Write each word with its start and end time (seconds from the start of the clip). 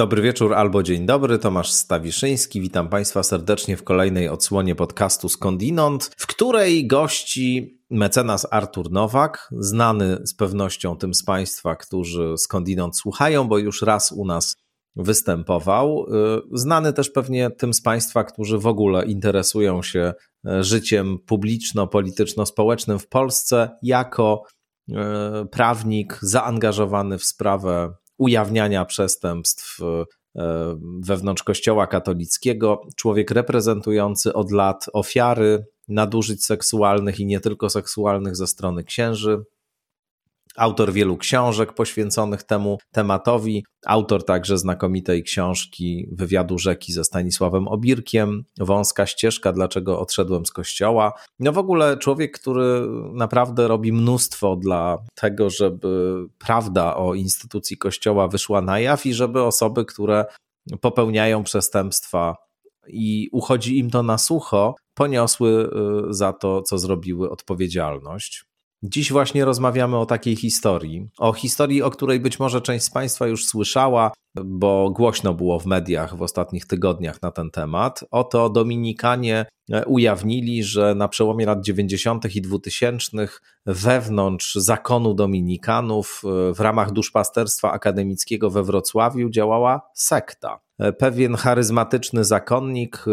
Dobry 0.00 0.22
wieczór 0.22 0.54
albo 0.54 0.82
dzień 0.82 1.06
dobry, 1.06 1.38
Tomasz 1.38 1.70
Stawiszyński. 1.70 2.60
Witam 2.60 2.88
Państwa 2.88 3.22
serdecznie 3.22 3.76
w 3.76 3.84
kolejnej 3.84 4.28
odsłonie 4.28 4.74
podcastu 4.74 5.28
Skądinąd, 5.28 6.10
w 6.16 6.26
której 6.26 6.86
gości 6.86 7.78
mecenas 7.90 8.46
Artur 8.50 8.90
Nowak, 8.90 9.48
znany 9.52 10.18
z 10.24 10.34
pewnością 10.34 10.96
tym 10.96 11.14
z 11.14 11.24
Państwa, 11.24 11.76
którzy 11.76 12.34
skądinąd 12.38 12.96
słuchają, 12.96 13.48
bo 13.48 13.58
już 13.58 13.82
raz 13.82 14.12
u 14.12 14.26
nas 14.26 14.56
występował. 14.96 16.06
Y, 16.06 16.40
znany 16.52 16.92
też 16.92 17.10
pewnie 17.10 17.50
tym 17.50 17.74
z 17.74 17.82
Państwa, 17.82 18.24
którzy 18.24 18.58
w 18.58 18.66
ogóle 18.66 19.06
interesują 19.06 19.82
się 19.82 20.12
e, 20.46 20.64
życiem 20.64 21.18
publiczno-polityczno-społecznym 21.26 22.98
w 22.98 23.08
Polsce, 23.08 23.70
jako 23.82 24.42
e, 24.92 25.46
prawnik 25.50 26.18
zaangażowany 26.22 27.18
w 27.18 27.24
sprawę 27.24 27.92
ujawniania 28.20 28.84
przestępstw 28.84 29.78
e, 29.80 30.04
wewnątrz 31.00 31.42
Kościoła 31.42 31.86
katolickiego, 31.86 32.80
człowiek 32.96 33.30
reprezentujący 33.30 34.32
od 34.32 34.52
lat 34.52 34.86
ofiary 34.92 35.64
nadużyć 35.88 36.44
seksualnych 36.44 37.20
i 37.20 37.26
nie 37.26 37.40
tylko 37.40 37.70
seksualnych 37.70 38.36
ze 38.36 38.46
strony 38.46 38.84
księży, 38.84 39.42
autor 40.56 40.92
wielu 40.92 41.16
książek 41.16 41.72
poświęconych 41.72 42.42
temu 42.42 42.78
tematowi, 42.92 43.64
autor 43.86 44.24
także 44.24 44.58
znakomitej 44.58 45.22
książki 45.22 46.08
wywiadu 46.12 46.58
rzeki 46.58 46.92
ze 46.92 47.04
Stanisławem 47.04 47.68
Obirkiem, 47.68 48.44
Wąska 48.58 49.06
ścieżka, 49.06 49.52
dlaczego 49.52 50.00
odszedłem 50.00 50.46
z 50.46 50.50
kościoła. 50.50 51.12
No 51.38 51.52
w 51.52 51.58
ogóle 51.58 51.96
człowiek, 51.96 52.38
który 52.38 52.86
naprawdę 53.12 53.68
robi 53.68 53.92
mnóstwo 53.92 54.56
dla 54.56 54.98
tego, 55.14 55.50
żeby 55.50 56.16
prawda 56.38 56.96
o 56.96 57.14
instytucji 57.14 57.78
kościoła 57.78 58.28
wyszła 58.28 58.60
na 58.62 58.80
jaw 58.80 59.06
i 59.06 59.14
żeby 59.14 59.42
osoby, 59.42 59.84
które 59.84 60.24
popełniają 60.80 61.44
przestępstwa 61.44 62.36
i 62.88 63.28
uchodzi 63.32 63.78
im 63.78 63.90
to 63.90 64.02
na 64.02 64.18
sucho, 64.18 64.74
poniosły 64.94 65.70
y, 66.10 66.14
za 66.14 66.32
to, 66.32 66.62
co 66.62 66.78
zrobiły, 66.78 67.30
odpowiedzialność. 67.30 68.44
Dziś 68.82 69.12
właśnie 69.12 69.44
rozmawiamy 69.44 69.98
o 69.98 70.06
takiej 70.06 70.36
historii. 70.36 71.08
O 71.18 71.32
historii, 71.32 71.82
o 71.82 71.90
której 71.90 72.20
być 72.20 72.38
może 72.38 72.60
część 72.60 72.84
z 72.84 72.90
Państwa 72.90 73.26
już 73.26 73.46
słyszała, 73.46 74.12
bo 74.44 74.90
głośno 74.90 75.34
było 75.34 75.58
w 75.58 75.66
mediach 75.66 76.16
w 76.16 76.22
ostatnich 76.22 76.66
tygodniach 76.66 77.22
na 77.22 77.30
ten 77.30 77.50
temat. 77.50 78.04
Oto 78.10 78.50
Dominikanie 78.50 79.46
e, 79.72 79.84
ujawnili, 79.84 80.64
że 80.64 80.94
na 80.94 81.08
przełomie 81.08 81.46
lat 81.46 81.64
90. 81.64 82.36
i 82.36 82.42
2000 82.42 83.28
wewnątrz 83.66 84.54
zakonu 84.54 85.14
Dominikanów 85.14 86.22
e, 86.24 86.54
w 86.54 86.60
ramach 86.60 86.92
duszpasterstwa 86.92 87.72
akademickiego 87.72 88.50
we 88.50 88.62
Wrocławiu 88.62 89.30
działała 89.30 89.90
sekta. 89.94 90.60
E, 90.78 90.92
pewien 90.92 91.34
charyzmatyczny 91.34 92.24
zakonnik, 92.24 93.04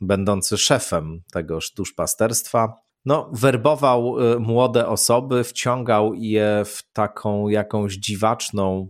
będący 0.00 0.58
szefem 0.58 1.22
tegoż 1.32 1.72
duszpasterstwa, 1.76 2.85
no, 3.06 3.30
werbował 3.32 4.32
y, 4.32 4.40
młode 4.40 4.88
osoby, 4.88 5.44
wciągał 5.44 6.14
je 6.14 6.62
w 6.66 6.82
taką 6.92 7.48
jakąś 7.48 7.94
dziwaczną, 7.94 8.88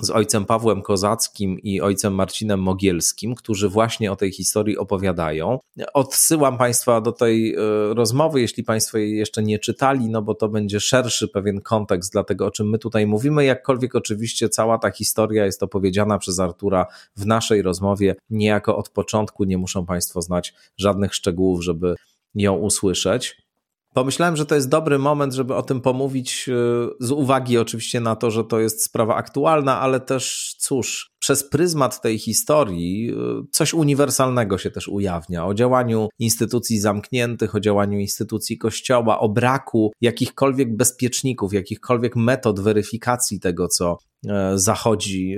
z 0.01 0.11
ojcem 0.11 0.45
Pawłem 0.45 0.83
Kozackim 0.83 1.59
i 1.59 1.81
ojcem 1.81 2.15
Marcinem 2.15 2.61
Mogielskim, 2.61 3.35
którzy 3.35 3.69
właśnie 3.69 4.13
o 4.13 4.17
tej 4.17 4.33
historii 4.33 4.79
opowiadają. 4.79 5.59
Odsyłam 5.95 6.59
Państwa 6.59 7.01
do 7.01 7.13
tej 7.13 7.55
e, 7.55 7.59
rozmowy, 7.95 8.41
jeśli 8.41 8.65
Państwo 8.65 8.99
jej 8.99 9.17
jeszcze 9.17 9.43
nie 9.43 9.59
czytali, 9.59 10.09
no 10.09 10.23
bo 10.23 10.35
to 10.35 10.49
będzie 10.49 10.81
szerszy 10.81 11.29
pewien 11.29 11.61
kontekst 11.61 12.13
dla 12.13 12.25
tego, 12.25 12.47
o 12.47 12.51
czym 12.51 12.71
my 12.71 12.79
tutaj 12.79 13.07
mówimy. 13.07 13.45
Jakkolwiek 13.45 13.95
oczywiście 13.95 14.49
cała 14.49 14.79
ta 14.79 14.91
historia 14.91 15.45
jest 15.47 15.63
opowiedziana 15.63 16.19
przez 16.19 16.41
Artura 16.41 16.87
w 17.17 17.27
naszej 17.27 17.63
rozmowie, 17.63 18.17
niejako 18.31 18.77
od 18.77 18.89
początku, 18.89 19.45
nie 19.45 19.59
muszą 19.59 19.87
Państwo 19.87 20.23
znać 20.23 20.55
żadnych 20.77 21.15
szczegółów, 21.15 21.65
żeby 21.65 21.95
ją 22.35 22.57
usłyszeć. 22.57 23.50
Pomyślałem, 23.95 24.37
że 24.37 24.47
to 24.47 24.55
jest 24.55 24.69
dobry 24.69 24.99
moment, 24.99 25.35
żeby 25.35 25.55
o 25.55 25.63
tym 25.63 25.81
pomówić, 25.81 26.49
e, 26.49 26.55
z 27.01 27.11
uwagi 27.11 27.59
oczywiście 27.59 28.01
na 28.01 28.17
to, 28.17 28.31
że 28.31 28.45
to 28.45 28.61
jest 28.61 28.85
sprawa 28.85 29.17
aktualna, 29.17 29.81
ale 29.81 30.01
też 30.01 30.55
cóż, 30.59 31.11
przez 31.19 31.49
pryzmat 31.49 32.01
tej 32.01 32.19
historii 32.19 33.11
e, 33.11 33.15
coś 33.53 33.75
uniwersalnego 33.75 34.59
się 34.59 34.71
też 34.71 34.89
ujawnia. 34.89 35.47
O 35.47 35.55
działaniu 35.55 36.09
instytucji 36.19 36.81
zamkniętych, 36.81 37.55
o 37.55 37.61
działaniu 37.61 37.99
instytucji 37.99 38.59
kościoła, 38.59 39.21
o 39.21 39.29
braku 39.29 39.93
jakichkolwiek 40.01 40.77
bezpieczników, 40.77 41.53
jakichkolwiek 41.53 42.17
metod 42.17 42.61
weryfikacji 42.61 43.41
tego, 43.41 43.69
co 43.69 43.99
e, 44.29 44.59
zachodzi 44.59 45.37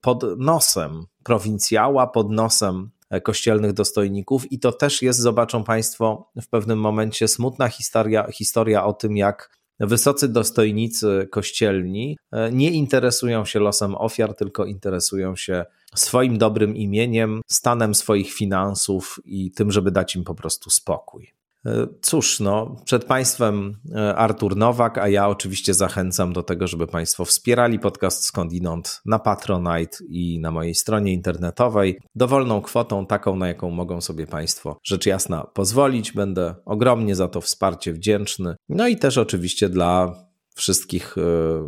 pod 0.00 0.24
nosem 0.38 1.04
prowincjała, 1.24 2.06
pod 2.06 2.30
nosem 2.30 2.90
kościelnych 3.20 3.72
dostojników 3.72 4.52
i 4.52 4.58
to 4.58 4.72
też 4.72 5.02
jest, 5.02 5.20
zobaczą 5.20 5.64
Państwo, 5.64 6.30
w 6.42 6.48
pewnym 6.48 6.78
momencie 6.78 7.28
smutna 7.28 7.68
historia, 7.68 8.26
historia 8.32 8.84
o 8.84 8.92
tym, 8.92 9.16
jak 9.16 9.50
wysocy 9.80 10.28
dostojnicy 10.28 11.28
kościelni 11.30 12.16
e, 12.32 12.52
nie 12.52 12.70
interesują 12.70 13.44
się 13.44 13.60
losem 13.60 13.94
ofiar, 13.94 14.34
tylko 14.34 14.64
interesują 14.64 15.36
się 15.36 15.64
swoim 15.94 16.38
dobrym 16.38 16.76
imieniem, 16.76 17.40
stanem 17.46 17.94
swoich 17.94 18.32
finansów 18.32 19.20
i 19.24 19.50
tym, 19.50 19.72
żeby 19.72 19.90
dać 19.90 20.16
im 20.16 20.24
po 20.24 20.34
prostu 20.34 20.70
spokój. 20.70 21.43
E, 21.66 21.86
cóż, 22.02 22.40
no, 22.40 22.76
przed 22.84 23.04
Państwem 23.04 23.76
e, 23.94 24.16
Artur 24.16 24.56
Nowak, 24.56 24.98
a 24.98 25.08
ja 25.08 25.28
oczywiście 25.28 25.74
zachęcam 25.74 26.32
do 26.32 26.42
tego, 26.42 26.66
żeby 26.66 26.86
Państwo 26.86 27.24
wspierali 27.24 27.78
podcast 27.78 28.24
Skądinąd 28.24 29.00
na 29.06 29.18
Patronite 29.18 29.98
i 30.08 30.40
na 30.40 30.50
mojej 30.50 30.74
stronie 30.74 31.12
internetowej 31.12 32.00
dowolną 32.14 32.60
kwotą, 32.60 33.06
taką 33.06 33.36
na 33.36 33.48
jaką 33.48 33.70
mogą 33.70 34.00
sobie 34.00 34.26
Państwo 34.26 34.78
rzecz 34.84 35.06
jasna 35.06 35.44
pozwolić. 35.54 36.12
Będę 36.12 36.54
ogromnie 36.64 37.14
za 37.14 37.28
to 37.28 37.40
wsparcie 37.40 37.92
wdzięczny. 37.92 38.56
No 38.68 38.88
i 38.88 38.96
też 38.96 39.18
oczywiście 39.18 39.68
dla 39.68 40.23
wszystkich 40.54 41.18
e, 41.18 41.22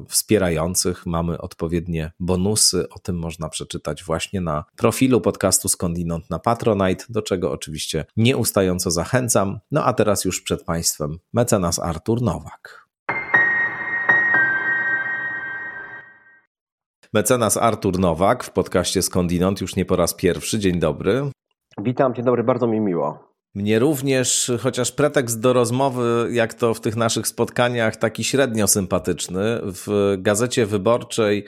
wspierających. 0.08 1.06
Mamy 1.06 1.38
odpowiednie 1.38 2.12
bonusy. 2.20 2.88
O 2.88 2.98
tym 2.98 3.18
można 3.18 3.48
przeczytać 3.48 4.04
właśnie 4.04 4.40
na 4.40 4.64
profilu 4.76 5.20
podcastu 5.20 5.68
Skądinąd 5.68 6.30
na 6.30 6.38
Patronite, 6.38 7.04
do 7.08 7.22
czego 7.22 7.52
oczywiście 7.52 8.04
nieustająco 8.16 8.90
zachęcam. 8.90 9.58
No 9.70 9.84
a 9.84 9.92
teraz 9.92 10.24
już 10.24 10.42
przed 10.42 10.64
Państwem 10.64 11.18
mecenas 11.32 11.78
Artur 11.78 12.22
Nowak. 12.22 12.86
Mecenas 17.12 17.56
Artur 17.56 17.98
Nowak 17.98 18.44
w 18.44 18.50
podcaście 18.50 19.02
Skądinąd 19.02 19.60
już 19.60 19.76
nie 19.76 19.84
po 19.84 19.96
raz 19.96 20.14
pierwszy. 20.14 20.58
Dzień 20.58 20.78
dobry. 20.78 21.30
Witam, 21.78 22.14
dzień 22.14 22.24
dobry, 22.24 22.44
bardzo 22.44 22.66
mi 22.66 22.80
miło. 22.80 23.25
Mnie 23.56 23.78
również, 23.78 24.52
chociaż 24.60 24.92
pretekst 24.92 25.40
do 25.40 25.52
rozmowy, 25.52 26.28
jak 26.32 26.54
to 26.54 26.74
w 26.74 26.80
tych 26.80 26.96
naszych 26.96 27.26
spotkaniach, 27.26 27.96
taki 27.96 28.24
średnio 28.24 28.66
sympatyczny. 28.66 29.60
W 29.62 30.16
gazecie 30.18 30.66
wyborczej 30.66 31.44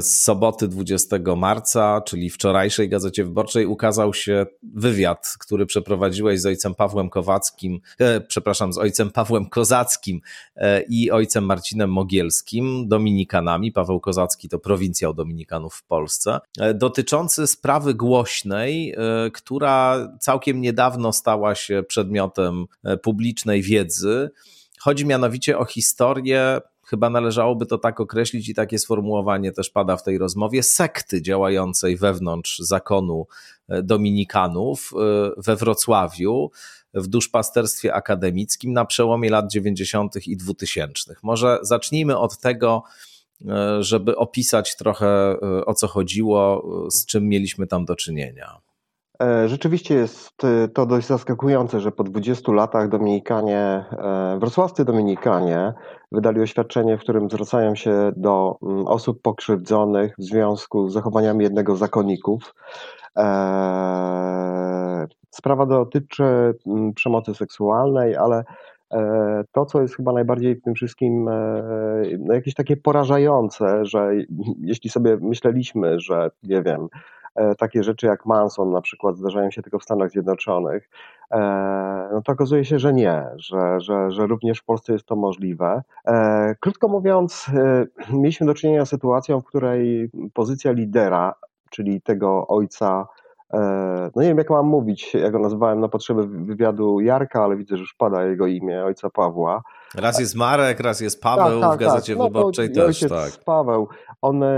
z 0.00 0.22
soboty 0.22 0.68
20 0.68 1.16
marca, 1.36 2.00
czyli 2.00 2.30
wczorajszej 2.30 2.88
Gazecie 2.88 3.24
Wyborczej, 3.24 3.66
ukazał 3.66 4.14
się 4.14 4.46
wywiad, 4.62 5.34
który 5.38 5.66
przeprowadziłeś 5.66 6.40
z 6.40 6.46
ojcem 6.46 6.74
Pawłem 6.74 7.10
Kowackim, 7.10 7.80
e, 7.98 8.20
przepraszam, 8.20 8.72
z 8.72 8.78
ojcem 8.78 9.10
Pawłem 9.10 9.46
Kozackim 9.46 10.20
e, 10.56 10.82
i 10.82 11.10
ojcem 11.10 11.44
Marcinem 11.44 11.90
Mogielskim, 11.90 12.88
dominikanami. 12.88 13.72
Paweł 13.72 14.00
Kozacki 14.00 14.48
to 14.48 14.58
prowincjał 14.58 15.14
dominikanów 15.14 15.74
w 15.74 15.82
Polsce, 15.82 16.38
e, 16.60 16.74
dotyczący 16.74 17.46
sprawy 17.46 17.94
głośnej, 17.94 18.94
e, 18.96 19.30
która 19.30 20.08
całkiem 20.20 20.60
niedawno 20.60 21.12
stała 21.12 21.54
się 21.54 21.82
przedmiotem 21.88 22.66
e, 22.84 22.96
publicznej 22.96 23.62
wiedzy. 23.62 24.30
Chodzi 24.80 25.06
mianowicie 25.06 25.58
o 25.58 25.64
historię 25.64 26.60
chyba 26.86 27.10
należałoby 27.10 27.66
to 27.66 27.78
tak 27.78 28.00
określić 28.00 28.48
i 28.48 28.54
takie 28.54 28.78
sformułowanie 28.78 29.52
też 29.52 29.70
pada 29.70 29.96
w 29.96 30.02
tej 30.02 30.18
rozmowie, 30.18 30.62
sekty 30.62 31.22
działającej 31.22 31.96
wewnątrz 31.96 32.58
zakonu 32.58 33.26
e, 33.68 33.82
dominikanów 33.82 34.92
e, 34.92 35.30
we 35.36 35.56
Wrocławiu 35.56 36.50
w 36.94 37.06
duszpasterstwie 37.06 37.94
akademickim 37.94 38.72
na 38.72 38.84
przełomie 38.84 39.30
lat 39.30 39.50
90. 39.50 40.26
i 40.26 40.36
2000. 40.36 41.14
Może 41.22 41.58
zacznijmy 41.62 42.18
od 42.18 42.38
tego, 42.38 42.82
e, 43.48 43.82
żeby 43.82 44.16
opisać 44.16 44.76
trochę 44.76 45.40
o 45.66 45.74
co 45.74 45.88
chodziło, 45.88 46.66
z 46.90 47.06
czym 47.06 47.28
mieliśmy 47.28 47.66
tam 47.66 47.84
do 47.84 47.96
czynienia. 47.96 48.63
E, 49.24 49.48
rzeczywiście 49.48 49.94
jest 49.94 50.44
e, 50.44 50.68
to 50.68 50.86
dość 50.86 51.06
zaskakujące, 51.06 51.80
że 51.80 51.92
po 51.92 52.04
20 52.04 52.52
latach 52.52 52.88
Dominikanie, 52.88 53.58
e, 53.58 54.36
wrocławscy 54.40 54.84
Dominikanie 54.84 55.72
wydali 56.12 56.40
oświadczenie, 56.40 56.98
w 56.98 57.00
którym 57.00 57.30
zwracają 57.30 57.74
się 57.74 58.12
do 58.16 58.58
mm, 58.62 58.86
osób 58.86 59.22
pokrzywdzonych 59.22 60.14
w 60.18 60.22
związku 60.22 60.88
z 60.88 60.92
zachowaniami 60.92 61.44
jednego 61.44 61.76
z 61.76 61.78
zakonników. 61.78 62.54
Sprawa 65.30 65.66
dotyczy 65.66 66.24
mm, 66.66 66.94
przemocy 66.94 67.34
seksualnej, 67.34 68.16
ale 68.16 68.44
to, 69.52 69.66
co 69.66 69.82
jest 69.82 69.96
chyba 69.96 70.12
najbardziej 70.12 70.54
w 70.54 70.62
tym 70.62 70.74
wszystkim 70.74 71.24
no 72.18 72.34
jakieś 72.34 72.54
takie 72.54 72.76
porażające, 72.76 73.86
że 73.86 74.10
jeśli 74.60 74.90
sobie 74.90 75.16
myśleliśmy, 75.20 76.00
że 76.00 76.30
nie 76.42 76.62
wiem, 76.62 76.88
takie 77.58 77.82
rzeczy 77.82 78.06
jak 78.06 78.26
Manson 78.26 78.70
na 78.70 78.80
przykład 78.80 79.16
zdarzają 79.16 79.50
się 79.50 79.62
tylko 79.62 79.78
w 79.78 79.82
Stanach 79.82 80.10
Zjednoczonych, 80.10 80.90
e, 81.30 82.08
no 82.12 82.22
to 82.22 82.32
okazuje 82.32 82.64
się, 82.64 82.78
że 82.78 82.92
nie, 82.92 83.26
że, 83.36 83.80
że, 83.80 84.10
że 84.10 84.26
również 84.26 84.58
w 84.58 84.64
Polsce 84.64 84.92
jest 84.92 85.06
to 85.06 85.16
możliwe. 85.16 85.82
E, 86.06 86.54
krótko 86.60 86.88
mówiąc, 86.88 87.50
mieliśmy 88.12 88.46
do 88.46 88.54
czynienia 88.54 88.84
z 88.84 88.88
sytuacją, 88.88 89.40
w 89.40 89.44
której 89.44 90.10
pozycja 90.34 90.72
lidera, 90.72 91.34
czyli 91.70 92.00
tego 92.00 92.46
ojca, 92.46 93.06
no 94.16 94.22
nie 94.22 94.28
wiem 94.28 94.38
jak 94.38 94.50
mam 94.50 94.66
mówić, 94.66 95.14
ja 95.14 95.30
go 95.30 95.38
nazywałem 95.38 95.80
na 95.80 95.88
potrzeby 95.88 96.26
wywiadu 96.26 97.00
Jarka, 97.00 97.44
ale 97.44 97.56
widzę, 97.56 97.76
że 97.76 97.80
już 97.80 97.94
pada 97.94 98.24
jego 98.24 98.46
imię, 98.46 98.84
ojca 98.84 99.10
Pawła, 99.10 99.62
Raz 99.94 100.20
jest 100.20 100.34
Marek, 100.34 100.80
raz 100.80 101.00
jest 101.00 101.22
Paweł 101.22 101.60
tak, 101.60 101.70
tak, 101.70 101.78
w 101.78 101.82
Gazecie 101.82 102.12
tak. 102.12 102.18
No, 102.18 102.24
Wyborczej 102.24 102.72
to, 102.72 102.86
też. 102.86 103.00
Tak. 103.00 103.44
Paweł, 103.44 103.88
on 104.22 104.42
e, 104.42 104.48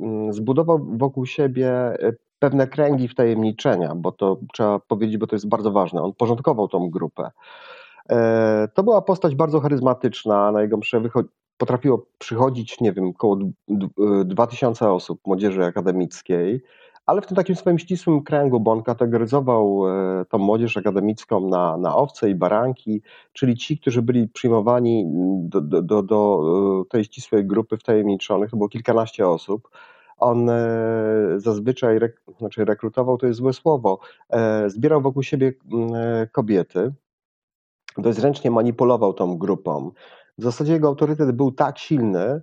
mm, 0.00 0.32
zbudował 0.32 0.86
wokół 0.92 1.26
siebie 1.26 1.70
e, 1.72 2.12
pewne 2.38 2.66
kręgi 2.66 3.08
wtajemniczenia, 3.08 3.94
bo 3.94 4.12
to 4.12 4.38
trzeba 4.52 4.78
powiedzieć, 4.78 5.18
bo 5.18 5.26
to 5.26 5.36
jest 5.36 5.48
bardzo 5.48 5.70
ważne. 5.70 6.02
On 6.02 6.12
porządkował 6.12 6.68
tą 6.68 6.90
grupę. 6.90 7.30
E, 8.10 8.68
to 8.74 8.82
była 8.82 9.02
postać 9.02 9.34
bardzo 9.34 9.60
charyzmatyczna, 9.60 10.52
na 10.52 10.62
jego 10.62 10.76
msze 10.76 11.02
potrafiło 11.58 12.06
przychodzić, 12.18 12.80
nie 12.80 12.92
wiem, 12.92 13.08
około 13.08 13.38
2000 14.24 14.90
osób 14.90 15.20
młodzieży 15.26 15.64
akademickiej 15.64 16.62
ale 17.08 17.22
w 17.22 17.26
tym 17.26 17.36
takim 17.36 17.56
swoim 17.56 17.78
ścisłym 17.78 18.22
kręgu, 18.22 18.60
bo 18.60 18.72
on 18.72 18.82
kategoryzował 18.82 19.88
e, 19.88 20.24
tą 20.24 20.38
młodzież 20.38 20.76
akademicką 20.76 21.48
na, 21.48 21.76
na 21.76 21.96
owce 21.96 22.30
i 22.30 22.34
baranki, 22.34 23.02
czyli 23.32 23.56
ci, 23.56 23.78
którzy 23.78 24.02
byli 24.02 24.28
przyjmowani 24.28 25.04
do, 25.42 25.60
do, 25.60 25.82
do, 25.82 26.02
do 26.02 26.42
e, 26.82 26.84
tej 26.90 27.04
ścisłej 27.04 27.46
grupy 27.46 27.76
wtajemniczonych, 27.76 28.50
to 28.50 28.56
było 28.56 28.68
kilkanaście 28.68 29.28
osób. 29.28 29.70
On 30.18 30.50
e, 30.50 30.56
zazwyczaj, 31.36 31.98
znaczy 32.38 32.64
rekrutował 32.64 33.18
to 33.18 33.26
jest 33.26 33.38
złe 33.38 33.52
słowo, 33.52 33.98
zbierał 34.66 35.02
wokół 35.02 35.22
siebie 35.22 35.52
kobiety, 36.32 36.92
dość 37.98 38.18
zręcznie 38.18 38.50
manipulował 38.50 39.14
tą 39.14 39.38
grupą. 39.38 39.90
W 40.38 40.42
zasadzie 40.42 40.72
jego 40.72 40.88
autorytet 40.88 41.32
był 41.32 41.52
tak 41.52 41.78
silny, 41.78 42.40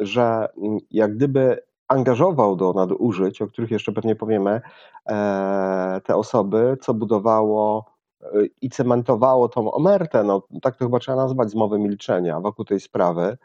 że 0.00 0.48
jak 0.90 1.16
gdyby 1.16 1.66
angażował 1.88 2.56
do 2.56 2.72
nadużyć, 2.72 3.42
o 3.42 3.46
których 3.46 3.70
jeszcze 3.70 3.92
pewnie 3.92 4.16
powiemy, 4.16 4.60
e, 5.06 6.00
te 6.04 6.16
osoby, 6.16 6.76
co 6.80 6.94
budowało 6.94 7.84
e, 8.22 8.26
i 8.62 8.70
cementowało 8.70 9.48
tą 9.48 9.72
omertę, 9.72 10.24
no 10.24 10.42
tak 10.62 10.76
to 10.76 10.84
chyba 10.84 10.98
trzeba 10.98 11.16
nazwać, 11.16 11.50
zmowę 11.50 11.78
milczenia 11.78 12.40
wokół 12.40 12.64
tej 12.64 12.80
sprawy. 12.80 13.38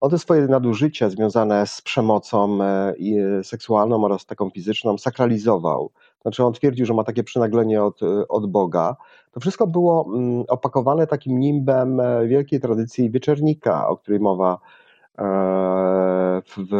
On 0.00 0.10
te 0.10 0.18
swoje 0.18 0.46
nadużycia 0.46 1.10
związane 1.10 1.66
z 1.66 1.82
przemocą 1.82 2.58
e, 2.62 2.94
seksualną 3.42 4.04
oraz 4.04 4.26
taką 4.26 4.50
fizyczną 4.50 4.98
sakralizował. 4.98 5.90
Znaczy 6.22 6.44
on 6.44 6.52
twierdził, 6.52 6.86
że 6.86 6.94
ma 6.94 7.04
takie 7.04 7.24
przynaglenie 7.24 7.84
od, 7.84 8.00
od 8.28 8.46
Boga. 8.46 8.96
To 9.32 9.40
wszystko 9.40 9.66
było 9.66 10.06
mm, 10.08 10.44
opakowane 10.48 11.06
takim 11.06 11.38
nimbem 11.38 12.02
wielkiej 12.26 12.60
tradycji 12.60 13.10
wieczernika, 13.10 13.88
o 13.88 13.96
której 13.96 14.20
mowa 14.20 14.58
w 16.56 16.72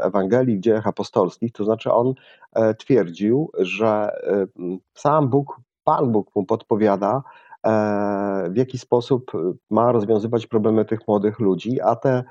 Ewangelii, 0.00 0.56
w 0.56 0.60
dziejach 0.60 0.86
apostolskich, 0.86 1.52
to 1.52 1.64
znaczy 1.64 1.92
on 1.92 2.14
e, 2.52 2.74
twierdził, 2.74 3.50
że 3.58 4.16
e, 4.26 4.46
sam 4.94 5.28
Bóg, 5.28 5.60
Pan 5.84 6.12
Bóg 6.12 6.30
mu 6.36 6.46
podpowiada, 6.46 7.22
e, 7.66 8.50
w 8.50 8.56
jaki 8.56 8.78
sposób 8.78 9.32
ma 9.70 9.92
rozwiązywać 9.92 10.46
problemy 10.46 10.84
tych 10.84 11.08
młodych 11.08 11.38
ludzi, 11.38 11.80
a 11.80 11.96
te 11.96 12.24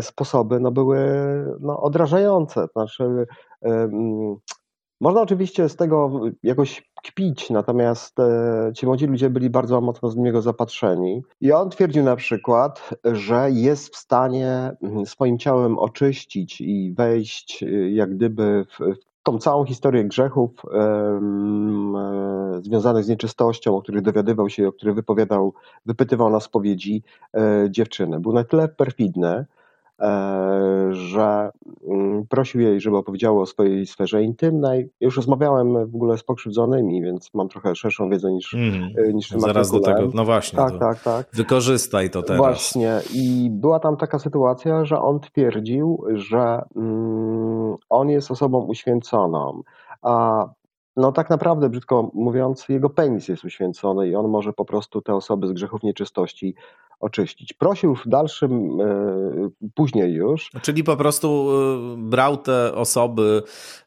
sposoby 0.00 0.60
no, 0.60 0.70
były 0.70 0.98
no, 1.60 1.80
odrażające. 1.80 2.68
To 2.68 2.72
znaczy, 2.72 3.26
można 5.02 5.20
oczywiście 5.20 5.68
z 5.68 5.76
tego 5.76 6.20
jakoś 6.42 6.90
kpić, 7.04 7.50
natomiast 7.50 8.20
e, 8.20 8.72
ci 8.76 8.86
młodzi 8.86 9.06
ludzie 9.06 9.30
byli 9.30 9.50
bardzo 9.50 9.80
mocno 9.80 10.10
z 10.10 10.16
niego 10.16 10.42
zapatrzeni. 10.42 11.22
I 11.40 11.52
on 11.52 11.70
twierdził 11.70 12.04
na 12.04 12.16
przykład, 12.16 12.90
że 13.04 13.50
jest 13.50 13.94
w 13.94 13.96
stanie 13.96 14.76
mm, 14.82 15.06
swoim 15.06 15.38
ciałem 15.38 15.78
oczyścić 15.78 16.60
i 16.60 16.94
wejść 16.94 17.62
e, 17.62 17.66
jak 17.90 18.14
gdyby 18.14 18.66
w, 18.68 18.78
tą 19.22 19.38
całą 19.38 19.64
historię 19.64 20.04
grzechów 20.04 20.50
e, 20.72 21.20
związanych 22.62 23.04
z 23.04 23.08
nieczystością, 23.08 23.76
o 23.76 23.82
których 23.82 24.02
dowiadywał 24.02 24.48
się, 24.48 24.68
o 24.68 24.72
których 24.72 24.94
wypowiadał, 24.94 25.54
wypytywał 25.86 26.30
na 26.30 26.40
spowiedzi 26.40 27.02
e, 27.34 27.66
dziewczyny. 27.70 28.20
Był 28.20 28.32
na 28.32 28.44
tyle 28.44 28.68
perfidny, 28.68 29.46
że 30.90 31.50
mm, 31.88 32.26
prosił 32.26 32.60
jej, 32.60 32.80
żeby 32.80 32.96
opowiedziała 32.96 33.42
o 33.42 33.46
swojej 33.46 33.86
sferze 33.86 34.22
intymnej. 34.22 34.90
Ja 35.00 35.04
już 35.04 35.16
rozmawiałem 35.16 35.90
w 35.90 35.94
ogóle 35.94 36.18
z 36.18 36.22
pokrzywdzonymi, 36.22 37.02
więc 37.02 37.34
mam 37.34 37.48
trochę 37.48 37.74
szerszą 37.74 38.10
wiedzę 38.10 38.32
niż, 38.32 38.54
mm, 38.54 38.90
niż 39.12 39.28
tym 39.28 39.40
Zaraz 39.40 39.70
do 39.70 39.80
tego, 39.80 40.10
no 40.14 40.24
właśnie. 40.24 40.56
Tak, 40.56 40.78
tak, 40.78 41.02
tak. 41.02 41.26
Wykorzystaj 41.32 42.10
to 42.10 42.22
teraz. 42.22 42.38
Właśnie 42.38 43.00
i 43.14 43.48
była 43.50 43.80
tam 43.80 43.96
taka 43.96 44.18
sytuacja, 44.18 44.84
że 44.84 45.00
on 45.00 45.20
twierdził, 45.20 46.04
że 46.14 46.62
mm, 46.76 47.76
on 47.88 48.10
jest 48.10 48.30
osobą 48.30 48.58
uświęconą, 48.58 49.62
a 50.02 50.44
no 50.96 51.12
tak 51.12 51.30
naprawdę, 51.30 51.68
brzydko 51.68 52.10
mówiąc, 52.14 52.68
jego 52.68 52.90
penis 52.90 53.28
jest 53.28 53.44
uświęcony 53.44 54.08
i 54.08 54.14
on 54.14 54.28
może 54.28 54.52
po 54.52 54.64
prostu 54.64 55.02
te 55.02 55.14
osoby 55.14 55.46
z 55.46 55.52
grzechów 55.52 55.82
nieczystości 55.82 56.54
oczyścić. 57.02 57.52
Prosił 57.52 57.94
w 57.94 58.08
dalszym, 58.08 58.80
e, 58.80 59.50
później 59.74 60.12
już. 60.12 60.50
Czyli 60.62 60.84
po 60.84 60.96
prostu 60.96 61.48
e, 61.50 61.96
brał 61.98 62.36
te 62.36 62.74
osoby 62.74 63.42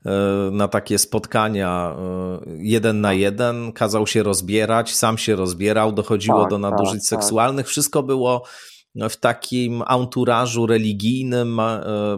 e, 0.06 0.12
na 0.52 0.68
takie 0.68 0.98
spotkania 0.98 1.96
jeden 2.58 3.02
na 3.02 3.14
jeden, 3.14 3.72
kazał 3.72 4.08
się 4.08 4.24
rozbierać, 4.24 4.96
sam 4.96 5.18
się 5.18 5.36
rozbierał, 5.36 5.92
dochodziło 5.92 6.42
tak, 6.42 6.50
do 6.50 6.58
nadużyć 6.58 7.10
tak, 7.10 7.10
tak. 7.10 7.24
seksualnych, 7.24 7.66
tak. 7.66 7.70
wszystko 7.70 8.04
było 8.04 8.44
w 9.10 9.18
takim 9.18 9.84
anturażu 9.88 10.66
religijnym 10.66 11.60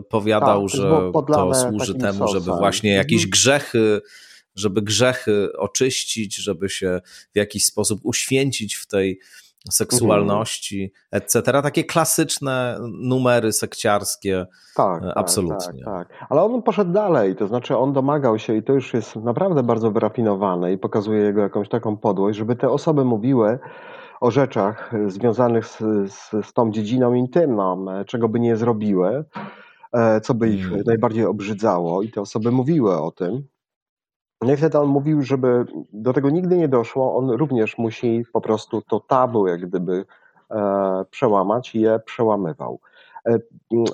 powiadał, 0.09 0.61
tak, 0.61 0.69
że 0.69 1.11
to 1.27 1.53
służy 1.53 1.95
temu, 1.95 2.19
sosem. 2.19 2.39
żeby 2.39 2.57
właśnie 2.57 2.91
jakieś 2.91 3.23
mhm. 3.23 3.29
grzechy 3.29 4.01
żeby 4.55 4.81
grzechy 4.81 5.49
oczyścić, 5.57 6.35
żeby 6.35 6.69
się 6.69 7.01
w 7.33 7.37
jakiś 7.37 7.65
sposób 7.65 7.99
uświęcić 8.03 8.75
w 8.75 8.87
tej 8.87 9.19
seksualności, 9.71 10.83
mhm. 10.83 11.23
etc. 11.23 11.61
Takie 11.61 11.83
klasyczne 11.83 12.77
numery 13.01 13.51
sekciarskie. 13.53 14.45
Tak, 14.75 15.01
tak 15.01 15.11
absolutnie. 15.15 15.83
Tak, 15.85 16.07
tak. 16.07 16.27
Ale 16.29 16.43
on 16.43 16.61
poszedł 16.61 16.91
dalej, 16.91 17.35
to 17.35 17.47
znaczy 17.47 17.77
on 17.77 17.93
domagał 17.93 18.39
się 18.39 18.55
i 18.55 18.63
to 18.63 18.73
już 18.73 18.93
jest 18.93 19.15
naprawdę 19.15 19.63
bardzo 19.63 19.91
wyrafinowane 19.91 20.73
i 20.73 20.77
pokazuje 20.77 21.21
jego 21.21 21.41
jakąś 21.41 21.69
taką 21.69 21.97
podłość, 21.97 22.37
żeby 22.37 22.55
te 22.55 22.69
osoby 22.69 23.05
mówiły 23.05 23.59
o 24.21 24.31
rzeczach 24.31 24.91
związanych 25.07 25.65
z, 25.65 25.77
z, 26.11 26.45
z 26.45 26.53
tą 26.53 26.71
dziedziną 26.71 27.13
intymną, 27.13 27.85
czego 28.05 28.29
by 28.29 28.39
nie 28.39 28.55
zrobiły 28.55 29.25
co 30.23 30.33
by 30.33 30.49
ich 30.49 30.67
mm. 30.67 30.81
najbardziej 30.85 31.25
obrzydzało, 31.25 32.01
i 32.01 32.11
te 32.11 32.21
osoby 32.21 32.51
mówiły 32.51 32.97
o 32.97 33.11
tym. 33.11 33.47
No 34.41 34.57
wtedy 34.57 34.79
on 34.79 34.87
mówił, 34.87 35.21
żeby 35.21 35.65
do 35.93 36.13
tego 36.13 36.29
nigdy 36.29 36.57
nie 36.57 36.67
doszło, 36.67 37.15
on 37.15 37.29
również 37.29 37.77
musi 37.77 38.25
po 38.33 38.41
prostu 38.41 38.81
to 38.81 38.99
tabu, 38.99 39.47
jak 39.47 39.67
gdyby 39.67 40.05
e, 40.51 41.05
przełamać 41.11 41.75
i 41.75 41.81
je 41.81 41.99
przełamywał. 42.05 42.79
E, 43.27 43.39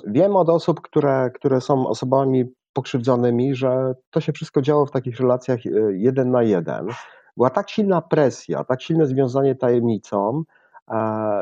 wiem 0.06 0.36
od 0.36 0.48
osób, 0.48 0.80
które, 0.80 1.30
które 1.34 1.60
są 1.60 1.86
osobami 1.86 2.44
pokrzywdzonymi, 2.72 3.54
że 3.54 3.94
to 4.10 4.20
się 4.20 4.32
wszystko 4.32 4.62
działo 4.62 4.86
w 4.86 4.90
takich 4.90 5.20
relacjach 5.20 5.66
e, 5.66 5.70
jeden 5.92 6.30
na 6.30 6.42
jeden. 6.42 6.86
Była 7.36 7.50
tak 7.50 7.70
silna 7.70 8.02
presja, 8.02 8.64
tak 8.64 8.82
silne 8.82 9.06
związanie 9.06 9.54
tajemnicą, 9.54 10.42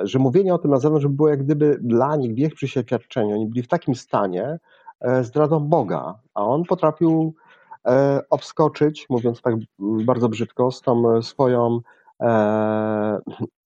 że 0.03 0.19
mówienie 0.19 0.55
o 0.55 0.59
tym 0.59 0.71
na 0.71 0.79
zewnątrz 0.79 1.07
było 1.07 1.29
jak 1.29 1.45
gdyby 1.45 1.79
dla 1.81 2.17
nich 2.17 2.35
wiech 2.35 2.55
przy 2.55 2.69
świadczeniu. 2.69 3.35
Oni 3.35 3.47
byli 3.47 3.63
w 3.63 3.69
takim 3.69 3.95
stanie 3.95 4.59
zdradą 5.23 5.61
Boga, 5.61 6.15
a 6.35 6.47
on 6.47 6.65
potrafił 6.65 7.35
obskoczyć, 8.31 9.07
mówiąc 9.11 9.43
tak 9.43 9.55
bardzo 9.79 10.29
brzydko, 10.29 10.71
z 10.71 10.81
tą 10.81 11.23
swoją 11.23 11.81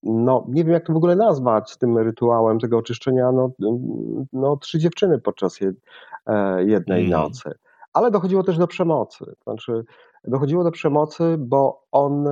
no 0.03 0.45
nie 0.47 0.63
wiem 0.63 0.73
jak 0.73 0.85
to 0.85 0.93
w 0.93 0.97
ogóle 0.97 1.15
nazwać 1.15 1.71
z 1.71 1.77
tym 1.77 1.97
rytuałem 1.97 2.59
tego 2.59 2.77
oczyszczenia, 2.77 3.31
no, 3.31 3.51
no 4.33 4.57
trzy 4.57 4.79
dziewczyny 4.79 5.19
podczas 5.19 5.59
e, 5.61 6.63
jednej 6.63 7.05
mm. 7.05 7.11
nocy. 7.21 7.51
Ale 7.93 8.11
dochodziło 8.11 8.43
też 8.43 8.57
do 8.57 8.67
przemocy. 8.67 9.25
Znaczy, 9.43 9.85
dochodziło 10.23 10.63
do 10.63 10.71
przemocy, 10.71 11.35
bo 11.39 11.83
on 11.91 12.27
e, 12.27 12.31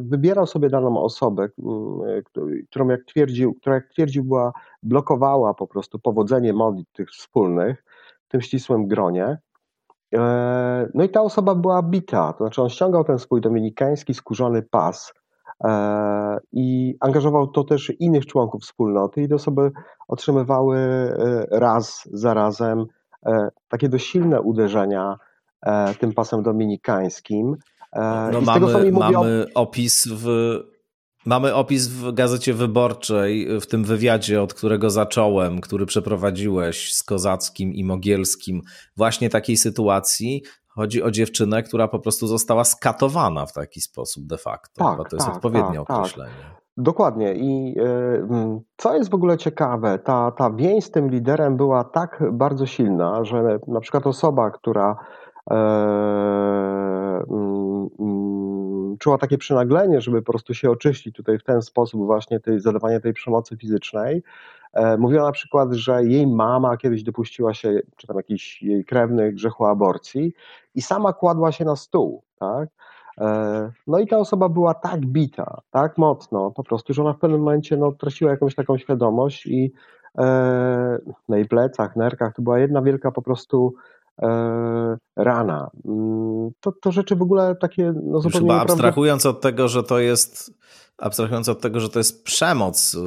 wybierał 0.00 0.46
sobie 0.46 0.68
daną 0.70 1.02
osobę, 1.02 1.48
którą 2.70 2.88
jak 2.88 3.04
twierdził, 3.04 3.54
która 3.54 3.74
jak 3.74 3.88
twierdził 3.88 4.24
była, 4.24 4.52
blokowała 4.82 5.54
po 5.54 5.66
prostu 5.66 5.98
powodzenie 5.98 6.52
modlitw 6.52 6.92
tych 6.92 7.10
wspólnych 7.10 7.84
w 8.28 8.28
tym 8.28 8.40
ścisłym 8.40 8.86
gronie. 8.88 9.38
E, 10.14 10.88
no 10.94 11.04
i 11.04 11.08
ta 11.08 11.22
osoba 11.22 11.54
była 11.54 11.82
bita, 11.82 12.32
to 12.32 12.44
znaczy 12.44 12.62
on 12.62 12.68
ściągał 12.68 13.04
ten 13.04 13.18
swój 13.18 13.40
dominikański 13.40 14.14
skórzony 14.14 14.62
pas, 14.62 15.12
E, 15.64 16.38
i 16.52 16.96
angażował 17.00 17.46
to 17.46 17.64
też 17.64 17.92
innych 17.98 18.26
członków 18.26 18.62
wspólnoty 18.62 19.22
i 19.22 19.28
te 19.28 19.34
osoby 19.34 19.70
otrzymywały 20.08 20.78
e, 20.78 21.46
raz 21.50 22.08
za 22.12 22.34
razem 22.34 22.86
takie 23.68 23.88
dość 23.88 24.06
silne 24.06 24.40
uderzenia 24.40 25.18
tym 26.00 26.12
pasem 26.12 26.42
dominikańskim. 26.42 27.56
No 28.32 28.40
mamy, 28.40 28.92
mamy 28.92 29.46
opis 29.54 30.08
w 30.08 30.26
Mamy 31.26 31.54
opis 31.54 31.88
w 31.88 32.12
Gazecie 32.12 32.54
Wyborczej, 32.54 33.60
w 33.60 33.66
tym 33.66 33.84
wywiadzie, 33.84 34.42
od 34.42 34.54
którego 34.54 34.90
zacząłem, 34.90 35.60
który 35.60 35.86
przeprowadziłeś 35.86 36.94
z 36.94 37.02
Kozackim 37.02 37.74
i 37.74 37.84
Mogielskim, 37.84 38.62
właśnie 38.96 39.30
takiej 39.30 39.56
sytuacji, 39.56 40.42
Chodzi 40.76 41.02
o 41.02 41.10
dziewczynę, 41.10 41.62
która 41.62 41.88
po 41.88 41.98
prostu 41.98 42.26
została 42.26 42.64
skatowana 42.64 43.46
w 43.46 43.52
taki 43.52 43.80
sposób 43.80 44.26
de 44.26 44.38
facto. 44.38 44.84
Tak, 44.84 45.08
to 45.10 45.16
jest 45.16 45.26
tak, 45.26 45.36
odpowiednie 45.36 45.78
tak, 45.78 45.86
tak. 45.86 45.96
określenie. 45.96 46.30
Tak. 46.30 46.56
Dokładnie. 46.76 47.34
I 47.34 47.74
co 48.76 48.96
jest 48.96 49.10
w 49.10 49.14
ogóle 49.14 49.38
ciekawe, 49.38 49.98
ta, 49.98 50.30
ta 50.30 50.50
więź 50.50 50.84
z 50.84 50.90
tym 50.90 51.10
liderem 51.10 51.56
była 51.56 51.84
tak 51.84 52.22
bardzo 52.32 52.66
silna, 52.66 53.24
że 53.24 53.58
na 53.68 53.80
przykład 53.80 54.06
osoba, 54.06 54.50
która 54.50 54.96
e, 55.50 55.54
mm, 57.30 57.88
czuła 58.98 59.18
takie 59.18 59.38
przynaglenie, 59.38 60.00
żeby 60.00 60.22
po 60.22 60.32
prostu 60.32 60.54
się 60.54 60.70
oczyścić 60.70 61.16
tutaj 61.16 61.38
w 61.38 61.44
ten 61.44 61.62
sposób 61.62 62.06
właśnie 62.06 62.40
tej, 62.40 62.60
zadawania 62.60 63.00
tej 63.00 63.12
przemocy 63.12 63.56
fizycznej, 63.56 64.22
E, 64.76 64.96
mówiła 64.96 65.22
na 65.22 65.32
przykład, 65.32 65.72
że 65.72 66.04
jej 66.04 66.26
mama 66.26 66.76
kiedyś 66.76 67.02
dopuściła 67.02 67.54
się, 67.54 67.80
czy 67.96 68.06
tam 68.06 68.16
jakiś 68.16 68.62
jej 68.62 68.84
krewny 68.84 69.32
grzechu 69.32 69.64
aborcji 69.64 70.32
i 70.74 70.82
sama 70.82 71.12
kładła 71.12 71.52
się 71.52 71.64
na 71.64 71.76
stół, 71.76 72.22
tak? 72.38 72.68
E, 73.18 73.70
no 73.86 73.98
i 73.98 74.06
ta 74.06 74.18
osoba 74.18 74.48
była 74.48 74.74
tak 74.74 75.00
bita, 75.00 75.60
tak 75.70 75.98
mocno 75.98 76.50
po 76.50 76.64
prostu, 76.64 76.94
że 76.94 77.02
ona 77.02 77.12
w 77.12 77.18
pewnym 77.18 77.40
momencie 77.40 77.76
no, 77.76 77.92
traciła 77.92 78.30
jakąś 78.30 78.54
taką 78.54 78.78
świadomość 78.78 79.46
i 79.46 79.72
e, 80.18 80.98
na 81.28 81.36
jej 81.36 81.48
plecach, 81.48 81.96
nerkach 81.96 82.34
to 82.34 82.42
była 82.42 82.58
jedna 82.58 82.82
wielka 82.82 83.12
po 83.12 83.22
prostu 83.22 83.74
rana. 85.16 85.70
Mm, 85.84 86.50
to, 86.60 86.72
to 86.72 86.92
rzeczy 86.92 87.16
w 87.16 87.22
ogóle 87.22 87.56
takie 87.60 87.92
no, 88.04 88.20
zupełnie... 88.20 88.48
Chyba 88.48 88.60
abstrahując 88.60 89.26
od 89.26 89.40
tego, 89.40 89.68
że 89.68 89.82
to 89.82 89.98
jest 89.98 90.52
abstrahując 90.98 91.48
od 91.48 91.60
tego, 91.60 91.80
że 91.80 91.88
to 91.88 91.98
jest 91.98 92.24
przemoc, 92.24 92.94
y, 92.94 92.98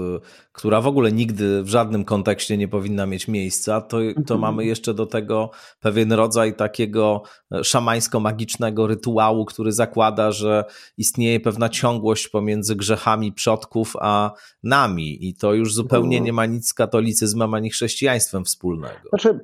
która 0.51 0.81
w 0.81 0.87
ogóle 0.87 1.11
nigdy 1.11 1.63
w 1.63 1.67
żadnym 1.67 2.05
kontekście 2.05 2.57
nie 2.57 2.67
powinna 2.67 3.05
mieć 3.05 3.27
miejsca, 3.27 3.81
to, 3.81 3.97
to 4.15 4.33
mhm. 4.33 4.39
mamy 4.39 4.65
jeszcze 4.65 4.93
do 4.93 5.05
tego 5.05 5.51
pewien 5.79 6.11
rodzaj 6.11 6.55
takiego 6.55 7.21
e, 7.51 7.63
szamańsko-magicznego 7.63 8.87
rytuału, 8.87 9.45
który 9.45 9.71
zakłada, 9.71 10.31
że 10.31 10.65
istnieje 10.97 11.39
pewna 11.39 11.69
ciągłość 11.69 12.27
pomiędzy 12.27 12.75
grzechami 12.75 13.33
przodków 13.33 13.93
a 13.99 14.31
nami 14.63 15.27
i 15.29 15.35
to 15.35 15.53
już 15.53 15.73
zupełnie 15.73 16.17
mhm. 16.17 16.25
nie 16.25 16.33
ma 16.33 16.45
nic 16.45 16.67
z 16.67 16.73
katolicyzmem 16.73 17.53
ani 17.53 17.69
chrześcijaństwem 17.69 18.45
wspólnego. 18.45 19.09
Znaczy, 19.09 19.39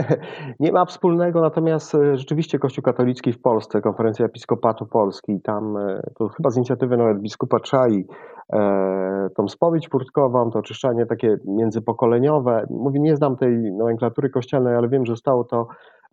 nie 0.60 0.72
ma 0.72 0.84
wspólnego, 0.84 1.40
natomiast 1.40 1.94
e, 1.94 2.07
rzeczywiście 2.16 2.58
Kościół 2.58 2.82
katolicki 2.82 3.32
w 3.32 3.40
Polsce, 3.40 3.80
Konferencja 3.80 4.26
Episkopatu 4.26 4.86
Polski, 4.86 5.40
tam 5.40 5.76
e, 5.76 6.02
to 6.18 6.28
chyba 6.28 6.50
z 6.50 6.56
inicjatywy 6.56 6.96
nawet 6.96 7.18
biskupa 7.20 7.60
Czai, 7.60 8.06
e, 8.52 9.28
tą 9.36 9.48
spowiedź 9.48 9.88
purtkową, 9.88 10.50
to 10.50 10.58
oczyszczanie 10.58 11.06
takie 11.06 11.36
międzypokoleniowe. 11.44 12.66
Mówię, 12.70 13.00
nie 13.00 13.16
znam 13.16 13.36
tej 13.36 13.72
nomenklatury 13.72 14.30
kościelnej, 14.30 14.74
ale 14.76 14.88
wiem, 14.88 15.06
że 15.06 15.12
zostało 15.12 15.44
to 15.44 15.68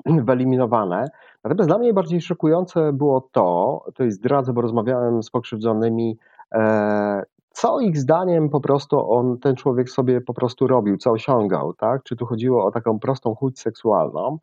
wyeliminowane. 0.27 1.07
Natomiast 1.43 1.69
dla 1.69 1.77
mnie 1.77 1.93
bardziej 1.93 2.21
szokujące 2.21 2.93
było 2.93 3.29
to, 3.31 3.81
to 3.95 4.03
jest 4.03 4.17
zdradzę, 4.17 4.53
bo 4.53 4.61
rozmawiałem 4.61 5.23
z 5.23 5.29
pokrzywdzonymi, 5.29 6.17
e, 6.51 7.23
co 7.51 7.79
ich 7.79 7.97
zdaniem 7.97 8.49
po 8.49 8.61
prostu 8.61 9.11
on, 9.11 9.37
ten 9.39 9.55
człowiek 9.55 9.89
sobie 9.89 10.21
po 10.21 10.33
prostu 10.33 10.67
robił, 10.67 10.97
co 10.97 11.11
osiągał, 11.11 11.73
tak? 11.73 12.03
Czy 12.03 12.15
tu 12.15 12.25
chodziło 12.25 12.65
o 12.65 12.71
taką 12.71 12.99
prostą 12.99 13.35
chódź 13.35 13.59
seksualną? 13.59 14.37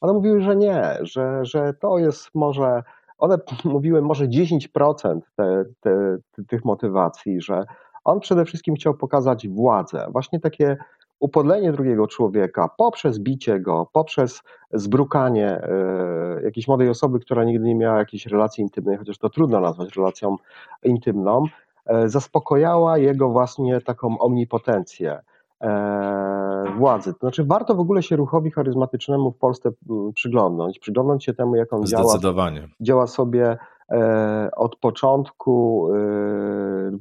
One 0.00 0.12
mówiły, 0.12 0.40
że 0.40 0.56
nie, 0.56 0.98
że, 1.00 1.44
że 1.44 1.74
to 1.74 1.98
jest 1.98 2.34
może 2.34 2.82
one 3.18 3.38
mówiły 3.64 4.02
może 4.02 4.28
10% 4.28 5.20
te, 5.36 5.64
te, 5.80 6.16
tych 6.48 6.64
motywacji, 6.64 7.40
że 7.40 7.64
on 8.04 8.20
przede 8.20 8.44
wszystkim 8.44 8.74
chciał 8.74 8.94
pokazać 8.94 9.48
władzę, 9.48 10.06
właśnie 10.12 10.40
takie 10.40 10.76
upodlenie 11.20 11.72
drugiego 11.72 12.06
człowieka 12.06 12.68
poprzez 12.76 13.18
bicie 13.18 13.60
go, 13.60 13.88
poprzez 13.92 14.42
zbrukanie 14.72 15.48
e, 15.48 16.42
jakiejś 16.44 16.68
młodej 16.68 16.88
osoby, 16.88 17.20
która 17.20 17.44
nigdy 17.44 17.66
nie 17.66 17.74
miała 17.74 17.98
jakiejś 17.98 18.26
relacji 18.26 18.62
intymnej, 18.62 18.96
chociaż 18.96 19.18
to 19.18 19.30
trudno 19.30 19.60
nazwać 19.60 19.96
relacją 19.96 20.36
intymną, 20.82 21.44
e, 21.86 22.08
zaspokojała 22.08 22.98
jego 22.98 23.28
właśnie 23.28 23.80
taką 23.80 24.18
omnipotencję. 24.18 25.20
E, 25.62 26.64
władzy. 26.76 27.12
To 27.12 27.18
znaczy, 27.20 27.44
warto 27.44 27.74
w 27.74 27.80
ogóle 27.80 28.02
się 28.02 28.16
ruchowi 28.16 28.50
charyzmatycznemu 28.50 29.32
w 29.32 29.38
Polsce 29.38 29.70
mm, 29.90 30.12
przyglądnąć, 30.12 30.78
przyglądnąć 30.78 31.24
się 31.24 31.34
temu, 31.34 31.56
jak 31.56 31.72
on 31.72 31.86
działa, 31.86 32.18
działa 32.80 33.06
sobie 33.06 33.58
e, 33.90 34.50
od 34.56 34.76
początku 34.76 35.88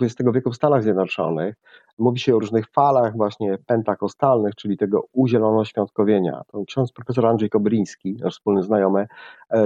XX 0.02 0.30
e, 0.30 0.32
wieku 0.32 0.52
w 0.52 0.56
Stanach 0.56 0.84
Zjednoczonych. 0.84 1.56
Mówi 1.98 2.20
się 2.20 2.36
o 2.36 2.40
różnych 2.40 2.70
falach 2.72 3.18
właśnie 3.18 3.58
pentakostalnych, 3.66 4.56
czyli 4.56 4.78
tego 4.78 5.04
uzielonoświątkowienia. 5.14 6.42
To 6.48 6.66
ksiądz 6.66 6.92
profesor 6.92 7.26
Andrzej 7.26 7.50
Kobriński, 7.50 8.18
nasz 8.22 8.34
wspólny 8.34 8.64
znajomy, 8.64 9.08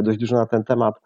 dość 0.04 0.18
dużo 0.18 0.36
na 0.36 0.46
ten 0.46 0.64
temat 0.64 1.02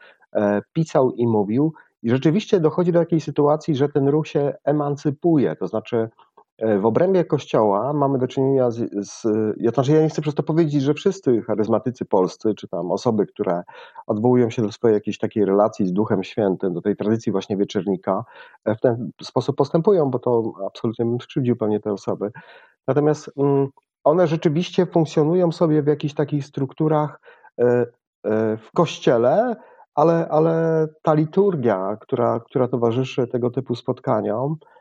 pisał 0.74 1.12
i 1.12 1.27
mówił. 1.27 1.74
I 2.04 2.10
rzeczywiście 2.10 2.60
dochodzi 2.60 2.92
do 2.92 3.00
takiej 3.00 3.22
sytuacji, 3.22 3.75
że 3.75 3.89
ten 3.89 4.08
ruch 4.08 4.27
się 4.27 4.54
emancypuje, 4.63 5.56
to 5.56 5.68
znaczy 5.68 6.10
w 6.59 6.85
obrębie 6.85 7.25
Kościoła 7.25 7.93
mamy 7.93 8.17
do 8.17 8.27
czynienia 8.27 8.71
z, 8.71 9.07
z 9.07 9.24
ja, 9.57 9.71
znaczy 9.71 9.91
ja 9.91 10.01
nie 10.01 10.09
chcę 10.09 10.21
przez 10.21 10.35
to 10.35 10.43
powiedzieć, 10.43 10.81
że 10.81 10.93
wszyscy 10.93 11.41
charyzmatycy 11.41 12.05
polscy, 12.05 12.55
czy 12.55 12.67
tam 12.67 12.91
osoby, 12.91 13.25
które 13.25 13.63
odwołują 14.07 14.50
się 14.50 14.62
do 14.62 14.71
swojej 14.71 14.95
jakiejś 14.95 15.17
takiej 15.17 15.45
relacji 15.45 15.88
z 15.88 15.93
Duchem 15.93 16.24
Świętym, 16.24 16.74
do 16.74 16.81
tej 16.81 16.95
tradycji 16.95 17.31
właśnie 17.31 17.57
wieczernika, 17.57 18.24
e, 18.65 18.75
w 18.75 18.81
ten 18.81 19.12
sposób 19.21 19.55
postępują, 19.55 20.09
bo 20.09 20.19
to 20.19 20.53
absolutnie 20.67 21.05
bym 21.05 21.21
skrzywdził 21.21 21.55
pewnie 21.55 21.79
te 21.79 21.93
osoby. 21.93 22.31
Natomiast 22.88 23.31
mm, 23.38 23.67
one 24.03 24.27
rzeczywiście 24.27 24.85
funkcjonują 24.85 25.51
sobie 25.51 25.83
w 25.83 25.88
jakichś 25.88 26.13
takich 26.13 26.45
strukturach 26.45 27.19
e, 27.59 27.85
w 28.57 28.69
Kościele, 28.74 29.55
ale, 29.95 30.27
ale 30.29 30.88
ta 31.01 31.13
liturgia, 31.13 31.97
która, 32.01 32.39
która 32.39 32.67
towarzyszy 32.67 33.27
tego 33.27 33.50
typu 33.50 33.75
spotkaniom, 33.75 34.55
E, 34.55 34.75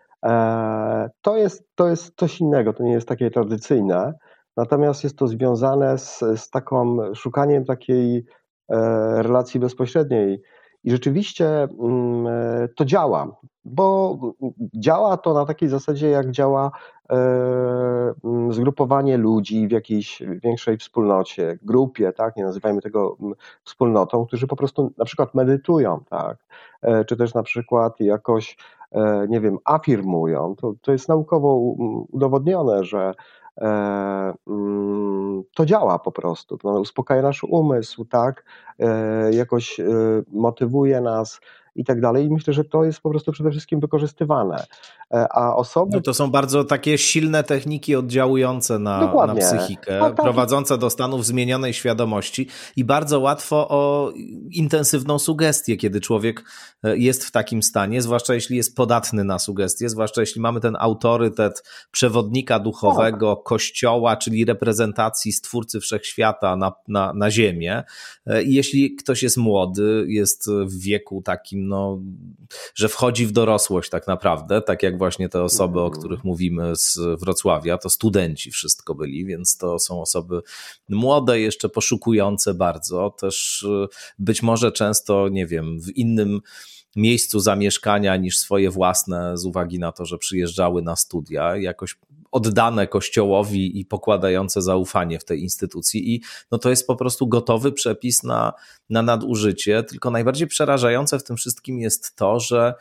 to 1.22 1.36
jest, 1.36 1.64
to 1.74 1.88
jest 1.88 2.12
coś 2.16 2.40
innego, 2.40 2.72
to 2.72 2.82
nie 2.82 2.92
jest 2.92 3.08
takie 3.08 3.30
tradycyjne, 3.30 4.12
natomiast 4.56 5.04
jest 5.04 5.18
to 5.18 5.26
związane 5.26 5.98
z, 5.98 6.18
z 6.36 6.50
taką 6.50 6.96
szukaniem 7.14 7.64
takiej 7.64 8.16
e, 8.16 8.22
relacji 9.22 9.60
bezpośredniej. 9.60 10.42
I 10.84 10.90
rzeczywiście 10.90 11.48
mm, 11.62 12.26
to 12.76 12.84
działa, 12.84 13.36
bo 13.64 14.18
działa 14.74 15.16
to 15.16 15.34
na 15.34 15.46
takiej 15.46 15.68
zasadzie, 15.68 16.08
jak 16.08 16.30
działa 16.30 16.70
e, 17.10 17.14
mm, 18.24 18.52
zgrupowanie 18.52 19.16
ludzi 19.16 19.68
w 19.68 19.70
jakiejś 19.70 20.22
większej 20.42 20.78
wspólnocie, 20.78 21.58
grupie, 21.62 22.12
tak, 22.12 22.36
nie 22.36 22.44
nazywajmy 22.44 22.80
tego 22.80 23.16
mm, 23.20 23.34
wspólnotą, 23.64 24.26
którzy 24.26 24.46
po 24.46 24.56
prostu 24.56 24.92
na 24.98 25.04
przykład 25.04 25.34
medytują, 25.34 26.00
tak, 26.10 26.38
e, 26.82 27.04
czy 27.04 27.16
też 27.16 27.34
na 27.34 27.42
przykład 27.42 28.00
jakoś, 28.00 28.56
e, 28.92 29.26
nie 29.28 29.40
wiem, 29.40 29.58
afirmują. 29.64 30.56
To, 30.56 30.74
to 30.82 30.92
jest 30.92 31.08
naukowo 31.08 31.56
udowodnione, 32.12 32.84
że 32.84 33.14
to 35.54 35.66
działa 35.66 35.98
po 35.98 36.12
prostu, 36.12 36.58
to 36.58 36.80
uspokaja 36.80 37.22
nasz 37.22 37.44
umysł, 37.44 38.04
tak, 38.04 38.44
jakoś 39.30 39.80
motywuje 40.32 41.00
nas, 41.00 41.40
i 41.76 41.84
tak 41.84 42.00
dalej. 42.00 42.26
I 42.26 42.30
myślę, 42.30 42.54
że 42.54 42.64
to 42.64 42.84
jest 42.84 43.00
po 43.00 43.10
prostu 43.10 43.32
przede 43.32 43.50
wszystkim 43.50 43.80
wykorzystywane. 43.80 44.66
E, 45.14 45.26
a 45.32 45.56
osoby. 45.56 45.96
No 45.96 46.00
to 46.02 46.14
są 46.14 46.30
bardzo 46.30 46.64
takie 46.64 46.98
silne 46.98 47.44
techniki 47.44 47.96
oddziałujące 47.96 48.78
na, 48.78 49.26
na 49.26 49.34
psychikę, 49.34 50.00
tak. 50.00 50.14
prowadzące 50.14 50.78
do 50.78 50.90
stanów 50.90 51.26
zmienionej 51.26 51.74
świadomości 51.74 52.48
i 52.76 52.84
bardzo 52.84 53.20
łatwo 53.20 53.68
o 53.68 54.12
intensywną 54.50 55.18
sugestię, 55.18 55.76
kiedy 55.76 56.00
człowiek 56.00 56.44
e, 56.84 56.96
jest 56.96 57.24
w 57.24 57.30
takim 57.30 57.62
stanie, 57.62 58.02
zwłaszcza 58.02 58.34
jeśli 58.34 58.56
jest 58.56 58.76
podatny 58.76 59.24
na 59.24 59.38
sugestie, 59.38 59.88
zwłaszcza 59.88 60.20
jeśli 60.20 60.40
mamy 60.40 60.60
ten 60.60 60.76
autorytet 60.80 61.64
przewodnika 61.90 62.58
duchowego, 62.58 63.36
tak. 63.36 63.44
kościoła, 63.44 64.16
czyli 64.16 64.44
reprezentacji 64.44 65.32
stwórcy 65.32 65.80
wszechświata 65.80 66.56
na, 66.56 66.72
na, 66.88 67.12
na 67.14 67.30
ziemię. 67.30 67.84
E, 68.26 68.42
I 68.42 68.54
jeśli 68.54 68.94
ktoś 68.94 69.22
jest 69.22 69.36
młody, 69.36 70.04
jest 70.08 70.50
w 70.50 70.80
wieku 70.80 71.22
takim, 71.22 71.63
no, 71.64 72.00
że 72.74 72.88
wchodzi 72.88 73.26
w 73.26 73.32
dorosłość 73.32 73.90
tak 73.90 74.06
naprawdę, 74.06 74.62
tak 74.62 74.82
jak 74.82 74.98
właśnie 74.98 75.28
te 75.28 75.42
osoby, 75.42 75.80
o 75.80 75.90
których 75.90 76.24
mówimy 76.24 76.76
z 76.76 76.98
Wrocławia, 77.20 77.78
to 77.78 77.90
studenci 77.90 78.50
wszystko 78.50 78.94
byli, 78.94 79.26
więc 79.26 79.56
to 79.56 79.78
są 79.78 80.00
osoby 80.00 80.40
młode, 80.88 81.40
jeszcze 81.40 81.68
poszukujące 81.68 82.54
bardzo, 82.54 83.10
też 83.10 83.62
y, 83.62 83.86
być 84.18 84.42
może 84.42 84.72
często, 84.72 85.28
nie 85.28 85.46
wiem, 85.46 85.80
w 85.80 85.96
innym 85.96 86.40
miejscu 86.96 87.40
zamieszkania 87.40 88.16
niż 88.16 88.38
swoje 88.38 88.70
własne, 88.70 89.38
z 89.38 89.44
uwagi 89.44 89.78
na 89.78 89.92
to, 89.92 90.06
że 90.06 90.18
przyjeżdżały 90.18 90.82
na 90.82 90.96
studia, 90.96 91.56
jakoś 91.56 91.96
oddane 92.34 92.86
kościołowi 92.86 93.80
i 93.80 93.84
pokładające 93.84 94.62
zaufanie 94.62 95.18
w 95.18 95.24
tej 95.24 95.42
instytucji. 95.42 96.14
I 96.14 96.22
no 96.50 96.58
to 96.58 96.70
jest 96.70 96.86
po 96.86 96.96
prostu 96.96 97.26
gotowy 97.26 97.72
przepis 97.72 98.22
na, 98.22 98.52
na 98.90 99.02
nadużycie. 99.02 99.82
Tylko 99.82 100.10
najbardziej 100.10 100.48
przerażające 100.48 101.18
w 101.18 101.24
tym 101.24 101.36
wszystkim 101.36 101.53
jest 101.80 102.16
to, 102.16 102.40
że 102.40 102.74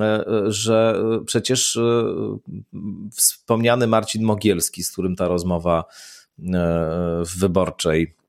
E, 0.00 0.24
że 0.46 1.04
przecież 1.26 1.76
e, 1.76 2.04
wspomniany 3.12 3.86
Marcin 3.86 4.22
Mogielski, 4.22 4.84
z 4.84 4.92
którym 4.92 5.16
ta 5.16 5.28
rozmowa 5.28 5.84
e, 6.38 6.42
w 7.24 7.38
wyborczej 7.38 8.02
E, 8.02 8.23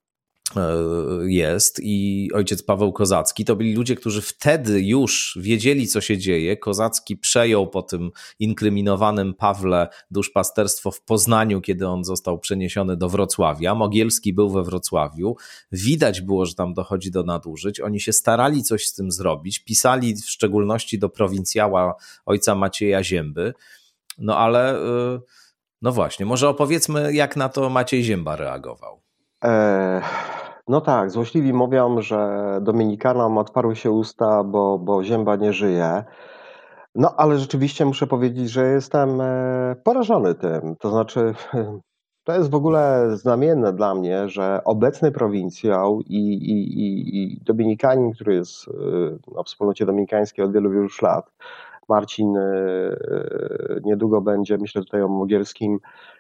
jest 1.25 1.79
i 1.83 2.29
ojciec 2.33 2.63
Paweł 2.63 2.93
Kozacki, 2.93 3.45
to 3.45 3.55
byli 3.55 3.73
ludzie, 3.73 3.95
którzy 3.95 4.21
wtedy 4.21 4.81
już 4.81 5.37
wiedzieli, 5.41 5.87
co 5.87 6.01
się 6.01 6.17
dzieje. 6.17 6.57
Kozacki 6.57 7.17
przejął 7.17 7.67
po 7.67 7.81
tym 7.81 8.11
inkryminowanym 8.39 9.33
Pawle 9.33 9.87
duszpasterstwo 10.11 10.91
w 10.91 11.01
Poznaniu, 11.01 11.61
kiedy 11.61 11.87
on 11.87 12.03
został 12.03 12.39
przeniesiony 12.39 12.97
do 12.97 13.09
Wrocławia. 13.09 13.75
Mogielski 13.75 14.33
był 14.33 14.49
we 14.49 14.63
Wrocławiu. 14.63 15.35
Widać 15.71 16.21
było, 16.21 16.45
że 16.45 16.55
tam 16.55 16.73
dochodzi 16.73 17.11
do 17.11 17.23
nadużyć. 17.23 17.79
Oni 17.79 17.99
się 17.99 18.13
starali 18.13 18.63
coś 18.63 18.87
z 18.87 18.93
tym 18.93 19.11
zrobić. 19.11 19.59
Pisali 19.59 20.15
w 20.15 20.29
szczególności 20.29 20.99
do 20.99 21.09
prowincjała 21.09 21.95
ojca 22.25 22.55
Macieja 22.55 23.03
Zięby. 23.03 23.53
No 24.17 24.37
ale, 24.37 24.79
e, 24.79 25.19
no 25.81 25.91
właśnie, 25.91 26.25
może 26.25 26.49
opowiedzmy, 26.49 27.13
jak 27.13 27.35
na 27.35 27.49
to 27.49 27.69
Maciej 27.69 28.03
Zięba 28.03 28.35
reagował. 28.35 29.04
No 30.67 30.81
tak, 30.81 31.11
złośliwi 31.11 31.53
mówią, 31.53 32.01
że 32.01 32.59
Dominikanom 32.61 33.37
otwarły 33.37 33.75
się 33.75 33.91
usta, 33.91 34.43
bo, 34.43 34.79
bo 34.79 35.03
Zięba 35.03 35.35
nie 35.35 35.53
żyje. 35.53 36.03
No 36.95 37.13
ale 37.17 37.37
rzeczywiście 37.37 37.85
muszę 37.85 38.07
powiedzieć, 38.07 38.49
że 38.49 38.67
jestem 38.67 39.21
e, 39.21 39.75
porażony 39.83 40.35
tym. 40.35 40.75
To 40.79 40.89
znaczy, 40.89 41.33
to 42.25 42.33
jest 42.33 42.51
w 42.51 42.55
ogóle 42.55 43.09
znamienne 43.17 43.73
dla 43.73 43.95
mnie, 43.95 44.29
że 44.29 44.61
obecny 44.65 45.11
prowincjał 45.11 46.01
i, 46.01 46.17
i, 46.33 46.79
i, 46.79 47.23
i 47.23 47.41
Dominikanin, 47.45 48.13
który 48.13 48.35
jest 48.35 48.67
e, 48.67 48.71
w 49.43 49.45
wspólnocie 49.45 49.85
dominikańskiej 49.85 50.45
od 50.45 50.53
wielu, 50.53 50.71
wielu 50.71 50.87
lat, 51.01 51.31
Marcin 51.89 52.37
e, 52.37 52.43
niedługo 53.83 54.21
będzie, 54.21 54.57
myślę 54.57 54.81
tutaj 54.81 55.01
o 55.01 55.07
Mogielskim, 55.07 55.73
e, 55.75 56.14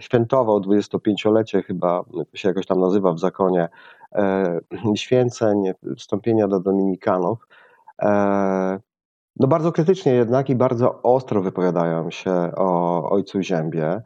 świętował 0.00 0.60
25-lecie 0.60 1.62
chyba, 1.62 2.04
się 2.34 2.48
jakoś 2.48 2.66
tam 2.66 2.80
nazywa 2.80 3.12
w 3.12 3.18
zakonie, 3.18 3.68
e, 4.14 4.60
święceń, 4.94 5.62
wstąpienia 5.96 6.48
do 6.48 6.60
Dominikanów. 6.60 7.38
E, 8.02 8.78
no 9.36 9.48
bardzo 9.48 9.72
krytycznie 9.72 10.12
jednak 10.12 10.50
i 10.50 10.56
bardzo 10.56 11.02
ostro 11.02 11.42
wypowiadają 11.42 12.10
się 12.10 12.32
o 12.56 13.10
ojcu 13.10 13.42
Ziębie, 13.42 14.02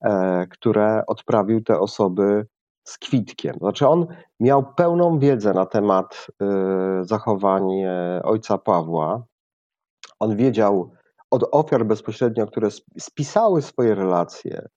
e, 0.00 0.46
które 0.46 1.06
odprawił 1.06 1.62
te 1.62 1.80
osoby 1.80 2.46
z 2.84 2.98
kwitkiem. 2.98 3.56
Znaczy 3.58 3.88
on 3.88 4.06
miał 4.40 4.74
pełną 4.74 5.18
wiedzę 5.18 5.54
na 5.54 5.66
temat 5.66 6.26
e, 6.42 6.46
zachowań 7.04 7.72
e, 7.72 8.20
ojca 8.24 8.58
Pawła. 8.58 9.22
On 10.20 10.36
wiedział, 10.36 10.90
od 11.30 11.44
ofiar 11.52 11.86
bezpośrednio, 11.86 12.46
które 12.46 12.68
spisały 12.98 13.62
swoje 13.62 13.94
relacje, 13.94 14.68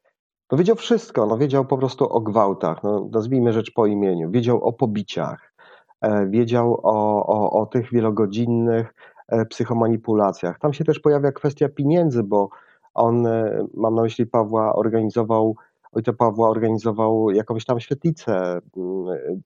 no 0.51 0.57
wiedział 0.57 0.75
wszystko, 0.75 1.25
no 1.25 1.37
wiedział 1.37 1.65
po 1.65 1.77
prostu 1.77 2.09
o 2.09 2.21
gwałtach, 2.21 2.83
no 2.83 3.09
nazwijmy 3.11 3.53
rzecz 3.53 3.73
po 3.73 3.85
imieniu, 3.85 4.31
wiedział 4.31 4.63
o 4.63 4.73
pobiciach, 4.73 5.53
e, 6.01 6.27
wiedział 6.27 6.79
o, 6.83 7.25
o, 7.27 7.61
o 7.61 7.65
tych 7.65 7.91
wielogodzinnych 7.91 8.93
e, 9.27 9.45
psychomanipulacjach. 9.45 10.59
Tam 10.59 10.73
się 10.73 10.83
też 10.83 10.99
pojawia 10.99 11.31
kwestia 11.31 11.69
pieniędzy, 11.69 12.23
bo 12.23 12.49
on, 12.93 13.27
e, 13.27 13.65
mam 13.73 13.95
na 13.95 14.01
myśli 14.01 14.25
Pawła, 14.25 14.75
organizował, 14.75 15.55
ojca 15.91 16.13
Pawła 16.13 16.49
organizował 16.49 17.31
jakąś 17.31 17.65
tam 17.65 17.79
świetlicę. 17.79 18.61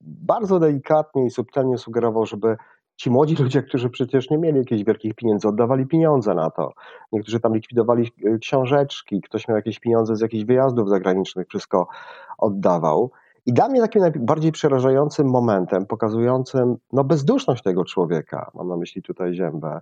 Bardzo 0.00 0.58
delikatnie 0.58 1.26
i 1.26 1.30
subtelnie 1.30 1.78
sugerował, 1.78 2.26
żeby 2.26 2.56
ci 2.98 3.10
młodzi 3.10 3.34
ludzie, 3.42 3.62
którzy 3.62 3.90
przecież 3.90 4.30
nie 4.30 4.38
mieli 4.38 4.58
jakichś 4.58 4.84
wielkich 4.84 5.14
pieniędzy, 5.14 5.48
oddawali 5.48 5.86
pieniądze 5.86 6.34
na 6.34 6.50
to. 6.50 6.72
Niektórzy 7.12 7.40
tam 7.40 7.54
likwidowali 7.54 8.12
e, 8.24 8.38
książeczki, 8.38 9.20
ktoś 9.20 9.48
miał 9.48 9.56
jakieś 9.56 9.78
pieniądze 9.78 10.16
z 10.16 10.20
jakichś 10.20 10.44
wyjazdów 10.44 10.88
zagranicznych, 10.88 11.48
wszystko 11.48 11.88
oddawał. 12.38 13.10
I 13.46 13.52
dla 13.52 13.68
mnie 13.68 13.80
takim 13.80 14.02
najbardziej 14.02 14.52
przerażającym 14.52 15.26
momentem, 15.26 15.86
pokazującym 15.86 16.76
no, 16.92 17.04
bezduszność 17.04 17.62
tego 17.62 17.84
człowieka, 17.84 18.50
mam 18.54 18.68
na 18.68 18.76
myśli 18.76 19.02
tutaj 19.02 19.34
Ziębę, 19.34 19.80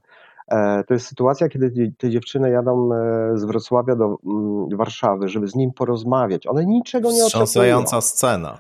e, 0.48 0.84
to 0.84 0.94
jest 0.94 1.06
sytuacja, 1.06 1.48
kiedy 1.48 1.92
te 1.98 2.10
dziewczyny 2.10 2.50
jadą 2.50 2.90
e, 2.92 3.38
z 3.38 3.44
Wrocławia 3.44 3.96
do 3.96 4.18
mm, 4.26 4.68
Warszawy, 4.76 5.28
żeby 5.28 5.48
z 5.48 5.54
nim 5.54 5.72
porozmawiać. 5.72 6.46
One 6.46 6.66
niczego 6.66 7.08
nie 7.08 7.24
oczekują. 7.24 7.46
Wstrząsająca 7.46 8.00
scena. 8.00 8.58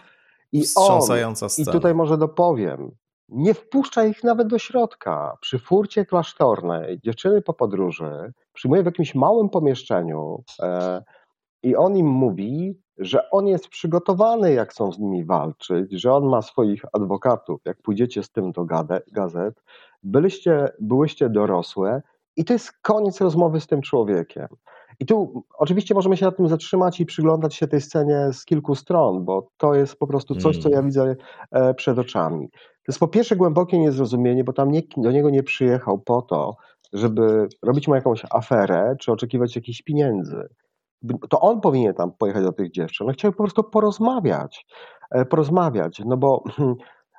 I 0.52 0.64
on, 0.76 1.02
scena. 1.02 1.36
I 1.58 1.64
tutaj 1.64 1.94
może 1.94 2.18
dopowiem, 2.18 2.90
nie 3.28 3.54
wpuszcza 3.54 4.04
ich 4.04 4.24
nawet 4.24 4.48
do 4.48 4.58
środka. 4.58 5.36
Przy 5.40 5.58
furcie 5.58 6.04
klasztornej 6.06 7.00
dziewczyny 7.00 7.42
po 7.42 7.54
podróży 7.54 8.32
przyjmuje 8.52 8.82
w 8.82 8.86
jakimś 8.86 9.14
małym 9.14 9.48
pomieszczeniu 9.48 10.44
e, 10.62 11.02
i 11.62 11.76
on 11.76 11.96
im 11.96 12.06
mówi, 12.06 12.80
że 12.98 13.30
on 13.30 13.46
jest 13.46 13.68
przygotowany, 13.68 14.52
jak 14.52 14.70
chcą 14.70 14.92
z 14.92 14.98
nimi 14.98 15.24
walczyć, 15.24 15.92
że 15.92 16.12
on 16.12 16.24
ma 16.24 16.42
swoich 16.42 16.82
adwokatów. 16.92 17.60
Jak 17.64 17.82
pójdziecie 17.82 18.22
z 18.22 18.30
tym 18.30 18.52
do 18.52 18.64
gazet, 19.12 19.62
byliście, 20.02 20.68
byłyście 20.80 21.28
dorosłe 21.28 22.02
i 22.36 22.44
to 22.44 22.52
jest 22.52 22.72
koniec 22.82 23.20
rozmowy 23.20 23.60
z 23.60 23.66
tym 23.66 23.82
człowiekiem. 23.82 24.46
I 25.00 25.06
tu 25.06 25.44
oczywiście 25.58 25.94
możemy 25.94 26.16
się 26.16 26.26
nad 26.26 26.36
tym 26.36 26.48
zatrzymać 26.48 27.00
i 27.00 27.06
przyglądać 27.06 27.54
się 27.54 27.66
tej 27.66 27.80
scenie 27.80 28.28
z 28.32 28.44
kilku 28.44 28.74
stron, 28.74 29.24
bo 29.24 29.48
to 29.56 29.74
jest 29.74 29.98
po 29.98 30.06
prostu 30.06 30.34
coś, 30.34 30.58
co 30.58 30.68
ja 30.68 30.78
mm. 30.78 30.86
widzę 30.86 31.16
e, 31.50 31.74
przed 31.74 31.98
oczami. 31.98 32.50
To 32.86 32.92
jest 32.92 33.00
po 33.00 33.08
pierwsze 33.08 33.36
głębokie 33.36 33.78
niezrozumienie, 33.78 34.44
bo 34.44 34.52
tam 34.52 34.70
nikt 34.70 34.90
do 34.96 35.10
niego 35.10 35.30
nie 35.30 35.42
przyjechał 35.42 35.98
po 35.98 36.22
to, 36.22 36.56
żeby 36.92 37.48
robić 37.62 37.88
mu 37.88 37.94
jakąś 37.94 38.22
aferę, 38.30 38.96
czy 39.00 39.12
oczekiwać 39.12 39.56
jakichś 39.56 39.82
pieniędzy. 39.82 40.48
To 41.28 41.40
on 41.40 41.60
powinien 41.60 41.94
tam 41.94 42.12
pojechać 42.12 42.44
do 42.44 42.52
tych 42.52 42.70
dziewczyn. 42.70 43.12
Chciał 43.12 43.32
po 43.32 43.42
prostu 43.42 43.64
porozmawiać. 43.64 44.66
E, 45.10 45.24
porozmawiać, 45.24 46.02
no 46.04 46.16
bo 46.16 46.44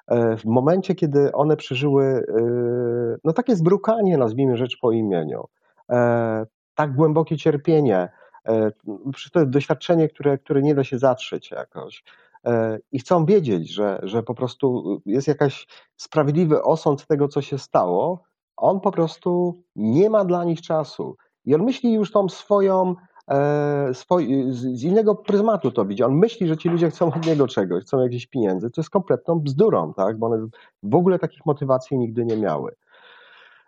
e, 0.08 0.38
w 0.38 0.46
momencie, 0.46 0.96
kiedy 0.96 1.32
one 1.32 1.58
przeżyły 1.58 2.26
no 3.24 3.34
takie 3.34 3.56
zbrukanie, 3.56 4.18
nazwijmy 4.18 4.58
rzecz 4.58 4.78
po 4.82 4.92
imieniu, 4.92 5.46
tak 6.76 6.96
głębokie 6.96 7.38
cierpienie, 7.38 8.10
to 9.34 9.40
jest 9.40 9.52
doświadczenie, 9.52 10.10
które, 10.10 10.38
które 10.38 10.62
nie 10.62 10.76
da 10.76 10.84
się 10.84 10.98
zatrzeć 10.98 11.52
jakoś. 11.52 12.04
I 12.92 13.00
chcą 13.00 13.26
wiedzieć, 13.26 13.74
że, 13.74 14.00
że 14.04 14.24
po 14.24 14.34
prostu 14.34 15.02
jest 15.06 15.28
jakaś 15.28 15.68
sprawiedliwy 15.96 16.64
osąd 16.64 17.08
tego, 17.08 17.28
co 17.28 17.42
się 17.42 17.58
stało, 17.58 18.24
on 18.58 18.80
po 18.80 18.92
prostu 18.92 19.62
nie 19.76 20.10
ma 20.10 20.26
dla 20.26 20.44
nich 20.44 20.62
czasu. 20.62 21.18
I 21.46 21.56
on 21.56 21.64
myśli 21.64 21.94
już 21.94 22.12
tą 22.12 22.30
swoją, 22.30 22.96
e, 23.30 23.94
z, 24.50 24.84
innego 24.84 25.16
pryzmatu 25.16 25.72
to 25.72 25.86
widzi. 25.86 26.04
On 26.04 26.16
myśli, 26.16 26.48
że 26.48 26.58
ci 26.58 26.70
ludzie 26.70 26.90
chcą 26.90 27.08
od 27.14 27.26
niego 27.26 27.48
czegoś, 27.48 27.84
chcą 27.84 28.00
jakichś 28.00 28.26
pieniędzy. 28.26 28.70
To 28.70 28.82
jest 28.82 28.90
kompletną 28.90 29.40
bzdurą, 29.40 29.94
tak? 29.94 30.18
bo 30.18 30.28
one 30.28 30.48
w 30.84 30.96
ogóle 30.96 31.20
takich 31.20 31.46
motywacji 31.46 31.98
nigdy 31.98 32.26
nie 32.26 32.38
miały. 32.38 32.76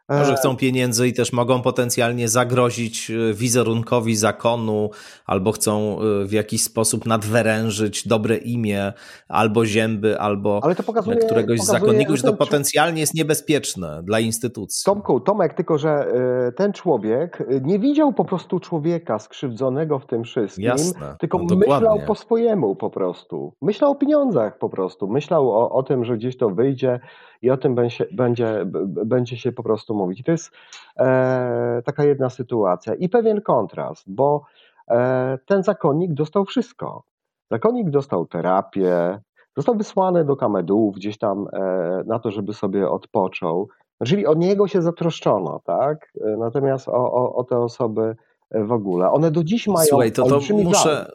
To, 0.10 0.26
że 0.26 0.36
chcą 0.36 0.56
pieniędzy 0.56 1.08
i 1.08 1.14
też 1.14 1.34
mogą 1.34 1.62
potencjalnie 1.62 2.30
zagrozić 2.30 3.12
e, 3.12 3.34
wizerunkowi 3.34 4.16
zakonu, 4.16 4.90
albo 5.26 5.52
chcą 5.52 6.00
e, 6.00 6.26
w 6.26 6.32
jakiś 6.32 6.64
sposób 6.64 7.06
nadwyrężyć 7.06 8.08
dobre 8.08 8.38
imię, 8.38 8.94
albo 9.28 9.66
zięby, 9.66 10.20
albo 10.20 10.62
pokazuje, 10.86 11.18
któregoś 11.18 11.60
z 11.60 11.66
zakonników, 11.66 12.16
że 12.16 12.24
to 12.24 12.34
potencjalnie 12.34 13.02
jest 13.02 13.14
niebezpieczne 13.14 14.02
dla 14.04 14.20
instytucji. 14.20 14.86
Tomku, 14.86 15.20
Tomek, 15.20 15.54
tylko 15.54 15.78
że 15.78 15.90
e, 15.90 16.52
ten 16.52 16.74
człowiek 16.74 17.44
nie 17.62 17.80
widział 17.80 18.14
po 18.14 18.26
prostu 18.26 18.60
człowieka 18.60 19.20
skrzywdzonego 19.20 20.00
w 20.00 20.06
tym 20.06 20.24
wszystkim, 20.24 20.66
Jasne, 20.66 21.16
tylko 21.20 21.40
no 21.50 21.56
myślał 21.56 22.00
po 22.08 22.16
swojemu 22.16 22.76
po 22.76 22.90
prostu. 22.90 23.54
Myślał 23.62 23.92
o 23.92 23.96
pieniądzach 23.96 24.58
po 24.58 24.70
prostu. 24.70 25.08
Myślał 25.08 25.52
o, 25.52 25.72
o 25.72 25.84
tym, 25.84 26.06
że 26.06 26.18
gdzieś 26.18 26.38
to 26.38 26.50
wyjdzie, 26.50 27.00
i 27.42 27.50
o 27.50 27.58
tym 27.58 27.76
będzie, 27.76 28.06
będzie, 28.12 28.66
będzie 29.06 29.38
się 29.38 29.52
po 29.52 29.64
prostu 29.64 29.96
mówić. 29.96 30.20
I 30.20 30.24
to 30.24 30.32
jest 30.32 30.52
e, 31.00 31.82
taka 31.86 32.04
jedna 32.04 32.30
sytuacja 32.30 32.94
i 32.94 33.10
pewien 33.10 33.42
kontrast, 33.42 34.04
bo 34.08 34.44
e, 34.88 35.38
ten 35.46 35.64
zakonnik 35.64 36.14
dostał 36.14 36.46
wszystko. 36.46 37.04
Zakonnik 37.52 37.90
dostał 37.90 38.26
terapię, 38.26 39.20
został 39.58 39.76
wysłany 39.76 40.26
do 40.26 40.36
kamedułów 40.36 40.96
gdzieś 40.96 41.18
tam 41.18 41.48
e, 41.54 42.04
na 42.06 42.20
to, 42.20 42.32
żeby 42.32 42.54
sobie 42.54 42.90
odpoczął. 42.90 43.68
Czyli 44.06 44.28
o 44.28 44.34
niego 44.34 44.68
się 44.68 44.82
zatroszczono, 44.82 45.62
tak? 45.64 46.14
Natomiast 46.38 46.88
o, 46.88 47.14
o, 47.14 47.36
o 47.36 47.44
te 47.44 47.58
osoby 47.58 48.16
w 48.52 48.72
ogóle. 48.72 49.12
One 49.12 49.32
do 49.32 49.44
dziś 49.44 49.68
mają 49.68 49.88
Słuchaj, 49.88 50.12
to, 50.12 50.24
to 50.24 50.40
muszę, 50.64 51.12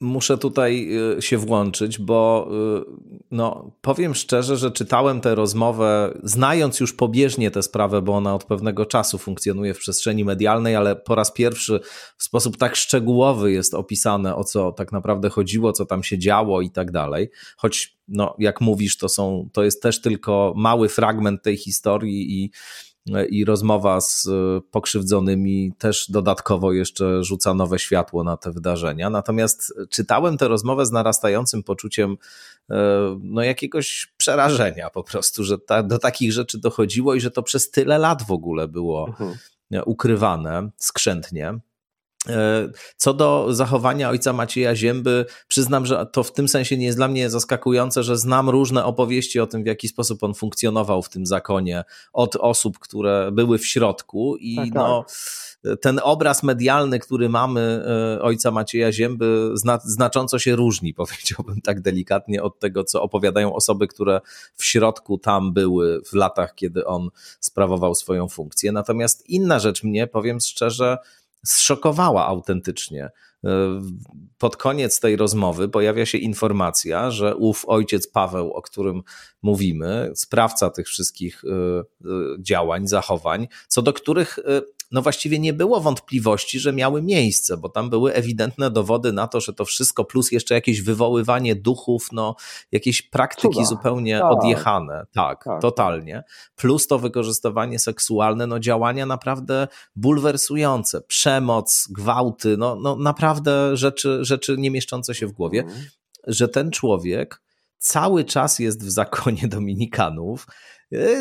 muszę 0.00 0.38
tutaj 0.38 0.88
y, 1.18 1.22
się 1.22 1.38
włączyć, 1.38 1.98
bo 1.98 2.48
y, 2.80 3.18
no, 3.30 3.70
powiem 3.80 4.14
szczerze, 4.14 4.56
że 4.56 4.70
czytałem 4.70 5.20
tę 5.20 5.34
rozmowę, 5.34 6.18
znając 6.22 6.80
już 6.80 6.92
pobieżnie 6.92 7.50
tę 7.50 7.62
sprawę, 7.62 8.02
bo 8.02 8.16
ona 8.16 8.34
od 8.34 8.44
pewnego 8.44 8.86
czasu 8.86 9.18
funkcjonuje 9.18 9.74
w 9.74 9.78
przestrzeni 9.78 10.24
medialnej, 10.24 10.76
ale 10.76 10.96
po 10.96 11.14
raz 11.14 11.32
pierwszy 11.32 11.80
w 12.16 12.22
sposób 12.22 12.56
tak 12.56 12.76
szczegółowy 12.76 13.52
jest 13.52 13.74
opisane, 13.74 14.36
o 14.36 14.44
co 14.44 14.72
tak 14.72 14.92
naprawdę 14.92 15.28
chodziło, 15.28 15.72
co 15.72 15.86
tam 15.86 16.02
się 16.02 16.18
działo 16.18 16.60
i 16.60 16.70
tak 16.70 16.90
dalej. 16.90 17.30
Choć, 17.56 17.98
no, 18.08 18.34
jak 18.38 18.60
mówisz, 18.60 18.96
to, 18.96 19.08
są, 19.08 19.48
to 19.52 19.64
jest 19.64 19.82
też 19.82 20.00
tylko 20.00 20.52
mały 20.56 20.88
fragment 20.88 21.42
tej 21.42 21.56
historii 21.56 22.44
i 22.44 22.50
i 23.30 23.44
rozmowa 23.44 24.00
z 24.00 24.26
e, 24.26 24.60
pokrzywdzonymi 24.70 25.72
też 25.78 26.10
dodatkowo 26.10 26.72
jeszcze 26.72 27.24
rzuca 27.24 27.54
nowe 27.54 27.78
światło 27.78 28.24
na 28.24 28.36
te 28.36 28.52
wydarzenia. 28.52 29.10
Natomiast 29.10 29.74
czytałem 29.90 30.38
tę 30.38 30.48
rozmowę 30.48 30.86
z 30.86 30.92
narastającym 30.92 31.62
poczuciem 31.62 32.16
e, 32.70 32.76
no, 33.22 33.42
jakiegoś 33.42 34.12
przerażenia 34.16 34.90
po 34.90 35.04
prostu, 35.04 35.44
że 35.44 35.58
ta, 35.58 35.82
do 35.82 35.98
takich 35.98 36.32
rzeczy 36.32 36.58
dochodziło 36.58 37.14
i 37.14 37.20
że 37.20 37.30
to 37.30 37.42
przez 37.42 37.70
tyle 37.70 37.98
lat 37.98 38.22
w 38.22 38.30
ogóle 38.30 38.68
było 38.68 39.08
mhm. 39.08 39.34
ukrywane 39.86 40.70
skrzętnie. 40.76 41.60
E, 42.28 42.68
co 42.96 43.14
do 43.14 43.46
zachowania 43.50 44.10
ojca 44.10 44.32
Macieja 44.32 44.76
Zięby, 44.76 45.24
przyznam, 45.48 45.86
że 45.86 46.06
to 46.12 46.22
w 46.22 46.32
tym 46.32 46.48
sensie 46.48 46.76
nie 46.76 46.86
jest 46.86 46.98
dla 46.98 47.08
mnie 47.08 47.30
zaskakujące, 47.30 48.02
że 48.02 48.16
znam 48.16 48.48
różne 48.48 48.84
opowieści 48.84 49.40
o 49.40 49.46
tym, 49.46 49.62
w 49.62 49.66
jaki 49.66 49.88
sposób 49.88 50.22
on 50.22 50.34
funkcjonował 50.34 51.02
w 51.02 51.08
tym 51.08 51.26
zakonie 51.26 51.84
od 52.12 52.36
osób, 52.36 52.78
które 52.78 53.30
były 53.32 53.58
w 53.58 53.66
środku 53.66 54.36
i 54.36 54.56
tak, 54.56 54.74
no. 54.74 55.04
Tak. 55.08 55.16
Ten 55.80 56.00
obraz 56.02 56.42
medialny, 56.42 56.98
który 56.98 57.28
mamy 57.28 57.84
e, 58.16 58.22
ojca 58.22 58.50
Macieja 58.50 58.92
Zięby, 58.92 59.54
znacząco 59.84 60.38
się 60.38 60.56
różni, 60.56 60.94
powiedziałbym 61.04 61.60
tak 61.60 61.80
delikatnie, 61.80 62.42
od 62.42 62.58
tego, 62.58 62.84
co 62.84 63.02
opowiadają 63.02 63.54
osoby, 63.54 63.88
które 63.88 64.20
w 64.54 64.64
środku 64.64 65.18
tam 65.18 65.52
były 65.52 66.02
w 66.02 66.12
latach, 66.12 66.54
kiedy 66.54 66.86
on 66.86 67.08
sprawował 67.40 67.94
swoją 67.94 68.28
funkcję. 68.28 68.72
Natomiast 68.72 69.28
inna 69.28 69.58
rzecz 69.58 69.84
mnie, 69.84 70.06
powiem 70.06 70.40
szczerze, 70.40 70.98
zszokowała 71.46 72.26
autentycznie. 72.26 73.10
E, 73.44 73.50
pod 74.38 74.56
koniec 74.56 75.00
tej 75.00 75.16
rozmowy 75.16 75.68
pojawia 75.68 76.06
się 76.06 76.18
informacja, 76.18 77.10
że 77.10 77.36
ów 77.36 77.64
ojciec 77.66 78.08
Paweł, 78.08 78.52
o 78.52 78.62
którym 78.62 79.02
mówimy, 79.42 80.12
sprawca 80.14 80.70
tych 80.70 80.86
wszystkich 80.86 81.42
e, 81.44 81.48
e, 81.50 81.82
działań, 82.40 82.88
zachowań, 82.88 83.48
co 83.68 83.82
do 83.82 83.92
których 83.92 84.38
no 84.90 85.02
właściwie 85.02 85.38
nie 85.38 85.52
było 85.52 85.80
wątpliwości, 85.80 86.60
że 86.60 86.72
miały 86.72 87.02
miejsce, 87.02 87.56
bo 87.56 87.68
tam 87.68 87.90
były 87.90 88.14
ewidentne 88.14 88.70
dowody 88.70 89.12
na 89.12 89.28
to, 89.28 89.40
że 89.40 89.52
to 89.52 89.64
wszystko, 89.64 90.04
plus 90.04 90.32
jeszcze 90.32 90.54
jakieś 90.54 90.82
wywoływanie 90.82 91.54
duchów, 91.54 92.08
no 92.12 92.36
jakieś 92.72 93.02
praktyki 93.02 93.54
Cuda. 93.54 93.66
zupełnie 93.66 94.18
tak. 94.18 94.32
odjechane, 94.32 95.06
tak, 95.14 95.44
tak, 95.44 95.60
totalnie, 95.60 96.24
plus 96.56 96.86
to 96.86 96.98
wykorzystywanie 96.98 97.78
seksualne, 97.78 98.46
no 98.46 98.58
działania 98.58 99.06
naprawdę 99.06 99.68
bulwersujące, 99.96 101.00
przemoc, 101.00 101.88
gwałty, 101.90 102.56
no, 102.56 102.76
no 102.76 102.96
naprawdę 102.96 103.76
rzeczy, 103.76 104.18
rzeczy 104.24 104.56
nie 104.58 104.70
mieszczące 104.70 105.14
się 105.14 105.26
w 105.26 105.32
głowie, 105.32 105.60
mhm. 105.60 105.84
że 106.26 106.48
ten 106.48 106.70
człowiek 106.70 107.40
cały 107.78 108.24
czas 108.24 108.58
jest 108.58 108.84
w 108.84 108.90
zakonie 108.90 109.48
Dominikanów, 109.56 110.46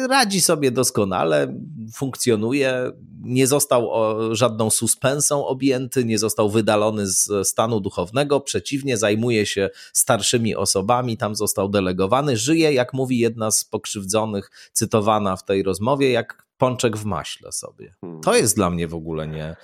radzi 0.10 0.42
sobie 0.42 0.72
doskonale, 0.72 1.60
funkcjonuje, 1.94 2.92
nie 3.22 3.48
został 3.48 3.90
żadną 4.36 4.70
suspensą 4.70 5.46
objęty, 5.46 6.06
nie 6.06 6.20
został 6.20 6.50
wydalony 6.50 7.08
z 7.08 7.48
stanu 7.48 7.80
duchownego, 7.80 8.40
przeciwnie, 8.40 8.98
zajmuje 8.98 9.46
się 9.46 9.70
starszymi 9.94 10.56
osobami, 10.56 11.18
tam 11.18 11.36
został 11.36 11.70
delegowany, 11.70 12.38
żyje, 12.38 12.74
jak 12.74 12.94
mówi 12.94 13.20
jedna 13.20 13.52
z 13.52 13.66
pokrzywdzonych, 13.66 14.52
cytowana 14.74 15.36
w 15.36 15.46
tej 15.46 15.64
rozmowie, 15.64 16.12
jak 16.12 16.48
pączek 16.58 16.98
w 16.98 17.06
maśle 17.06 17.52
sobie. 17.52 17.96
Hmm. 18.02 18.22
To 18.22 18.36
jest 18.36 18.56
dla 18.56 18.70
mnie 18.70 18.88
w 18.88 18.96
ogóle 18.96 19.28
nie, 19.28 19.56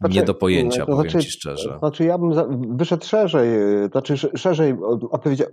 znaczy, 0.00 0.14
nie 0.14 0.22
do 0.22 0.34
pojęcia, 0.34 0.86
to 0.86 0.86
powiem 0.86 1.10
znaczy, 1.10 1.26
ci 1.26 1.30
szczerze. 1.30 1.78
Znaczy 1.78 2.04
ja 2.04 2.18
bym 2.18 2.32
wyszedł 2.76 3.04
szerzej, 3.04 3.48
znaczy 3.90 4.16
szerzej, 4.16 4.76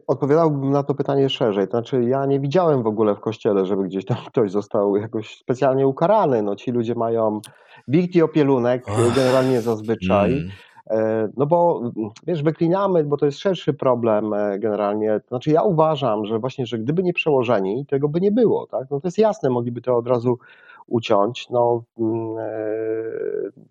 odpowiadałbym 0.07 0.71
na 0.71 0.83
to 0.83 0.95
pytanie 0.95 1.29
szerzej. 1.29 1.67
Znaczy 1.67 2.03
ja 2.03 2.25
nie 2.25 2.39
widziałem 2.39 2.83
w 2.83 2.87
ogóle 2.87 3.15
w 3.15 3.19
kościele, 3.19 3.65
żeby 3.65 3.83
gdzieś 3.83 4.05
tam 4.05 4.17
ktoś 4.29 4.51
został 4.51 4.95
jakoś 4.97 5.37
specjalnie 5.37 5.87
ukarany. 5.87 6.41
No 6.41 6.55
ci 6.55 6.71
ludzie 6.71 6.95
mają 6.95 7.41
wikt 7.87 8.15
i 8.15 8.21
opielunek 8.21 8.85
generalnie 9.15 9.61
zazwyczaj. 9.61 10.33
Mm. 10.33 10.49
E, 10.89 11.29
no 11.37 11.45
bo 11.45 11.81
wiesz, 12.27 12.43
wyklinamy, 12.43 13.03
bo 13.03 13.17
to 13.17 13.25
jest 13.25 13.39
szerszy 13.39 13.73
problem 13.73 14.33
e, 14.33 14.59
generalnie. 14.59 15.19
Znaczy 15.27 15.51
ja 15.51 15.61
uważam, 15.61 16.25
że 16.25 16.39
właśnie, 16.39 16.65
że 16.65 16.79
gdyby 16.79 17.03
nie 17.03 17.13
przełożeni, 17.13 17.85
tego 17.85 18.09
by 18.09 18.21
nie 18.21 18.31
było. 18.31 18.67
Tak? 18.67 18.87
No 18.91 18.99
to 18.99 19.07
jest 19.07 19.17
jasne, 19.17 19.49
mogliby 19.49 19.81
to 19.81 19.97
od 19.97 20.07
razu 20.07 20.37
uciąć. 20.87 21.49
No, 21.49 21.83
mm, 21.99 22.37
e, 22.37 22.51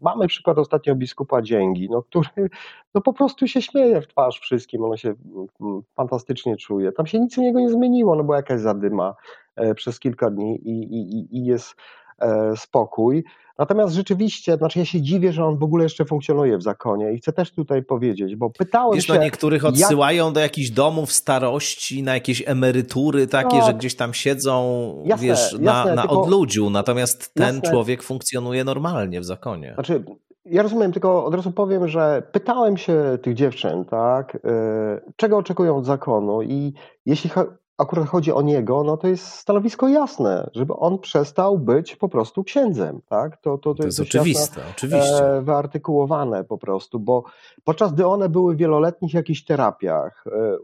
mamy 0.00 0.26
przykład 0.26 0.58
ostatnio 0.58 0.94
biskupa 0.94 1.42
Dzięgi, 1.42 1.88
no, 1.90 2.02
który 2.02 2.50
no, 2.94 3.00
po 3.00 3.12
prostu 3.12 3.46
się 3.46 3.62
śmieje 3.62 4.00
w 4.00 4.08
twarz 4.08 4.40
wszystkim, 4.40 4.84
on 4.84 4.96
się 4.96 5.14
mm, 5.60 5.82
fantastycznie 5.96 6.56
czuje. 6.56 6.92
Tam 6.92 7.06
się 7.06 7.20
nic 7.20 7.38
u 7.38 7.42
niego 7.42 7.60
nie 7.60 7.70
zmieniło, 7.70 8.16
no 8.16 8.24
bo 8.24 8.34
jakaś 8.34 8.60
zadyma 8.60 9.14
e, 9.56 9.74
przez 9.74 10.00
kilka 10.00 10.30
dni 10.30 10.68
i, 10.68 10.82
i, 10.82 11.36
i 11.36 11.44
jest 11.44 11.76
e, 12.18 12.56
spokój. 12.56 13.24
Natomiast 13.58 13.94
rzeczywiście, 13.94 14.56
znaczy 14.56 14.78
ja 14.78 14.84
się 14.84 15.02
dziwię, 15.02 15.32
że 15.32 15.44
on 15.44 15.58
w 15.58 15.62
ogóle 15.62 15.84
jeszcze 15.84 16.04
funkcjonuje 16.04 16.58
w 16.58 16.62
zakonie 16.62 17.12
i 17.12 17.18
chcę 17.18 17.32
też 17.32 17.52
tutaj 17.52 17.82
powiedzieć, 17.82 18.36
bo 18.36 18.50
pytałem 18.50 18.94
Wiesz, 18.94 19.06
się... 19.06 19.14
No 19.14 19.20
niektórych 19.20 19.64
odsyłają 19.64 20.24
jak... 20.24 20.34
do 20.34 20.40
jakichś 20.40 20.70
domów 20.70 21.12
starości, 21.12 22.02
na 22.02 22.14
jakieś 22.14 22.42
emerytury 22.46 23.26
takie, 23.26 23.58
no, 23.58 23.66
że 23.66 23.74
gdzieś 23.74 23.96
tam 23.96 24.14
siedzą, 24.14 25.02
jasne, 25.06 25.26
wiesz, 25.26 25.52
jasne, 25.52 25.60
na, 25.60 25.94
na 25.94 26.02
tylko... 26.02 26.22
odludziu, 26.22 26.70
natomiast 26.70 27.34
ten 27.34 27.54
jasne. 27.54 27.70
człowiek 27.70 28.02
funkcjonuje 28.02 28.64
normalnie 28.64 29.20
w 29.20 29.24
zakonie. 29.24 29.72
Znaczy, 29.74 30.04
ja 30.44 30.62
rozumiem, 30.62 30.92
tylko 30.92 31.24
od 31.24 31.34
razu 31.34 31.52
powiem, 31.52 31.88
że 31.88 32.22
pytałem 32.32 32.76
się 32.76 33.18
tych 33.22 33.34
dziewczyn, 33.34 33.84
tak, 33.84 34.34
yy, 34.34 35.12
czego 35.16 35.36
oczekują 35.36 35.76
od 35.76 35.86
zakonu 35.86 36.42
i 36.42 36.72
jeśli 37.06 37.30
akurat 37.78 38.08
chodzi 38.08 38.32
o 38.32 38.42
niego, 38.42 38.84
no 38.84 38.96
to 38.96 39.08
jest 39.08 39.26
stanowisko 39.26 39.88
jasne, 39.88 40.50
żeby 40.54 40.76
on 40.76 40.98
przestał 40.98 41.58
być 41.58 41.96
po 41.96 42.08
prostu 42.08 42.44
księdzem, 42.44 43.00
tak? 43.08 43.36
To, 43.36 43.58
to, 43.58 43.58
to, 43.58 43.74
to 43.74 43.86
jest, 43.86 43.98
jest 43.98 44.10
oczywiste, 44.10 44.60
jasne, 44.60 44.72
oczywiście. 44.76 45.36
E, 45.36 45.42
wyartykułowane 45.42 46.44
po 46.44 46.58
prostu, 46.58 47.00
bo 47.00 47.24
podczas 47.64 47.92
gdy 47.92 48.06
one 48.06 48.28
były 48.28 48.54
w 48.54 48.58
wieloletnich 48.58 49.14
jakichś 49.14 49.44
terapiach, 49.44 50.24
e, 50.26 50.56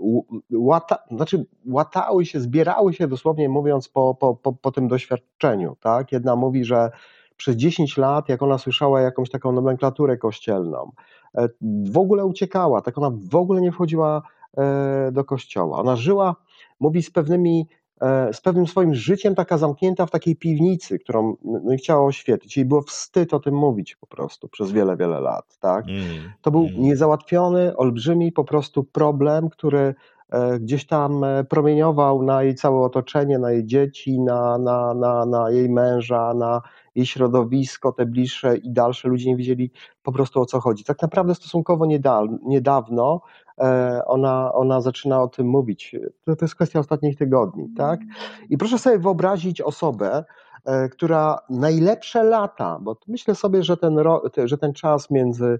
łata, 0.52 0.98
znaczy 1.10 1.46
łatały 1.66 2.26
się, 2.26 2.40
zbierały 2.40 2.92
się 2.92 3.08
dosłownie 3.08 3.48
mówiąc 3.48 3.88
po, 3.88 4.14
po, 4.14 4.34
po, 4.34 4.52
po 4.52 4.72
tym 4.72 4.88
doświadczeniu, 4.88 5.76
tak? 5.80 6.12
Jedna 6.12 6.36
mówi, 6.36 6.64
że 6.64 6.90
przez 7.36 7.56
10 7.56 7.96
lat, 7.96 8.28
jak 8.28 8.42
ona 8.42 8.58
słyszała 8.58 9.00
jakąś 9.00 9.30
taką 9.30 9.52
nomenklaturę 9.52 10.16
kościelną, 10.16 10.92
e, 11.38 11.48
w 11.84 11.98
ogóle 11.98 12.24
uciekała, 12.24 12.82
tak 12.82 12.98
ona 12.98 13.10
w 13.30 13.34
ogóle 13.34 13.60
nie 13.60 13.72
wchodziła 13.72 14.22
do 15.12 15.24
kościoła. 15.24 15.78
Ona 15.78 15.96
żyła, 15.96 16.36
mówi, 16.80 17.02
z 17.02 17.10
pewnymi 17.10 17.66
z 18.32 18.40
pewnym 18.40 18.66
swoim 18.66 18.94
życiem 18.94 19.34
taka 19.34 19.58
zamknięta 19.58 20.06
w 20.06 20.10
takiej 20.10 20.36
piwnicy, 20.36 20.98
którą 20.98 21.36
no, 21.44 21.76
chciała 21.76 22.06
oświetlić. 22.06 22.56
Jej 22.56 22.66
było 22.66 22.82
wstyd 22.82 23.34
o 23.34 23.40
tym 23.40 23.54
mówić 23.54 23.96
po 23.96 24.06
prostu 24.06 24.48
przez 24.48 24.72
wiele, 24.72 24.96
wiele 24.96 25.20
lat. 25.20 25.58
Tak? 25.58 25.84
Mm, 25.88 26.32
to 26.40 26.50
był 26.50 26.60
mm. 26.60 26.82
niezałatwiony, 26.82 27.76
olbrzymi 27.76 28.32
po 28.32 28.44
prostu 28.44 28.84
problem, 28.84 29.48
który 29.48 29.94
E, 30.30 30.58
gdzieś 30.60 30.86
tam 30.86 31.24
e, 31.24 31.44
promieniował 31.44 32.22
na 32.22 32.42
jej 32.42 32.54
całe 32.54 32.80
otoczenie, 32.80 33.38
na 33.38 33.52
jej 33.52 33.66
dzieci, 33.66 34.20
na, 34.20 34.58
na, 34.58 34.94
na, 34.94 35.26
na 35.26 35.50
jej 35.50 35.68
męża, 35.68 36.34
na 36.34 36.60
jej 36.94 37.06
środowisko, 37.06 37.92
te 37.92 38.06
bliższe 38.06 38.56
i 38.56 38.72
dalsze. 38.72 39.08
Ludzie 39.08 39.30
nie 39.30 39.36
wiedzieli 39.36 39.70
po 40.02 40.12
prostu 40.12 40.40
o 40.40 40.46
co 40.46 40.60
chodzi. 40.60 40.84
Tak 40.84 41.02
naprawdę 41.02 41.34
stosunkowo 41.34 41.86
niedawno 42.42 43.20
e, 43.46 43.49
ona, 44.06 44.52
ona 44.52 44.80
zaczyna 44.80 45.22
o 45.22 45.28
tym 45.28 45.46
mówić. 45.46 45.96
To, 46.24 46.36
to 46.36 46.44
jest 46.44 46.54
kwestia 46.54 46.78
ostatnich 46.78 47.18
tygodni. 47.18 47.68
Tak? 47.76 48.00
I 48.50 48.58
proszę 48.58 48.78
sobie 48.78 48.98
wyobrazić 48.98 49.60
osobę, 49.60 50.24
która 50.92 51.38
najlepsze 51.50 52.24
lata, 52.24 52.78
bo 52.82 52.96
myślę 53.08 53.34
sobie, 53.34 53.62
że 53.62 53.76
ten, 53.76 53.98
że 54.44 54.58
ten 54.58 54.72
czas 54.72 55.10
między 55.10 55.58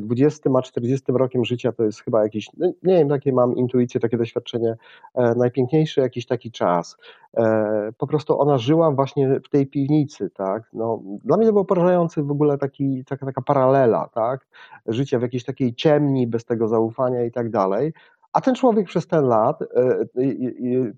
20 0.00 0.50
a 0.58 0.62
40 0.62 1.12
rokiem 1.12 1.44
życia 1.44 1.72
to 1.72 1.84
jest 1.84 2.00
chyba 2.00 2.22
jakiś, 2.22 2.50
no 2.58 2.66
nie 2.82 2.94
wiem, 2.98 3.08
takie 3.08 3.32
mam 3.32 3.56
intuicje, 3.56 4.00
takie 4.00 4.16
doświadczenie, 4.16 4.76
e, 5.14 5.34
najpiękniejszy 5.34 6.00
jakiś 6.00 6.26
taki 6.26 6.50
czas. 6.50 6.96
E, 7.36 7.92
po 7.98 8.06
prostu 8.06 8.40
ona 8.40 8.58
żyła 8.58 8.90
właśnie 8.90 9.40
w 9.40 9.48
tej 9.48 9.66
piwnicy, 9.66 10.30
tak. 10.30 10.62
No, 10.72 11.02
dla 11.24 11.36
mnie 11.36 11.46
to 11.46 11.52
było 11.52 11.64
porażający 11.64 12.22
w 12.22 12.30
ogóle 12.30 12.58
taki, 12.58 13.04
taka, 13.04 13.26
taka 13.26 13.42
paralela, 13.42 14.08
tak. 14.14 14.46
Życie 14.86 15.18
w 15.18 15.22
jakiejś 15.22 15.44
takiej 15.44 15.74
ciemni, 15.74 16.26
bez 16.26 16.44
tego 16.44 16.68
zaufania 16.68 17.24
i 17.24 17.30
tak 17.30 17.50
dalej. 17.50 17.92
A 18.32 18.40
ten 18.40 18.54
człowiek 18.54 18.86
przez 18.86 19.06
ten 19.06 19.24
lat, 19.24 19.62
e, 19.62 20.04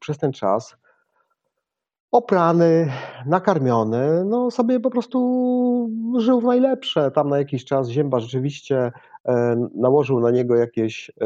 przez 0.00 0.18
ten 0.18 0.32
czas 0.32 0.76
oprany, 2.14 2.92
nakarmiony, 3.26 4.24
no 4.24 4.50
sobie 4.50 4.80
po 4.80 4.90
prostu 4.90 5.90
żył 6.18 6.40
w 6.40 6.44
najlepsze. 6.44 7.10
Tam 7.10 7.28
na 7.28 7.38
jakiś 7.38 7.64
czas 7.64 7.88
Zięba 7.88 8.20
rzeczywiście 8.20 8.92
e, 9.24 9.56
nałożył 9.74 10.20
na 10.20 10.30
niego 10.30 10.56
jakieś 10.56 11.10
e, 11.10 11.24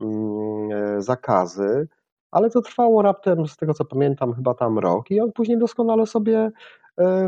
mm, 0.00 0.72
e, 0.72 1.02
zakazy, 1.02 1.88
ale 2.30 2.50
to 2.50 2.62
trwało 2.62 3.02
raptem, 3.02 3.46
z 3.46 3.56
tego 3.56 3.74
co 3.74 3.84
pamiętam, 3.84 4.34
chyba 4.34 4.54
tam 4.54 4.78
rok 4.78 5.10
i 5.10 5.20
on 5.20 5.32
później 5.32 5.58
doskonale 5.58 6.06
sobie 6.06 6.50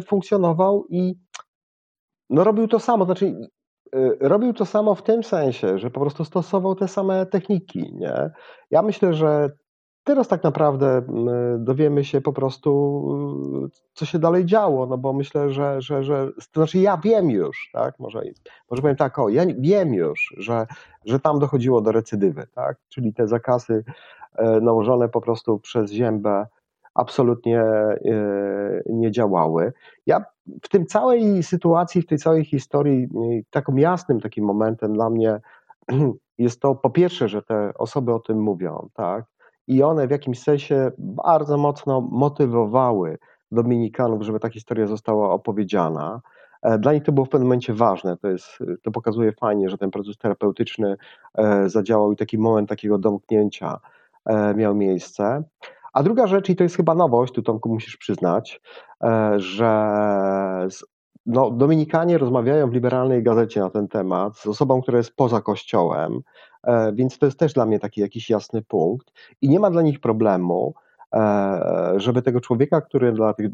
funkcjonował 0.07 0.87
i 0.89 1.15
no 2.31 2.45
robił 2.45 2.69
to 2.69 2.79
samo, 2.79 3.05
znaczy 3.05 3.51
robił 4.21 4.53
to 4.53 4.67
samo 4.67 4.95
w 4.95 5.03
tym 5.03 5.23
sensie, 5.23 5.79
że 5.79 5.91
po 5.91 6.01
prostu 6.01 6.25
stosował 6.25 6.75
te 6.75 6.89
same 6.89 7.27
techniki, 7.27 7.95
nie? 7.95 8.31
Ja 8.71 8.83
myślę, 8.83 9.15
że 9.15 9.51
Teraz 10.05 10.29
tak 10.29 10.43
naprawdę 10.43 11.03
dowiemy 11.59 12.05
się 12.05 12.21
po 12.21 12.33
prostu, 12.33 13.71
co 13.95 14.07
się 14.07 14.19
dalej 14.19 14.45
działo, 14.47 14.87
no 14.87 14.99
bo 14.99 15.13
myślę, 15.13 15.51
że, 15.51 15.83
że, 15.83 16.05
że 16.05 16.29
to 16.53 16.61
znaczy 16.61 16.79
ja 16.79 16.97
wiem 16.97 17.31
już, 17.31 17.71
tak, 17.73 17.99
może, 17.99 18.23
może 18.71 18.83
powiem 18.83 18.97
tak, 18.97 19.19
o, 19.19 19.29
ja 19.29 19.43
wiem 19.59 19.95
już, 19.95 20.35
że, 20.39 20.67
że 21.05 21.21
tam 21.21 21.39
dochodziło 21.39 21.81
do 21.81 21.93
recydywy, 21.93 22.47
tak, 22.55 22.77
czyli 22.89 23.15
te 23.15 23.29
zakazy 23.29 23.85
e, 24.35 24.61
nałożone 24.61 25.09
po 25.09 25.21
prostu 25.21 25.59
przez 25.59 25.91
ziębę 25.93 26.47
absolutnie 26.95 27.61
e, 27.61 27.97
nie 28.87 29.11
działały. 29.11 29.73
Ja 30.07 30.25
w 30.63 30.69
tym 30.69 30.87
całej 30.87 31.43
sytuacji, 31.43 32.03
w 32.03 32.07
tej 32.07 32.19
całej 32.19 32.45
historii, 32.45 33.09
takim 33.51 33.79
jasnym 33.79 34.21
takim 34.21 34.45
momentem 34.45 34.93
dla 34.93 35.11
mnie 35.11 35.41
jest 36.39 36.61
to 36.61 36.75
po 36.75 36.91
pierwsze, 36.91 37.29
że 37.29 37.43
te 37.43 37.73
osoby 37.79 38.15
o 38.15 38.19
tym 38.19 38.43
mówią, 38.43 38.89
tak, 38.95 39.25
i 39.67 39.83
one 39.83 40.07
w 40.07 40.11
jakimś 40.11 40.43
sensie 40.43 40.91
bardzo 40.99 41.57
mocno 41.57 42.01
motywowały 42.01 43.19
Dominikanów, 43.53 44.23
żeby 44.23 44.41
ta 44.41 44.49
historia 44.49 44.87
została 44.87 45.31
opowiedziana. 45.31 46.21
E, 46.63 46.79
dla 46.79 46.93
nich 46.93 47.03
to 47.03 47.13
było 47.13 47.27
w 47.27 47.29
pewnym 47.29 47.47
momencie 47.47 47.75
ważne. 47.75 48.17
To, 48.17 48.29
jest, 48.29 48.59
to 48.83 48.91
pokazuje 48.91 49.33
fajnie, 49.33 49.71
że 49.71 49.79
ten 49.79 49.91
proces 49.91 50.17
terapeutyczny 50.17 50.97
e, 51.35 51.69
zadziałał 51.69 52.13
i 52.13 52.17
taki 52.17 52.39
moment 52.39 52.69
takiego 52.69 52.99
domknięcia 52.99 53.79
e, 54.27 54.55
miał 54.55 54.75
miejsce. 54.75 55.43
A 55.93 56.03
druga 56.03 56.27
rzecz, 56.27 56.49
i 56.49 56.57
to 56.57 56.63
jest 56.63 56.77
chyba 56.77 56.95
nowość, 56.95 57.33
tu 57.35 57.43
Tomku 57.43 57.69
musisz 57.69 57.97
przyznać, 57.97 58.61
że 59.37 59.71
no, 61.27 61.51
Dominikanie 61.51 62.19
rozmawiają 62.19 62.71
w 62.71 62.73
liberalnej 62.73 63.23
gazecie 63.23 63.61
na 63.61 63.71
ten 63.71 63.89
temat 63.89 64.39
z 64.39 64.47
osobą, 64.47 64.83
która 64.83 64.99
jest 64.99 65.17
poza 65.17 65.41
kościołem, 65.41 66.21
więc 66.93 67.19
to 67.19 67.27
jest 67.27 67.39
też 67.39 67.53
dla 67.53 67.67
mnie 67.67 67.79
taki 67.79 68.01
jakiś 68.01 68.31
jasny 68.31 68.63
punkt 68.63 69.13
i 69.43 69.49
nie 69.49 69.61
ma 69.61 69.71
dla 69.71 69.83
nich 69.83 70.01
problemu, 70.01 70.75
e, 71.15 71.93
żeby 71.97 72.23
tego 72.23 72.41
człowieka, 72.41 72.81
który 72.81 73.13
dla 73.13 73.35
tych, 73.35 73.51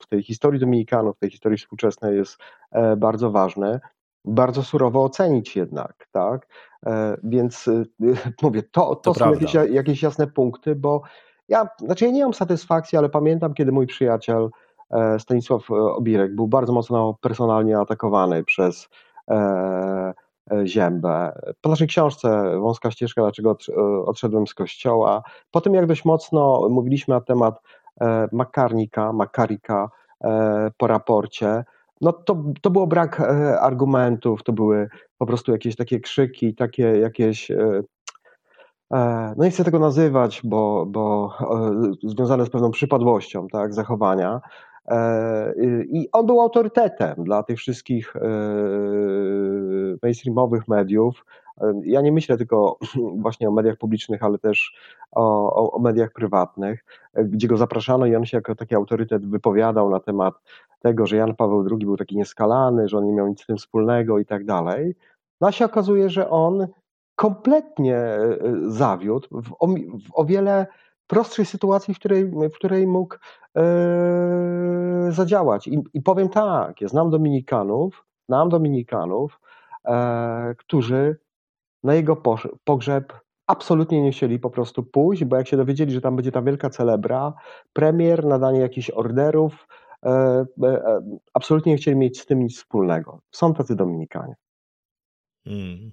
w 0.00 0.06
tej 0.06 0.22
historii 0.22 0.60
Dominikanów, 0.60 1.16
w 1.16 1.20
tej 1.20 1.30
historii 1.30 1.58
współczesnej 1.58 2.16
jest 2.16 2.38
e, 2.72 2.96
bardzo 2.96 3.30
ważny, 3.30 3.80
bardzo 4.24 4.62
surowo 4.62 5.04
ocenić 5.04 5.56
jednak, 5.56 6.08
tak? 6.12 6.46
Więc 7.22 7.70
mówię, 8.42 8.62
to, 8.62 8.96
to, 8.96 9.12
to 9.12 9.14
są 9.14 9.32
jakieś, 9.32 9.54
jakieś, 9.70 10.02
jasne 10.02 10.26
punkty, 10.26 10.74
bo 10.74 11.02
ja, 11.48 11.68
znaczy 11.78 12.04
ja 12.04 12.10
nie 12.10 12.22
mam 12.22 12.34
satysfakcji, 12.34 12.98
ale 12.98 13.08
pamiętam, 13.08 13.54
kiedy 13.54 13.72
mój 13.72 13.86
przyjaciel 13.86 14.50
Stanisław 15.18 15.70
Obirek 15.70 16.34
był 16.34 16.48
bardzo 16.48 16.72
mocno 16.72 17.18
personalnie 17.20 17.78
atakowany 17.78 18.44
przez 18.44 18.88
E, 19.30 20.14
Ziębę. 20.64 21.32
Po 21.60 21.68
naszej 21.68 21.86
książce 21.86 22.58
Wąska 22.60 22.90
ścieżka, 22.90 23.22
dlaczego 23.22 23.56
e, 23.68 23.82
odszedłem 24.06 24.46
z 24.46 24.54
kościoła. 24.54 25.22
Po 25.50 25.60
tym, 25.60 25.74
jak 25.74 25.86
dość 25.86 26.04
mocno 26.04 26.68
mówiliśmy 26.70 27.14
na 27.14 27.20
temat 27.20 27.60
e, 28.00 28.28
Makarnika, 28.32 29.12
Makarika 29.12 29.90
po 30.76 30.86
raporcie, 30.86 31.64
no 32.00 32.12
to, 32.12 32.44
to 32.60 32.70
było 32.70 32.86
brak 32.86 33.20
argumentów, 33.60 34.42
to 34.42 34.52
były 34.52 34.88
po 35.18 35.26
prostu 35.26 35.52
jakieś 35.52 35.76
takie 35.76 36.00
krzyki, 36.00 36.54
takie 36.54 36.82
jakieś 36.82 37.52
no 39.36 39.44
nie 39.44 39.50
chcę 39.50 39.64
tego 39.64 39.78
nazywać, 39.78 40.40
bo, 40.44 40.86
bo 40.86 41.32
związane 42.04 42.46
z 42.46 42.50
pewną 42.50 42.70
przypadłością 42.70 43.48
tak, 43.48 43.74
zachowania, 43.74 44.40
E, 44.40 44.65
I 45.88 46.08
on 46.12 46.26
był 46.26 46.40
autorytetem 46.40 47.24
dla 47.24 47.42
tych 47.42 47.58
wszystkich 47.58 48.16
e, 48.16 48.20
mainstreamowych 50.02 50.68
mediów. 50.68 51.24
E, 51.60 51.80
ja 51.84 52.00
nie 52.00 52.12
myślę 52.12 52.36
tylko 52.36 52.78
właśnie 53.22 53.48
o 53.48 53.52
mediach 53.52 53.76
publicznych, 53.76 54.22
ale 54.22 54.38
też 54.38 54.74
o, 55.12 55.72
o, 55.72 55.78
mediach 55.78 56.12
prywatnych, 56.12 56.84
gdzie 57.14 57.48
go 57.48 57.56
zapraszano 57.56 58.06
i 58.06 58.16
on 58.16 58.24
się 58.24 58.36
jako 58.36 58.54
taki 58.54 58.74
autorytet 58.74 59.26
wypowiadał 59.26 59.90
na 59.90 60.00
temat 60.00 60.34
tego, 60.80 61.06
że 61.06 61.16
Jan 61.16 61.36
Paweł 61.36 61.66
II 61.70 61.86
był 61.86 61.96
taki 61.96 62.16
nieskalany, 62.16 62.88
że 62.88 62.98
on 62.98 63.06
nie 63.06 63.12
miał 63.12 63.28
nic 63.28 63.42
z 63.42 63.46
tym 63.46 63.56
wspólnego 63.56 64.18
i 64.18 64.26
tak 64.26 64.44
dalej. 64.44 64.94
No 65.40 65.48
a 65.48 65.52
się 65.52 65.64
okazuje, 65.64 66.10
że 66.10 66.30
on 66.30 66.66
kompletnie 67.16 68.00
zawiódł 68.62 69.28
w 69.30 69.42
w 69.50 70.10
o 70.14 70.24
wiele 70.24 70.66
prostszej 71.06 71.46
sytuacji, 71.46 71.94
w 71.94 71.98
której, 71.98 72.24
w 72.26 72.52
której 72.54 72.86
mógł 72.86 73.16
e, 73.56 73.62
zadziałać. 75.10 75.68
I, 75.68 75.82
I, 75.94 76.02
powiem 76.02 76.28
tak, 76.28 76.80
ja 76.80 76.88
znam 76.88 77.10
Dominikanów, 77.10 78.06
znam 78.28 78.48
Dominikanów, 78.48 79.40
e, 79.84 80.54
którzy 80.58 81.16
na 81.82 81.94
jego 81.94 82.22
pogrzeb 82.64 83.12
absolutnie 83.46 84.02
nie 84.02 84.12
chcieli 84.12 84.38
po 84.38 84.50
prostu 84.50 84.82
pójść, 84.82 85.24
bo 85.24 85.36
jak 85.36 85.48
się 85.48 85.56
dowiedzieli, 85.56 85.92
że 85.92 86.00
tam 86.00 86.16
będzie 86.16 86.32
ta 86.32 86.42
wielka 86.42 86.70
celebra, 86.70 87.32
premier, 87.72 88.24
nadanie 88.24 88.60
jakichś 88.60 88.90
orderów, 88.90 89.68
e, 90.02 90.10
e, 90.62 91.00
absolutnie 91.34 91.72
nie 91.72 91.78
chcieli 91.78 91.96
mieć 91.96 92.20
z 92.20 92.26
tym 92.26 92.42
nic 92.42 92.56
wspólnego. 92.56 93.20
Są 93.30 93.54
tacy 93.54 93.76
Dominikanie. 93.76 94.34
Hmm. 95.44 95.90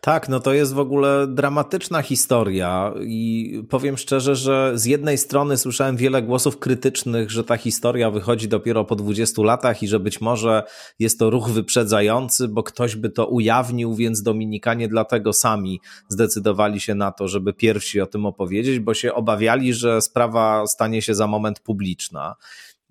Tak, 0.00 0.28
no 0.28 0.40
to 0.40 0.52
jest 0.52 0.74
w 0.74 0.78
ogóle 0.78 1.26
dramatyczna 1.26 2.02
historia 2.02 2.94
i 3.00 3.62
powiem 3.68 3.96
szczerze, 3.96 4.36
że 4.36 4.72
z 4.74 4.84
jednej 4.84 5.18
strony 5.18 5.56
słyszałem 5.56 5.96
wiele 5.96 6.22
głosów 6.22 6.58
krytycznych, 6.58 7.30
że 7.30 7.44
ta 7.44 7.56
historia 7.56 8.10
wychodzi 8.10 8.48
dopiero 8.48 8.84
po 8.84 8.96
20 8.96 9.42
latach 9.42 9.82
i 9.82 9.88
że 9.88 10.00
być 10.00 10.20
może 10.20 10.62
jest 10.98 11.18
to 11.18 11.30
ruch 11.30 11.50
wyprzedzający, 11.50 12.48
bo 12.48 12.62
ktoś 12.62 12.96
by 12.96 13.10
to 13.10 13.26
ujawnił, 13.26 13.94
więc 13.94 14.22
Dominikanie 14.22 14.88
dlatego 14.88 15.32
sami 15.32 15.80
zdecydowali 16.08 16.80
się 16.80 16.94
na 16.94 17.12
to, 17.12 17.28
żeby 17.28 17.52
pierwsi 17.52 18.00
o 18.00 18.06
tym 18.06 18.26
opowiedzieć, 18.26 18.78
bo 18.78 18.94
się 18.94 19.14
obawiali, 19.14 19.74
że 19.74 20.02
sprawa 20.02 20.66
stanie 20.66 21.02
się 21.02 21.14
za 21.14 21.26
moment 21.26 21.60
publiczna. 21.60 22.36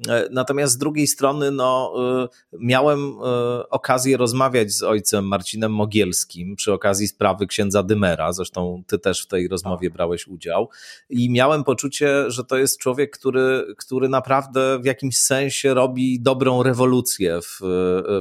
E, 0.09 0.27
natomiast 0.31 0.73
z 0.73 0.77
drugiej 0.77 1.07
strony, 1.07 1.51
no, 1.51 1.93
e, 2.23 2.27
miałem 2.59 2.99
e, 2.99 3.69
okazję 3.69 4.17
rozmawiać 4.17 4.71
z 4.71 4.83
ojcem 4.83 5.27
Marcinem 5.27 5.71
Mogielskim 5.71 6.55
przy 6.55 6.73
okazji 6.73 7.07
sprawy 7.07 7.47
księdza 7.47 7.83
Dymera. 7.83 8.33
Zresztą 8.33 8.83
ty 8.87 8.99
też 8.99 9.23
w 9.23 9.27
tej 9.27 9.47
rozmowie 9.47 9.89
brałeś 9.89 10.27
udział. 10.27 10.69
I 11.09 11.29
miałem 11.29 11.63
poczucie, 11.63 12.31
że 12.31 12.43
to 12.43 12.57
jest 12.57 12.79
człowiek, 12.79 13.17
który, 13.17 13.75
który 13.77 14.09
naprawdę 14.09 14.79
w 14.79 14.85
jakimś 14.85 15.17
sensie 15.17 15.73
robi 15.73 16.21
dobrą 16.21 16.63
rewolucję 16.63 17.39
w, 17.41 17.59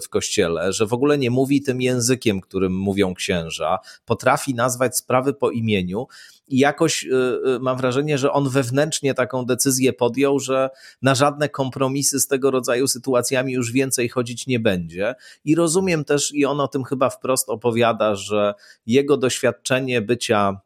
w 0.04 0.08
kościele, 0.08 0.72
że 0.72 0.86
w 0.86 0.92
ogóle 0.92 1.18
nie 1.18 1.30
mówi 1.30 1.62
tym 1.62 1.80
językiem, 1.80 2.40
którym 2.40 2.78
mówią 2.78 3.14
księża, 3.14 3.78
potrafi 4.04 4.54
nazwać 4.54 4.96
sprawy 4.96 5.34
po 5.34 5.50
imieniu 5.50 6.06
i 6.48 6.59
jakoś 6.59 7.04
y, 7.04 7.09
y, 7.56 7.59
mam 7.61 7.76
wrażenie, 7.76 8.18
że 8.18 8.32
on 8.32 8.48
wewnętrznie 8.48 9.14
taką 9.14 9.44
decyzję 9.44 9.92
podjął, 9.92 10.40
że 10.40 10.70
na 11.02 11.14
żadne 11.14 11.48
kompromisy 11.48 12.20
z 12.20 12.26
tego 12.26 12.50
rodzaju 12.50 12.88
sytuacjami 12.88 13.52
już 13.52 13.72
więcej 13.72 14.09
chodzić 14.09 14.46
nie 14.46 14.61
będzie. 14.61 15.14
I 15.44 15.54
rozumiem 15.54 16.04
też, 16.04 16.35
i 16.35 16.44
on 16.44 16.61
o 16.61 16.68
tym 16.68 16.85
chyba 16.85 17.11
wprost 17.11 17.48
opowiada, 17.48 18.14
że 18.14 18.54
jego 18.87 19.16
doświadczenie 19.16 20.02
bycia 20.02 20.61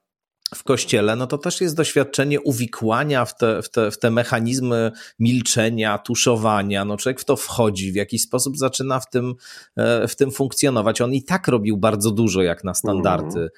w 0.54 0.64
kościele, 0.64 1.16
no 1.16 1.26
to 1.26 1.38
też 1.38 1.60
jest 1.60 1.76
doświadczenie 1.76 2.40
uwikłania 2.40 3.24
w 3.24 3.36
te, 3.36 3.62
w, 3.62 3.70
te, 3.70 3.90
w 3.90 3.98
te 3.98 4.10
mechanizmy 4.10 4.92
milczenia, 5.18 5.98
tuszowania. 5.98 6.84
No 6.84 6.96
człowiek 6.96 7.20
w 7.20 7.24
to 7.24 7.36
wchodzi, 7.36 7.92
w 7.92 7.94
jakiś 7.94 8.22
sposób 8.22 8.56
zaczyna 8.56 9.00
w 9.00 9.10
tym, 9.10 9.34
e, 9.76 10.08
w 10.08 10.16
tym 10.16 10.30
funkcjonować. 10.30 11.00
On 11.00 11.12
i 11.12 11.22
tak 11.22 11.48
robił 11.48 11.76
bardzo 11.76 12.10
dużo 12.10 12.42
jak 12.42 12.64
na 12.64 12.74
standardy. 12.74 13.40
Mm 13.40 13.50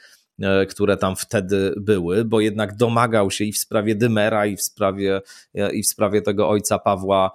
które 0.69 0.97
tam 0.97 1.17
wtedy 1.17 1.75
były, 1.77 2.25
bo 2.25 2.41
jednak 2.41 2.77
domagał 2.77 3.31
się 3.31 3.45
i 3.45 3.53
w 3.53 3.59
sprawie 3.59 3.95
Dymera, 3.95 4.47
i 4.47 4.57
w 4.57 4.63
sprawie, 4.63 5.21
e, 5.55 5.73
i 5.73 5.83
w 5.83 5.87
sprawie 5.87 6.23
tego 6.23 6.49
ojca 6.49 6.79
Pawła 6.79 7.31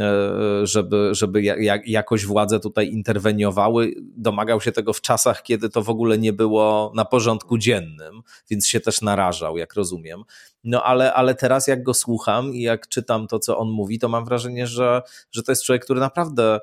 e, 0.00 0.66
żeby, 0.66 1.08
żeby 1.14 1.42
jakoś 1.86 2.26
władze 2.26 2.60
tutaj 2.60 2.88
interweniowały. 2.88 3.94
Domagał 4.16 4.60
się 4.60 4.72
tego 4.72 4.92
w 4.92 5.00
czasach, 5.00 5.42
kiedy 5.42 5.68
to 5.68 5.82
w 5.82 5.90
ogóle 5.90 6.18
nie 6.18 6.32
było 6.32 6.92
na 6.94 7.04
porządku 7.04 7.58
dziennym, 7.58 8.22
więc 8.50 8.66
się 8.66 8.80
też 8.80 9.00
narażał, 9.00 9.58
jak 9.58 9.74
rozumiem. 9.74 10.22
No 10.64 10.82
ale, 10.82 11.14
ale 11.14 11.34
teraz, 11.34 11.66
jak 11.66 11.82
go 11.82 11.94
słucham 11.94 12.54
i 12.54 12.60
jak 12.60 12.88
czytam 12.88 13.26
to, 13.26 13.38
co 13.38 13.58
on 13.58 13.70
mówi, 13.70 13.98
to 13.98 14.08
mam 14.08 14.24
wrażenie, 14.24 14.66
że, 14.66 15.02
że 15.30 15.42
to 15.42 15.52
jest 15.52 15.64
człowiek, 15.64 15.84
który 15.84 16.00
naprawdę 16.00 16.60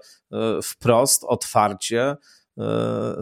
wprost, 0.62 1.24
otwarcie 1.28 2.02
E, 2.12 2.16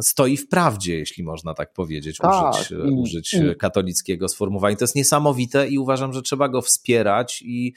stoi 0.02 0.38
w 0.38 0.47
prawdzie, 0.47 0.97
jeśli 0.97 1.23
można 1.23 1.54
tak 1.54 1.73
powiedzieć, 1.73 2.17
tak, 2.17 2.56
użyć, 2.56 2.71
i, 2.71 2.76
użyć 2.76 3.36
katolickiego 3.60 4.28
sformułowania. 4.30 4.76
To 4.76 4.84
jest 4.84 4.95
niesamowite 4.95 5.67
i 5.67 5.78
uważam, 5.78 6.13
że 6.13 6.21
trzeba 6.21 6.50
go 6.50 6.62
wspierać 6.62 7.41
i, 7.41 7.73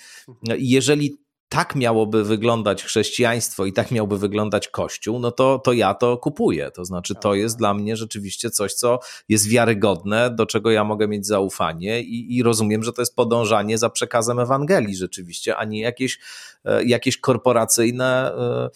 i 0.58 0.70
jeżeli 0.70 1.18
tak 1.52 1.76
miałoby 1.76 2.24
wyglądać 2.24 2.84
chrześcijaństwo 2.84 3.66
i 3.66 3.72
tak 3.72 3.90
miałby 3.90 4.18
wyglądać 4.18 4.68
Kościół, 4.68 5.18
no 5.18 5.30
to, 5.30 5.58
to 5.58 5.72
ja 5.72 5.94
to 5.94 6.18
kupuję. 6.18 6.70
To 6.70 6.84
znaczy, 6.84 7.14
to 7.14 7.34
jest 7.34 7.58
dla 7.58 7.74
mnie 7.74 7.96
rzeczywiście 7.96 8.50
coś, 8.50 8.74
co 8.74 8.98
jest 9.28 9.48
wiarygodne, 9.48 10.30
do 10.30 10.46
czego 10.46 10.70
ja 10.70 10.84
mogę 10.84 11.08
mieć 11.08 11.26
zaufanie 11.26 12.02
i, 12.02 12.36
i 12.36 12.42
rozumiem, 12.42 12.82
że 12.82 12.92
to 12.92 13.02
jest 13.02 13.16
podążanie 13.16 13.78
za 13.78 13.90
przekazem 13.90 14.38
Ewangelii 14.38 14.96
rzeczywiście, 14.96 15.56
a 15.56 15.64
nie 15.64 15.80
jakieś, 15.80 16.18
e, 16.59 16.59
jakieś 16.84 17.20
korporacyjne, 17.20 18.32
e, 18.34 18.70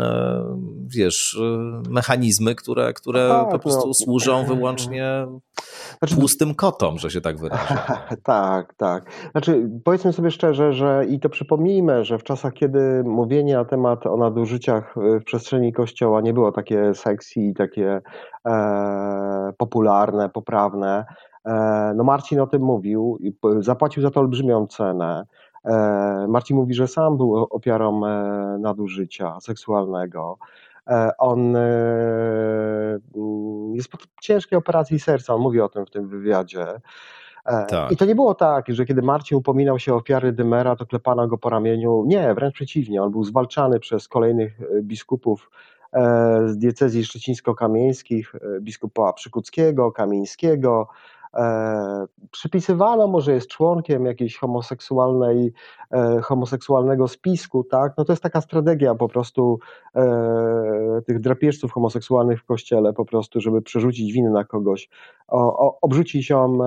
e, 0.00 0.44
wiesz, 0.86 1.40
mechanizmy, 1.90 2.54
które, 2.54 2.92
które 2.92 3.28
tak, 3.28 3.50
po 3.50 3.58
prostu 3.58 3.88
no. 3.88 3.94
służą 3.94 4.44
wyłącznie 4.44 5.26
znaczy, 5.98 6.14
tłustym 6.14 6.54
kotom, 6.54 6.98
że 6.98 7.10
się 7.10 7.20
tak 7.20 7.38
wyrażę. 7.38 7.76
tak, 8.22 8.74
tak. 8.74 9.04
Znaczy, 9.30 9.70
powiedzmy 9.84 10.12
sobie 10.12 10.30
szczerze, 10.30 10.72
że 10.72 11.04
i 11.08 11.20
to 11.20 11.28
przypomnijmy, 11.28 12.04
że 12.04 12.18
w 12.18 12.24
czasach, 12.24 12.52
kiedy 12.52 13.04
mówienie 13.04 13.54
na 13.54 13.64
temat 13.64 14.06
o 14.06 14.16
nadużyciach 14.16 14.94
w 15.20 15.24
przestrzeni 15.24 15.72
kościoła 15.72 16.20
nie 16.20 16.34
było 16.34 16.52
takie 16.52 16.94
sexy 16.94 17.40
i 17.40 17.54
takie 17.54 18.00
e, 18.48 19.52
popularne, 19.58 20.28
poprawne, 20.28 21.04
e, 21.44 21.92
no 21.96 22.04
Marcin 22.04 22.40
o 22.40 22.46
tym 22.46 22.62
mówił, 22.62 23.18
zapłacił 23.58 24.02
za 24.02 24.10
to 24.10 24.20
olbrzymią 24.20 24.66
cenę. 24.66 25.26
E, 25.64 26.26
Marcin 26.28 26.56
mówi, 26.56 26.74
że 26.74 26.88
sam 26.88 27.16
był 27.16 27.46
ofiarą 27.50 28.06
e, 28.06 28.58
nadużycia 28.58 29.40
seksualnego. 29.40 30.38
E, 30.86 31.10
on 31.18 31.56
jest 33.72 33.88
po 33.88 33.98
ciężkiej 34.22 34.58
operacji 34.58 35.00
serca, 35.00 35.34
on 35.34 35.40
mówi 35.40 35.60
o 35.60 35.68
tym 35.68 35.86
w 35.86 35.90
tym 35.90 36.08
wywiadzie. 36.08 36.66
Tak. 37.68 37.92
I 37.92 37.96
to 37.96 38.04
nie 38.04 38.14
było 38.14 38.34
tak, 38.34 38.64
że 38.68 38.86
kiedy 38.86 39.02
Marcin 39.02 39.38
upominał 39.38 39.78
się 39.78 39.94
o 39.94 39.96
ofiary 39.96 40.32
Dymera, 40.32 40.76
to 40.76 40.86
klepano 40.86 41.28
go 41.28 41.38
po 41.38 41.50
ramieniu. 41.50 42.04
Nie, 42.06 42.34
wręcz 42.34 42.54
przeciwnie. 42.54 43.02
On 43.02 43.10
był 43.10 43.24
zwalczany 43.24 43.80
przez 43.80 44.08
kolejnych 44.08 44.60
biskupów 44.82 45.50
z 46.46 46.56
diecezji 46.56 47.04
szczecińsko-kamieńskich, 47.04 48.32
biskupa 48.60 49.12
Przykuckiego, 49.12 49.92
Kamieńskiego, 49.92 50.88
E, 51.19 51.19
przypisywano, 52.30 53.06
może 53.06 53.32
jest 53.32 53.48
członkiem 53.48 54.06
jakiejś 54.06 54.38
homoseksualnej, 54.38 55.52
e, 55.90 56.20
homoseksualnego 56.22 57.08
spisku, 57.08 57.64
tak? 57.64 57.92
No 57.98 58.04
to 58.04 58.12
jest 58.12 58.22
taka 58.22 58.40
strategia 58.40 58.94
po 58.94 59.08
prostu 59.08 59.58
e, 59.96 61.02
tych 61.06 61.20
drapieżców 61.20 61.72
homoseksualnych 61.72 62.40
w 62.40 62.44
kościele, 62.44 62.92
po 62.92 63.04
prostu, 63.04 63.40
żeby 63.40 63.62
przerzucić 63.62 64.12
winę 64.12 64.30
na 64.30 64.44
kogoś, 64.44 64.88
o, 65.28 65.66
o, 65.66 65.78
obrzucić 65.80 66.30
ją, 66.30 66.58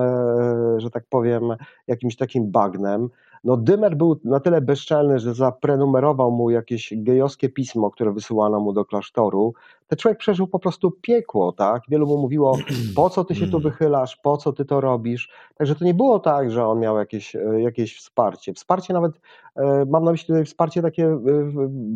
że 0.76 0.90
tak 0.90 1.04
powiem, 1.10 1.42
jakimś 1.86 2.16
takim 2.16 2.50
bagnem. 2.50 3.08
No 3.44 3.56
Dymer 3.56 3.96
był 3.96 4.20
na 4.24 4.40
tyle 4.40 4.60
bezczelny, 4.60 5.18
że 5.18 5.34
zaprenumerował 5.34 6.30
mu 6.30 6.50
jakieś 6.50 6.92
gejowskie 6.96 7.48
pismo, 7.48 7.90
które 7.90 8.12
wysyłano 8.12 8.60
mu 8.60 8.72
do 8.72 8.84
klasztoru. 8.84 9.54
Ten 9.88 9.98
człowiek 9.98 10.18
przeżył 10.18 10.46
po 10.46 10.58
prostu 10.58 10.90
piekło, 10.90 11.52
tak? 11.52 11.82
Wielu 11.88 12.06
mu 12.06 12.18
mówiło, 12.18 12.58
po 12.96 13.10
co 13.10 13.24
ty 13.24 13.34
się 13.34 13.46
tu 13.46 13.56
mm. 13.56 13.62
wychylasz, 13.62 14.16
po 14.16 14.36
co 14.36 14.52
ty 14.52 14.64
to 14.64 14.80
robisz. 14.80 15.30
Także 15.56 15.74
to 15.74 15.84
nie 15.84 15.94
było 15.94 16.18
tak, 16.18 16.50
że 16.50 16.66
on 16.66 16.80
miał 16.80 16.98
jakieś, 16.98 17.36
e, 17.36 17.60
jakieś 17.60 17.96
wsparcie. 17.96 18.54
Wsparcie 18.54 18.94
nawet, 18.94 19.12
e, 19.56 19.84
mam 19.88 20.04
na 20.04 20.10
myśli 20.10 20.26
tutaj 20.26 20.44
wsparcie 20.44 20.82
takie 20.82 21.18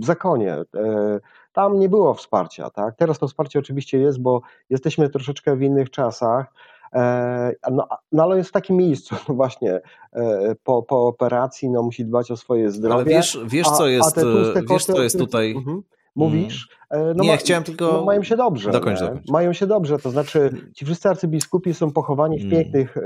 w 0.01 0.05
zakonie. 0.05 0.53
E, 0.55 0.65
tam 1.53 1.79
nie 1.79 1.89
było 1.89 2.15
wsparcia, 2.15 2.71
tak? 2.71 2.97
Teraz 2.97 3.19
to 3.19 3.29
wsparcie 3.29 3.59
oczywiście 3.59 3.99
jest, 3.99 4.21
bo 4.23 4.41
jesteśmy 4.71 5.09
troszeczkę 5.09 5.57
w 5.57 5.63
innych 5.63 5.91
czasach, 5.91 6.53
E, 6.53 6.78
no, 7.71 7.89
no 8.13 8.23
ale 8.23 8.37
jest 8.37 8.49
w 8.49 8.53
takim 8.53 8.77
miejscu, 8.77 9.15
no 9.29 9.35
właśnie 9.43 9.81
e, 10.13 10.55
po, 10.65 10.83
po 10.83 11.07
operacji 11.07 11.71
no, 11.71 11.83
musi 11.83 12.05
dbać 12.05 12.31
o 12.31 12.37
swoje 12.37 12.71
zdrowie. 12.71 12.95
Ale 12.95 13.05
wiesz, 13.05 13.41
wiesz 13.47 13.69
co 13.69 13.87
jest, 13.87 14.19
a, 14.19 14.23
wiesz, 14.71 14.85
co 14.85 15.03
jest 15.03 15.19
tutaj... 15.19 15.51
Mhm 15.51 15.83
mówisz. 16.19 16.69
No, 16.91 17.25
nie, 17.25 17.31
ma, 17.31 17.37
chciałem 17.37 17.65
tylko. 17.65 17.93
No, 17.93 18.05
mają 18.05 18.23
się 18.23 18.37
dobrze. 18.37 18.71
Dokończ, 18.71 19.01
dokończ. 19.01 19.29
Mają 19.29 19.53
się 19.53 19.67
dobrze, 19.67 19.99
to 19.99 20.11
znaczy 20.11 20.51
ci 20.75 20.85
wszyscy 20.85 21.09
arcybiskupi 21.09 21.75
są 21.75 21.91
pochowani 21.91 22.39
w 22.39 22.45
mm. 22.45 22.51
pięknych 22.51 22.97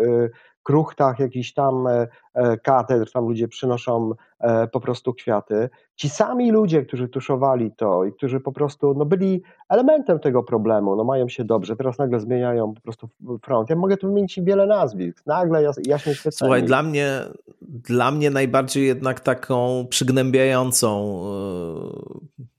kruchtach, 0.62 1.18
jakiś 1.18 1.55
tam 1.55 1.87
e, 1.87 2.09
e, 2.35 2.57
katedr, 2.57 3.12
tam 3.12 3.25
ludzie 3.25 3.48
przynoszą 3.48 4.12
e, 4.40 4.66
po 4.66 4.81
prostu 4.81 5.14
kwiaty. 5.14 5.70
Ci 5.96 6.09
sami 6.09 6.53
ludzie, 6.53 6.83
którzy 6.83 7.09
tuszowali 7.09 7.72
to 7.77 8.05
i 8.05 8.12
którzy 8.12 8.40
po 8.40 8.53
prostu 8.53 8.94
no, 8.94 9.05
byli 9.05 9.42
elementem 9.68 10.18
tego 10.18 10.42
problemu, 10.42 10.96
no 10.96 11.05
mają 11.05 11.29
się 11.29 11.44
dobrze, 11.44 11.77
teraz 11.77 11.98
nagle 11.98 12.20
zmieniają 12.20 12.75
po 12.75 12.81
prostu 12.81 13.09
front. 13.42 13.70
Ja 13.70 13.77
mogę 13.77 13.96
tu 13.96 14.07
wymienić 14.07 14.40
wiele 14.42 14.66
nazwisk, 14.66 15.27
nagle 15.27 15.62
jaśnie 15.62 15.98
świecenie. 15.98 16.33
Słuchaj, 16.33 16.62
dla 16.62 16.83
mnie, 16.83 17.20
dla 17.61 18.11
mnie 18.11 18.31
najbardziej 18.31 18.87
jednak 18.87 19.20
taką 19.20 19.87
przygnębiającą 19.90 21.22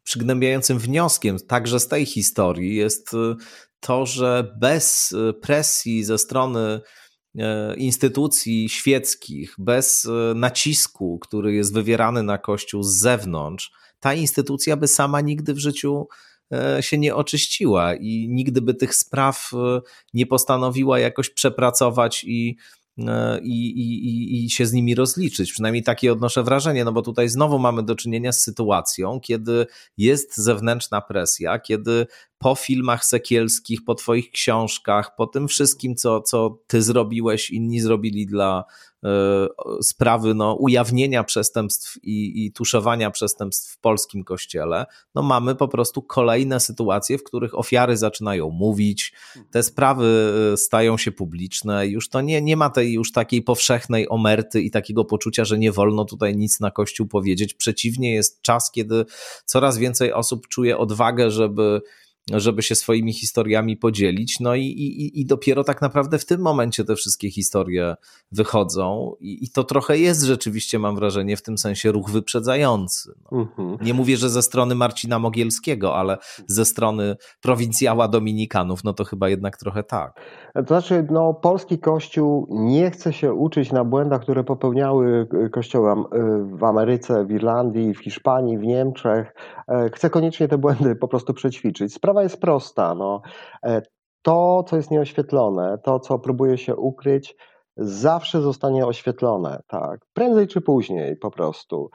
przygnębiającym 0.04 0.80
wnioskiem 0.80 1.38
także 1.48 1.80
z 1.80 1.88
tej 1.88 2.06
historii 2.06 2.76
jest 2.76 3.12
to, 3.80 4.06
że 4.06 4.54
bez 4.60 5.16
presji 5.42 6.04
ze 6.04 6.18
strony 6.18 6.82
instytucji 7.78 8.70
świeckich, 8.70 9.56
bez 9.58 10.06
e, 10.06 10.34
nacisku, 10.36 11.20
który 11.20 11.54
jest 11.54 11.74
wywierany 11.74 12.24
na 12.24 12.38
Kościół 12.38 12.84
z 12.84 12.96
zewnątrz, 12.96 13.72
ta 14.00 14.14
instytucja 14.14 14.78
by 14.78 14.88
sama 14.88 15.22
nigdy 15.22 15.54
w 15.54 15.60
życiu 15.60 16.08
e, 16.54 16.84
się 16.84 16.98
nie 16.98 17.16
oczyściła 17.16 17.96
i 17.96 18.28
nigdy 18.30 18.62
by 18.62 18.74
tych 18.74 18.96
spraw 18.96 19.52
nie 20.14 20.26
postanowiła 20.26 21.00
jakoś 21.00 21.30
przepracować 21.30 22.24
i, 22.24 22.58
i, 23.44 23.68
i, 23.68 24.46
i 24.46 24.50
się 24.50 24.66
z 24.66 24.74
nimi 24.74 24.96
rozliczyć. 24.96 25.52
Przynajmniej 25.52 25.84
takie 25.84 26.12
odnoszę 26.12 26.44
wrażenie, 26.44 26.86
no 26.86 26.92
bo 26.92 27.02
tutaj 27.02 27.30
znowu 27.30 27.60
mamy 27.60 27.84
do 27.84 27.96
czynienia 27.96 28.32
z 28.32 28.42
sytuacją, 28.42 29.20
kiedy 29.20 29.66
jest 29.98 30.38
zewnętrzna 30.38 31.02
presja, 31.02 31.60
kiedy 31.60 32.08
po 32.38 32.56
filmach 32.56 33.06
sekielskich, 33.06 33.84
po 33.86 33.96
twoich 33.96 34.32
książkach, 34.32 35.16
po 35.16 35.28
tym 35.28 35.48
wszystkim, 35.48 35.96
co, 35.96 36.22
co 36.22 36.60
ty 36.68 36.82
zrobiłeś, 36.82 37.50
inni 37.50 37.82
zrobili 37.82 38.26
dla 38.26 38.64
E, 38.64 38.93
sprawy 39.82 40.34
no, 40.34 40.54
ujawnienia 40.54 41.24
przestępstw 41.24 41.98
i, 42.04 42.46
i 42.46 42.52
tuszowania 42.52 43.12
przestępstw 43.12 43.72
w 43.72 43.78
polskim 43.78 44.24
kościele, 44.24 44.86
no 45.16 45.22
mamy 45.22 45.56
po 45.56 45.68
prostu 45.68 46.02
kolejne 46.02 46.60
sytuacje, 46.60 47.18
w 47.18 47.24
których 47.24 47.58
ofiary 47.60 47.98
zaczynają 47.98 48.50
mówić, 48.50 49.14
te 49.52 49.64
sprawy 49.64 50.34
e, 50.54 50.58
stają 50.58 50.98
się 50.98 51.12
publiczne, 51.12 51.88
już 51.88 52.10
to 52.10 52.22
nie, 52.22 52.42
nie 52.42 52.58
ma 52.58 52.70
tej 52.70 52.94
już 52.94 53.12
takiej 53.12 53.42
powszechnej 53.42 54.10
omerty 54.10 54.62
i 54.62 54.72
takiego 54.72 55.06
poczucia, 55.06 55.46
że 55.46 55.58
nie 55.58 55.72
wolno 55.72 56.06
tutaj 56.06 56.38
nic 56.38 56.60
na 56.60 56.72
kościół 56.72 57.08
powiedzieć. 57.08 57.54
Przeciwnie, 57.54 58.14
jest 58.14 58.42
czas, 58.42 58.72
kiedy 58.72 59.06
coraz 59.46 59.78
więcej 59.78 60.14
osób 60.14 60.48
czuje 60.48 60.78
odwagę, 60.78 61.32
żeby 61.32 61.82
żeby 62.32 62.62
się 62.62 62.76
swoimi 62.76 63.14
historiami 63.14 63.78
podzielić. 63.78 64.40
No 64.40 64.56
i, 64.56 64.62
i, 64.62 65.22
i 65.22 65.26
dopiero 65.26 65.64
tak 65.64 65.82
naprawdę 65.82 66.20
w 66.20 66.26
tym 66.26 66.42
momencie 66.42 66.84
te 66.84 66.96
wszystkie 66.96 67.32
historie 67.32 67.96
wychodzą, 68.32 69.14
i, 69.20 69.44
i 69.44 69.50
to 69.50 69.64
trochę 69.64 69.98
jest 69.98 70.24
rzeczywiście, 70.24 70.80
mam 70.80 70.96
wrażenie, 70.96 71.38
w 71.38 71.42
tym 71.42 71.58
sensie 71.58 71.92
ruch 71.92 72.10
wyprzedzający. 72.10 73.14
No. 73.32 73.40
Mhm. 73.40 73.78
Nie 73.82 73.94
mówię, 73.94 74.18
że 74.18 74.30
ze 74.30 74.42
strony 74.42 74.76
Marcina 74.76 75.20
Mogielskiego, 75.20 75.96
ale 75.96 76.18
ze 76.48 76.66
strony 76.66 77.16
prowincjała 77.42 78.08
Dominikanów, 78.08 78.84
no 78.84 78.94
to 78.94 79.04
chyba 79.04 79.30
jednak 79.30 79.58
trochę 79.58 79.84
tak. 79.84 80.14
To 80.54 80.68
znaczy, 80.68 81.08
no, 81.12 81.34
polski 81.34 81.80
kościół 81.80 82.48
nie 82.50 82.92
chce 82.92 83.14
się 83.14 83.34
uczyć 83.34 83.72
na 83.72 83.84
błędach, 83.84 84.22
które 84.22 84.44
popełniały 84.44 85.28
y, 85.46 85.50
kościoły 85.50 85.92
y, 85.92 85.96
w 86.58 86.64
Ameryce, 86.64 87.26
w 87.26 87.32
Irlandii, 87.32 87.94
w 87.94 88.00
Hiszpanii, 88.00 88.58
w 88.58 88.62
Niemczech. 88.62 89.36
E, 89.68 89.90
chce 89.94 90.10
koniecznie 90.10 90.48
te 90.48 90.58
błędy 90.58 90.96
po 90.96 91.08
prostu 91.08 91.34
przećwiczyć. 91.34 91.94
Sprawa 92.14 92.24
jest 92.24 92.42
prosta. 92.42 92.96
No. 92.96 93.22
E, 93.66 93.82
to, 94.22 94.64
co 94.68 94.76
jest 94.76 94.92
nieoświetlone, 94.92 95.78
to, 95.84 96.00
co 96.00 96.20
próbuje 96.20 96.58
się 96.58 96.76
ukryć, 96.76 97.36
zawsze 97.78 98.42
zostanie 98.42 98.86
oświetlone, 98.88 99.62
tak, 99.68 100.06
prędzej 100.14 100.48
czy 100.48 100.62
później 100.62 101.16
po 101.16 101.32
prostu. 101.32 101.90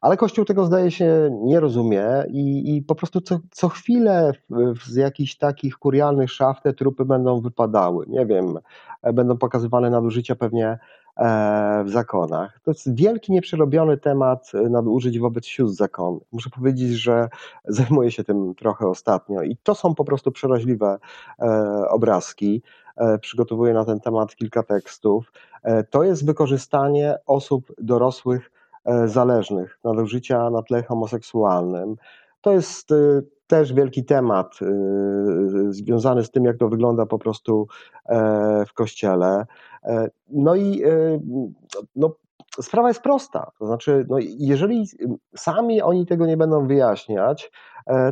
Ale 0.00 0.16
Kościół 0.16 0.44
tego 0.44 0.64
zdaje 0.64 0.90
się 0.90 1.30
nie 1.32 1.60
rozumie 1.60 2.06
i, 2.28 2.76
i 2.76 2.82
po 2.82 2.94
prostu 2.94 3.20
co, 3.20 3.38
co 3.50 3.68
chwilę 3.68 4.32
z 4.86 4.94
jakichś 4.94 5.36
takich 5.36 5.74
kurialnych 5.76 6.30
szaf 6.30 6.62
te 6.62 6.72
trupy 6.72 7.04
będą 7.04 7.40
wypadały. 7.40 8.06
Nie 8.08 8.26
wiem, 8.26 8.58
będą 9.14 9.38
pokazywane 9.38 9.90
nadużycia 9.90 10.34
pewnie 10.36 10.66
e, 10.68 10.78
w 11.84 11.90
zakonach. 11.90 12.60
To 12.64 12.70
jest 12.70 12.94
wielki, 12.94 13.32
nieprzerobiony 13.32 13.98
temat 13.98 14.52
nadużyć 14.70 15.18
wobec 15.18 15.46
sióstr 15.46 15.76
zakonnych. 15.76 16.28
Muszę 16.32 16.50
powiedzieć, 16.50 16.90
że 16.90 17.28
zajmuję 17.64 18.10
się 18.10 18.24
tym 18.24 18.54
trochę 18.54 18.88
ostatnio 18.88 19.42
i 19.42 19.56
to 19.62 19.74
są 19.74 19.94
po 19.94 20.04
prostu 20.04 20.32
przeraźliwe 20.32 20.98
e, 21.38 21.44
obrazki. 21.88 22.62
E, 22.96 23.18
przygotowuję 23.18 23.74
na 23.74 23.84
ten 23.84 24.00
temat 24.00 24.36
kilka 24.36 24.62
tekstów. 24.62 25.32
To 25.90 26.02
jest 26.02 26.26
wykorzystanie 26.26 27.16
osób 27.26 27.72
dorosłych 27.78 28.50
E, 28.84 29.08
zależnych, 29.08 29.78
nadużycia 29.84 30.50
na 30.50 30.62
tle 30.62 30.82
homoseksualnym. 30.82 31.96
To 32.40 32.52
jest 32.52 32.92
e, 32.92 32.94
też 33.52 33.72
wielki 33.72 34.04
temat 34.04 34.58
e, 34.62 34.66
związany 35.72 36.24
z 36.24 36.30
tym, 36.30 36.44
jak 36.44 36.56
to 36.56 36.68
wygląda 36.68 37.06
po 37.06 37.18
prostu 37.18 37.66
w 38.66 38.72
kościele. 38.74 39.46
No 40.30 40.56
i 40.56 40.82
no, 41.96 42.16
sprawa 42.60 42.88
jest 42.88 43.00
prosta. 43.00 43.50
To 43.58 43.66
znaczy, 43.66 44.06
no, 44.08 44.16
jeżeli 44.38 44.86
sami 45.36 45.82
oni 45.82 46.06
tego 46.06 46.26
nie 46.26 46.36
będą 46.36 46.66
wyjaśniać, 46.66 47.52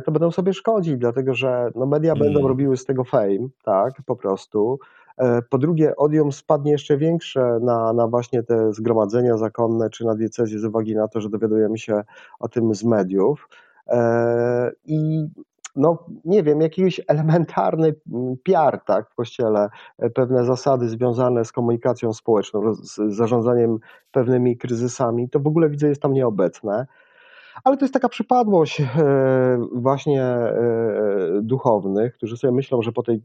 to 0.05 0.11
będą 0.11 0.31
sobie 0.31 0.53
szkodzić, 0.53 0.97
dlatego 0.97 1.33
że 1.33 1.71
no, 1.75 1.85
media 1.85 2.15
będą 2.15 2.39
mm. 2.39 2.47
robiły 2.47 2.77
z 2.77 2.85
tego 2.85 3.03
fame, 3.03 3.47
tak, 3.63 3.93
po 4.05 4.15
prostu. 4.15 4.79
E, 5.17 5.41
po 5.41 5.57
drugie, 5.57 5.95
odium 5.95 6.31
spadnie 6.31 6.71
jeszcze 6.71 6.97
większe 6.97 7.59
na, 7.61 7.93
na 7.93 8.07
właśnie 8.07 8.43
te 8.43 8.73
zgromadzenia 8.73 9.37
zakonne 9.37 9.89
czy 9.89 10.05
na 10.05 10.15
diecezję 10.15 10.59
z 10.59 10.65
uwagi 10.65 10.95
na 10.95 11.07
to, 11.07 11.21
że 11.21 11.29
dowiadujemy 11.29 11.77
się 11.77 12.03
o 12.39 12.47
tym 12.47 12.75
z 12.75 12.83
mediów. 12.83 13.49
E, 13.87 14.71
I 14.85 15.27
no 15.75 16.05
nie 16.25 16.43
wiem, 16.43 16.61
jakiś 16.61 17.01
elementarny 17.07 17.95
PR 18.43 18.79
tak, 18.85 19.09
w 19.09 19.15
kościele, 19.15 19.69
e, 19.99 20.09
pewne 20.09 20.45
zasady 20.45 20.89
związane 20.89 21.45
z 21.45 21.51
komunikacją 21.51 22.13
społeczną, 22.13 22.73
z 22.73 23.15
zarządzaniem 23.15 23.77
pewnymi 24.11 24.57
kryzysami, 24.57 25.29
to 25.29 25.39
w 25.39 25.47
ogóle 25.47 25.69
widzę 25.69 25.87
jest 25.87 26.01
tam 26.01 26.13
nieobecne. 26.13 26.87
Ale 27.63 27.77
to 27.77 27.85
jest 27.85 27.93
taka 27.93 28.09
przypadłość 28.09 28.81
właśnie 29.75 30.35
duchownych, 31.41 32.13
którzy 32.13 32.37
sobie 32.37 32.53
myślą, 32.53 32.81
że 32.81 32.91
po 32.91 33.03
tej 33.03 33.21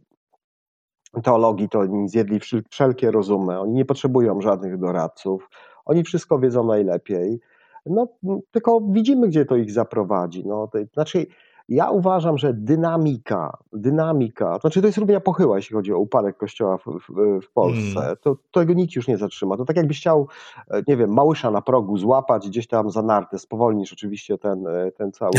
teologii 1.23 1.69
to 1.69 1.79
oni 1.79 2.09
zjedli 2.09 2.41
wszelkie 2.71 3.11
rozumy, 3.11 3.61
oni 3.61 3.73
nie 3.73 3.85
potrzebują 3.85 4.41
żadnych 4.41 4.79
doradców, 4.79 5.49
oni 5.85 6.05
wszystko 6.05 6.39
wiedzą 6.39 6.65
najlepiej. 6.65 7.41
No, 7.87 8.09
tylko 8.51 8.81
widzimy, 8.81 9.29
gdzie 9.29 9.45
to 9.45 9.57
ich 9.57 9.71
zaprowadzi. 9.71 10.47
No, 10.47 10.69
to, 10.73 10.79
znaczy, 10.93 11.27
ja 11.69 11.91
uważam, 11.91 12.39
że 12.39 12.55
dynamika, 12.55 13.59
dynamika, 13.73 14.55
to 14.55 14.61
znaczy 14.61 14.81
to 14.81 14.87
jest 14.87 14.99
równia 14.99 15.21
pochyła, 15.21 15.57
jeśli 15.57 15.77
chodzi 15.77 15.93
o 15.93 15.99
upadek 15.99 16.37
kościoła 16.37 16.79
w, 16.79 16.85
w, 16.85 17.41
w 17.47 17.51
Polsce, 17.53 18.05
mm. 18.05 18.17
to, 18.21 18.37
tego 18.53 18.73
nikt 18.73 18.97
już 18.97 19.09
nie 19.09 19.19
zatrzyma. 19.19 19.57
To 19.57 19.65
tak 19.65 19.77
jakbyś 19.77 20.01
chciał, 20.01 20.29
e, 20.71 20.83
nie 20.89 20.97
wiem, 20.97 21.13
małysza 21.13 21.51
na 21.51 21.63
progu 21.63 21.99
złapać 21.99 22.49
gdzieś 22.49 22.67
tam 22.67 22.91
za 22.91 23.03
nartę, 23.03 23.39
spowolnisz 23.39 23.93
oczywiście 23.93 24.39
ten, 24.39 24.67
e, 24.67 24.93
ten 24.93 25.13
cały 25.13 25.33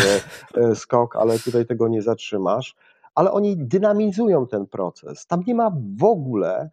e, 0.55 0.75
skok, 0.81 1.15
ale 1.15 1.39
tutaj 1.39 1.65
tego 1.65 1.87
nie 1.87 2.01
zatrzymasz 2.01 2.75
ale 3.17 3.31
oni 3.31 3.57
dynamizują 3.57 4.47
ten 4.47 4.67
proces. 4.67 5.27
Tam 5.27 5.43
nie 5.47 5.55
ma 5.55 5.71
w 5.97 6.03
ogóle 6.03 6.69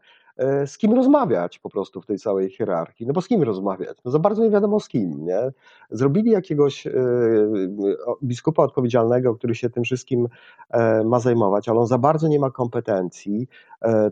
z 0.66 0.78
kim 0.78 0.92
rozmawiać 0.92 1.58
po 1.58 1.70
prostu 1.70 2.00
w 2.00 2.06
tej 2.06 2.18
całej 2.18 2.50
hierarchii. 2.50 3.06
No 3.06 3.12
bo 3.12 3.20
z 3.20 3.28
kim 3.28 3.42
rozmawiać? 3.42 3.98
No 4.04 4.10
za 4.10 4.18
bardzo 4.18 4.44
nie 4.44 4.50
wiadomo 4.50 4.80
z 4.80 4.88
kim, 4.88 5.24
nie? 5.24 5.52
Zrobili 5.90 6.30
jakiegoś 6.30 6.86
e, 6.86 6.92
biskupa 8.22 8.62
odpowiedzialnego, 8.62 9.34
który 9.34 9.54
się 9.54 9.70
tym 9.70 9.84
wszystkim 9.84 10.28
e, 10.70 11.04
ma 11.04 11.20
zajmować, 11.20 11.68
ale 11.68 11.80
on 11.80 11.86
za 11.86 11.98
bardzo 11.98 12.28
nie 12.28 12.40
ma 12.40 12.50
kompetencji. 12.50 13.48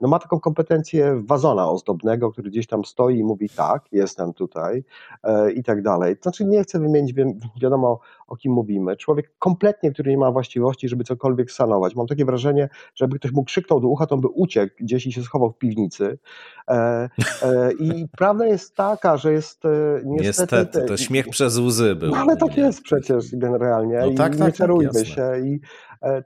No 0.03 0.09
ma 0.09 0.19
taką 0.19 0.41
kompetencję 0.41 1.23
wazona 1.25 1.71
ozdobnego, 1.71 2.33
który 2.33 2.51
gdzieś 2.51 2.67
tam 2.67 2.85
stoi 2.85 3.19
i 3.19 3.25
mówi 3.25 3.49
tak, 3.49 3.83
jestem 3.93 4.33
tutaj 4.33 4.85
i 5.55 5.63
tak 5.63 5.83
dalej. 5.83 6.17
Znaczy 6.23 6.45
nie 6.45 6.63
chcę 6.63 6.81
wymienić, 6.81 7.15
wiadomo 7.63 8.01
o 8.33 8.37
kim 8.37 8.53
mówimy. 8.53 8.97
Człowiek 8.97 9.33
kompletnie, 9.39 9.93
który 9.93 10.11
nie 10.11 10.19
ma 10.19 10.31
właściwości, 10.31 10.89
żeby 10.89 11.05
cokolwiek 11.05 11.51
sanować. 11.51 11.95
Mam 11.95 12.07
takie 12.07 12.25
wrażenie, 12.25 12.69
że 12.95 13.05
jakby 13.05 13.19
ktoś 13.19 13.33
mu 13.33 13.45
krzyknął 13.45 13.81
do 13.81 13.89
ucha, 13.89 14.07
to 14.07 14.15
on 14.15 14.21
by 14.21 14.29
uciekł 14.29 14.75
gdzieś 14.81 15.07
i 15.07 15.13
się 15.13 15.23
schował 15.23 15.51
w 15.51 15.59
piwnicy. 15.59 16.19
E, 16.69 16.75
e, 16.75 17.09
I 17.79 18.07
prawda 18.19 18.47
jest 18.47 18.77
taka, 18.77 19.17
że 19.17 19.33
jest 19.33 19.65
e, 19.65 19.69
niestety... 20.05 20.57
niestety 20.57 20.87
to 20.89 20.97
śmiech 20.97 21.29
przez 21.29 21.59
łzy 21.59 21.95
był. 21.95 22.11
No, 22.11 22.17
ale 22.17 22.37
tak 22.37 22.57
jest 22.57 22.83
przecież 22.83 23.37
generalnie 23.37 23.99
no, 23.99 24.13
tak, 24.17 24.35
i 24.35 24.39
tak, 24.39 24.47
nie 24.47 24.53
czarujmy 24.53 24.93
tak, 24.93 25.07
się. 25.07 25.33
I 25.45 25.61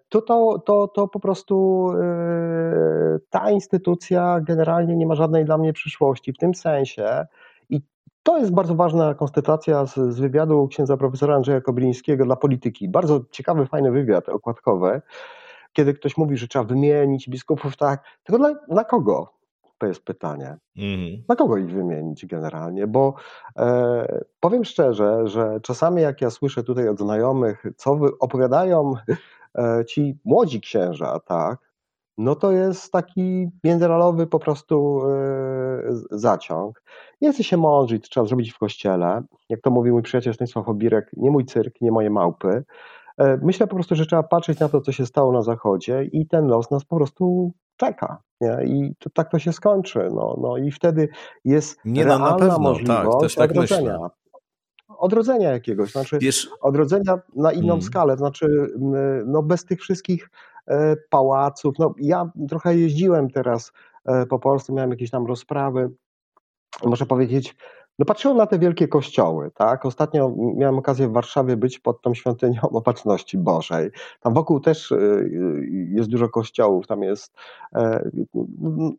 to, 0.09 0.23
to, 0.23 0.63
to, 0.67 0.89
to 0.89 1.09
po 1.09 1.21
prostu 1.21 1.87
ta 3.31 3.51
instytucja 3.51 4.41
generalnie 4.41 4.97
nie 4.97 5.07
ma 5.07 5.15
żadnej 5.15 5.45
dla 5.45 5.59
mnie 5.59 5.73
przyszłości 5.73 6.33
w 6.33 6.39
tym 6.39 6.55
sensie 6.55 7.27
to 8.27 8.39
jest 8.39 8.53
bardzo 8.53 8.75
ważna 8.75 9.15
konstatacja 9.15 9.87
z, 9.87 9.95
z 9.95 10.21
wywiadu 10.21 10.69
księdza 10.69 10.97
profesora 10.97 11.35
Andrzeja 11.37 11.61
Koblińskiego 11.61 12.25
dla 12.25 12.37
polityki. 12.37 12.89
Bardzo 12.89 13.21
ciekawy, 13.31 13.67
fajny 13.67 13.91
wywiad 13.91 14.29
okładkowy, 14.29 15.03
kiedy 15.73 15.95
ktoś 15.95 16.17
mówi, 16.17 16.37
że 16.37 16.49
trzeba 16.49 16.65
wymienić 16.65 17.29
biskupów, 17.29 17.77
tak, 17.77 18.05
tylko 18.25 18.39
dla, 18.39 18.55
dla 18.69 18.85
kogo? 18.85 19.33
To 19.79 19.87
jest 19.87 20.05
pytanie. 20.05 20.57
Mhm. 20.77 21.23
Na 21.29 21.37
kogo 21.37 21.57
ich 21.57 21.71
wymienić 21.71 22.27
generalnie? 22.27 22.87
Bo 22.87 23.15
e, 23.57 24.25
powiem 24.41 24.65
szczerze, 24.65 25.29
że 25.29 25.61
czasami 25.63 26.03
jak 26.03 26.21
ja 26.21 26.31
słyszę 26.31 26.63
tutaj 26.63 26.89
od 26.89 26.99
znajomych, 26.99 27.65
co 27.77 27.99
opowiadają 28.21 28.95
e, 29.59 29.85
ci 29.85 30.19
młodzi 30.25 30.61
księża, 30.61 31.21
tak, 31.21 31.67
no 32.19 32.35
to 32.35 32.53
jest 32.53 32.93
taki 32.93 33.49
międzynarodowy 33.65 34.27
po 34.27 34.39
prostu 34.39 35.03
e, 35.07 35.83
zaciąg. 36.11 36.83
Nie 37.21 37.33
się 37.33 37.57
mądrzyć, 37.57 38.09
trzeba 38.09 38.27
zrobić 38.27 38.53
w 38.53 38.59
kościele. 38.59 39.23
Jak 39.49 39.61
to 39.61 39.71
mówił 39.71 39.95
mój 39.95 40.03
przyjaciel 40.03 40.35
Stanisław 40.35 40.69
Obirek, 40.69 41.11
nie 41.17 41.31
mój 41.31 41.45
cyrk, 41.45 41.81
nie 41.81 41.93
moje 41.93 42.11
małpy. 42.11 42.65
E, 43.19 43.39
myślę 43.43 43.67
po 43.67 43.75
prostu, 43.75 43.95
że 43.95 44.07
trzeba 44.07 44.23
patrzeć 44.23 44.59
na 44.59 44.69
to, 44.69 44.81
co 44.81 44.93
się 44.93 45.07
stało 45.07 45.33
na 45.33 45.43
Zachodzie 45.43 46.05
i 46.05 46.27
ten 46.27 46.47
los 46.47 46.71
nas 46.71 46.85
po 46.85 46.97
prostu 46.97 47.53
czeka. 47.77 48.23
Nie? 48.41 48.59
I 48.65 48.95
to, 48.99 49.11
tak 49.11 49.31
to 49.31 49.39
się 49.39 49.53
skończy. 49.53 50.09
No, 50.15 50.37
no 50.41 50.57
I 50.57 50.71
wtedy 50.71 51.09
jest 51.45 51.79
nie, 51.85 52.05
no, 52.05 52.09
realna 52.09 52.35
pewno, 52.35 52.55
tak, 52.55 52.63
możliwość 52.63 53.35
tak, 53.35 53.51
odrodzenia. 53.51 53.93
Myślę. 53.93 54.09
Odrodzenia 54.89 55.51
jakiegoś, 55.51 55.93
znaczy 55.93 56.19
Wiesz, 56.19 56.51
odrodzenia 56.61 57.19
na 57.37 57.53
inną 57.53 57.67
hmm. 57.67 57.83
skalę, 57.83 58.17
znaczy 58.17 58.47
no 59.27 59.43
bez 59.43 59.65
tych 59.65 59.81
wszystkich 59.81 60.31
e, 60.67 60.97
pałaców. 61.11 61.75
No, 61.79 61.95
ja 61.99 62.31
trochę 62.49 62.77
jeździłem 62.77 63.31
teraz 63.31 63.73
e, 64.05 64.27
po 64.27 64.39
Polsce, 64.39 64.73
miałem 64.73 64.91
jakieś 64.91 65.11
tam 65.11 65.27
rozprawy. 65.27 65.91
Muszę 66.85 67.07
powiedzieć, 67.07 67.57
no 67.99 68.05
patrzyłem 68.05 68.37
na 68.37 68.47
te 68.47 68.59
wielkie 68.59 68.89
kościoły, 68.89 69.51
tak? 69.55 69.87
Ostatnio 69.87 70.35
miałem 70.57 70.79
okazję 70.79 71.09
w 71.09 71.13
Warszawie 71.13 71.57
być 71.57 71.79
pod 71.79 72.03
tą 72.03 72.15
świątynią 72.15 72.61
Opatrzności 72.81 73.39
Bożej. 73.39 73.91
Tam 74.21 74.35
wokół 74.35 74.61
też 74.61 74.91
y, 74.91 74.95
y, 74.95 75.89
jest 75.91 76.09
dużo 76.09 76.29
kościołów, 76.29 76.87
tam 76.87 77.03
jest 77.03 77.35
e, 77.75 78.11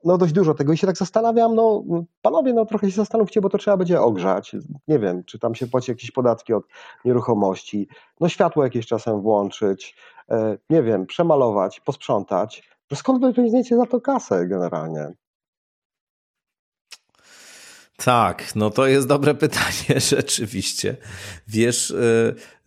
no 0.04 0.18
dość 0.18 0.34
dużo 0.34 0.54
tego 0.54 0.74
i 0.74 0.78
się 0.78 0.88
tak 0.88 0.98
zastanawiam, 0.98 1.56
no 1.56 1.84
panowie, 2.22 2.54
no 2.54 2.66
trochę 2.66 2.92
się 2.92 2.96
zastanówcie, 2.96 3.42
bo 3.42 3.50
to 3.50 3.58
trzeba 3.58 3.78
będzie 3.78 4.02
ogrzać. 4.02 4.56
Nie 4.88 5.00
wiem, 5.00 5.24
czy 5.24 5.40
tam 5.40 5.56
się 5.56 5.68
płaci 5.68 5.92
jakieś 5.92 6.12
podatki 6.12 6.54
od 6.54 6.64
nieruchomości, 7.06 7.88
no 8.20 8.30
światło 8.30 8.64
jakieś 8.64 8.86
czasem 8.86 9.22
włączyć, 9.22 9.96
e, 10.30 10.58
nie 10.70 10.84
wiem, 10.84 11.06
przemalować, 11.06 11.80
posprzątać. 11.80 12.70
Skąd 12.94 13.22
wy 13.22 13.34
weźmiecie 13.34 13.78
za 13.78 13.86
to 13.86 14.02
kasę 14.02 14.48
generalnie? 14.48 15.12
Tak, 18.06 18.56
no 18.56 18.70
to 18.70 18.88
jest 18.88 19.08
dobre 19.08 19.36
pytanie, 19.36 20.00
rzeczywiście. 20.16 20.98
Wiesz, 21.48 21.94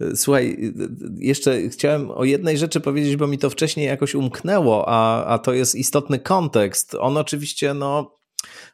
yy, 0.01 0.17
słuchaj, 0.17 0.73
jeszcze 1.19 1.69
chciałem 1.69 2.11
o 2.11 2.25
jednej 2.25 2.59
rzeczy 2.59 2.81
powiedzieć, 2.81 3.17
bo 3.17 3.27
mi 3.27 3.39
to 3.39 3.51
wcześniej 3.51 3.87
jakoś 3.87 4.15
umknęło, 4.15 4.85
a, 4.89 5.25
a 5.25 5.39
to 5.39 5.53
jest 5.53 5.75
istotny 5.75 6.19
kontekst. 6.19 6.95
On 6.95 7.17
oczywiście, 7.17 7.75
no, 7.75 8.17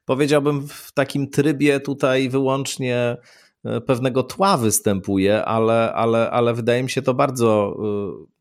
powiedziałbym, 0.04 0.68
w 0.68 0.92
takim 0.92 1.30
trybie 1.30 1.80
tutaj 1.80 2.28
wyłącznie 2.28 3.16
e, 3.64 3.80
pewnego 3.80 4.22
tła 4.22 4.57
występuje, 4.57 5.44
ale, 5.44 5.92
ale, 5.92 6.30
ale 6.30 6.54
wydaje 6.54 6.82
mi 6.82 6.90
się 6.90 7.02
to 7.02 7.14
bardzo 7.14 7.76
yy, 8.18 8.36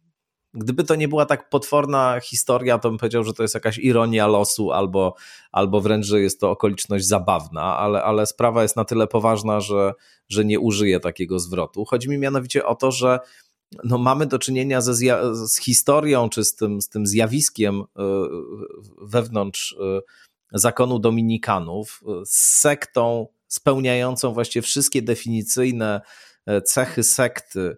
Gdyby 0.56 0.84
to 0.84 0.96
nie 0.96 1.08
była 1.08 1.26
tak 1.26 1.50
potworna 1.50 2.20
historia, 2.20 2.80
to 2.80 2.90
bym 2.90 2.98
powiedział, 2.98 3.24
że 3.24 3.34
to 3.34 3.44
jest 3.44 3.54
jakaś 3.54 3.78
ironia 3.78 4.28
losu 4.28 4.72
albo, 4.72 5.16
albo 5.52 5.82
wręcz, 5.82 6.06
że 6.06 6.22
jest 6.22 6.40
to 6.40 6.52
okoliczność 6.52 7.08
zabawna, 7.08 7.78
ale, 7.78 8.04
ale 8.04 8.26
sprawa 8.26 8.62
jest 8.62 8.76
na 8.76 8.86
tyle 8.86 9.08
poważna, 9.08 9.60
że, 9.60 9.94
że 10.30 10.46
nie 10.46 10.60
użyję 10.60 11.00
takiego 11.00 11.40
zwrotu. 11.40 11.86
Chodzi 11.86 12.10
mi 12.10 12.18
mianowicie 12.18 12.66
o 12.66 12.76
to, 12.76 12.92
że 12.92 13.20
no 13.84 13.98
mamy 13.98 14.26
do 14.26 14.40
czynienia 14.40 14.82
ze 14.82 14.94
z 15.48 15.60
historią, 15.60 16.30
czy 16.30 16.46
z 16.46 16.56
tym, 16.56 16.82
z 16.82 16.90
tym 16.90 17.08
zjawiskiem 17.08 17.82
e, 17.82 17.86
wewnątrz 19.02 19.76
e, 19.80 20.02
zakonu 20.54 21.00
dominikanów, 21.00 22.04
z 22.26 22.60
sektą 22.60 23.28
spełniającą 23.48 24.34
właściwie 24.34 24.64
wszystkie 24.64 25.02
definicyjne 25.02 26.02
cechy 26.66 27.04
sekty, 27.04 27.78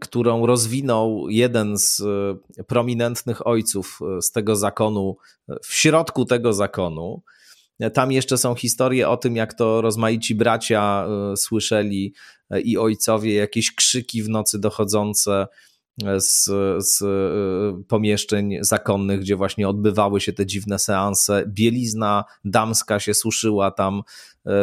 którą 0.00 0.46
rozwinął 0.46 1.28
jeden 1.28 1.78
z 1.78 2.00
e, 2.00 2.64
prominentnych 2.64 3.46
ojców 3.46 4.00
z 4.20 4.32
tego 4.32 4.56
zakonu, 4.56 5.16
w 5.62 5.74
środku 5.74 6.24
tego 6.24 6.52
zakonu. 6.52 7.22
Tam 7.94 8.12
jeszcze 8.12 8.38
są 8.38 8.54
historie 8.54 9.08
o 9.08 9.16
tym, 9.16 9.36
jak 9.36 9.54
to 9.54 9.80
rozmaici 9.80 10.34
bracia 10.34 11.06
słyszeli 11.36 12.14
i 12.64 12.78
ojcowie 12.78 13.34
jakieś 13.34 13.74
krzyki 13.74 14.22
w 14.22 14.28
nocy 14.28 14.58
dochodzące 14.58 15.46
z, 16.18 16.44
z 16.78 17.04
pomieszczeń 17.88 18.56
zakonnych, 18.60 19.20
gdzie 19.20 19.36
właśnie 19.36 19.68
odbywały 19.68 20.20
się 20.20 20.32
te 20.32 20.46
dziwne 20.46 20.78
seanse. 20.78 21.44
Bielizna 21.46 22.24
damska 22.44 23.00
się 23.00 23.14
suszyła 23.14 23.70
tam 23.70 24.02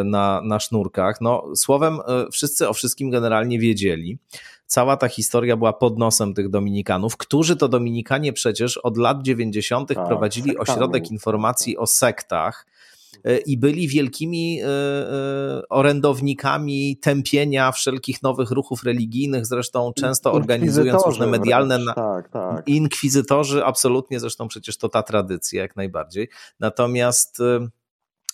na, 0.05 0.41
na 0.45 0.59
sznurkach. 0.59 1.21
No, 1.21 1.43
słowem, 1.55 1.99
wszyscy 2.31 2.69
o 2.69 2.73
wszystkim 2.73 3.09
generalnie 3.09 3.59
wiedzieli 3.59 4.19
cała 4.71 4.97
ta 4.97 5.07
historia 5.07 5.57
była 5.57 5.73
pod 5.73 5.97
nosem 5.97 6.33
tych 6.33 6.49
Dominikanów, 6.49 7.17
którzy 7.17 7.55
to 7.55 7.67
Dominikanie 7.67 8.33
przecież 8.33 8.77
od 8.77 8.97
lat 8.97 9.21
90. 9.21 9.89
Tak, 9.89 10.07
prowadzili 10.07 10.49
sektami. 10.49 10.69
ośrodek 10.69 11.11
informacji 11.11 11.77
o 11.77 11.87
sektach 11.87 12.67
e, 13.23 13.37
i 13.37 13.57
byli 13.57 13.87
wielkimi 13.87 14.61
e, 14.61 14.65
e, 14.67 15.61
orędownikami 15.69 16.97
tępienia 16.97 17.71
wszelkich 17.71 18.23
nowych 18.23 18.51
ruchów 18.51 18.83
religijnych, 18.83 19.45
zresztą 19.45 19.91
często 19.93 20.33
organizując 20.33 21.05
różne 21.05 21.27
medialne. 21.27 21.79
Tak, 21.95 22.29
tak. 22.29 22.67
Inkwizytorzy, 22.67 23.65
absolutnie, 23.65 24.19
zresztą 24.19 24.47
przecież 24.47 24.77
to 24.77 24.89
ta 24.89 25.03
tradycja 25.03 25.61
jak 25.61 25.75
najbardziej. 25.75 26.29
Natomiast 26.59 27.41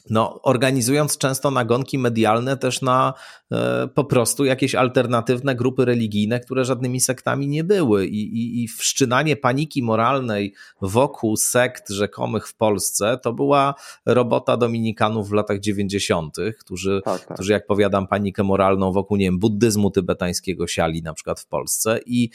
no, 0.10 0.42
organizując 0.42 1.18
często 1.18 1.52
nagonki 1.52 1.98
medialne 1.98 2.58
też 2.58 2.82
na 2.82 3.14
e, 3.52 3.88
po 3.88 4.04
prostu 4.04 4.46
jakieś 4.46 4.76
alternatywne 4.76 5.56
grupy 5.56 5.86
religijne, 5.86 6.40
które 6.40 6.66
żadnymi 6.66 7.00
sektami 7.00 7.48
nie 7.48 7.64
były. 7.64 8.06
I, 8.06 8.22
i, 8.22 8.64
I 8.64 8.68
wszczynanie 8.68 9.36
paniki 9.36 9.84
moralnej 9.84 10.54
wokół 10.82 11.38
sekt 11.38 11.90
rzekomych 11.90 12.48
w 12.48 12.56
Polsce 12.56 13.20
to 13.24 13.34
była 13.34 13.74
robota 14.06 14.58
dominikanów 14.58 15.30
w 15.30 15.34
latach 15.34 15.60
90., 15.60 16.36
którzy, 16.60 17.02
tak, 17.06 17.26
tak. 17.26 17.34
którzy 17.34 17.52
jak 17.52 17.68
powiadam, 17.68 18.08
panikę 18.08 18.44
moralną 18.44 18.92
wokół, 18.92 19.18
nie 19.18 19.26
wiem, 19.26 19.40
buddyzmu 19.40 19.92
tybetańskiego 19.92 20.68
siali 20.68 21.02
na 21.02 21.14
przykład 21.14 21.40
w 21.40 21.48
Polsce. 21.48 22.00
I 22.06 22.30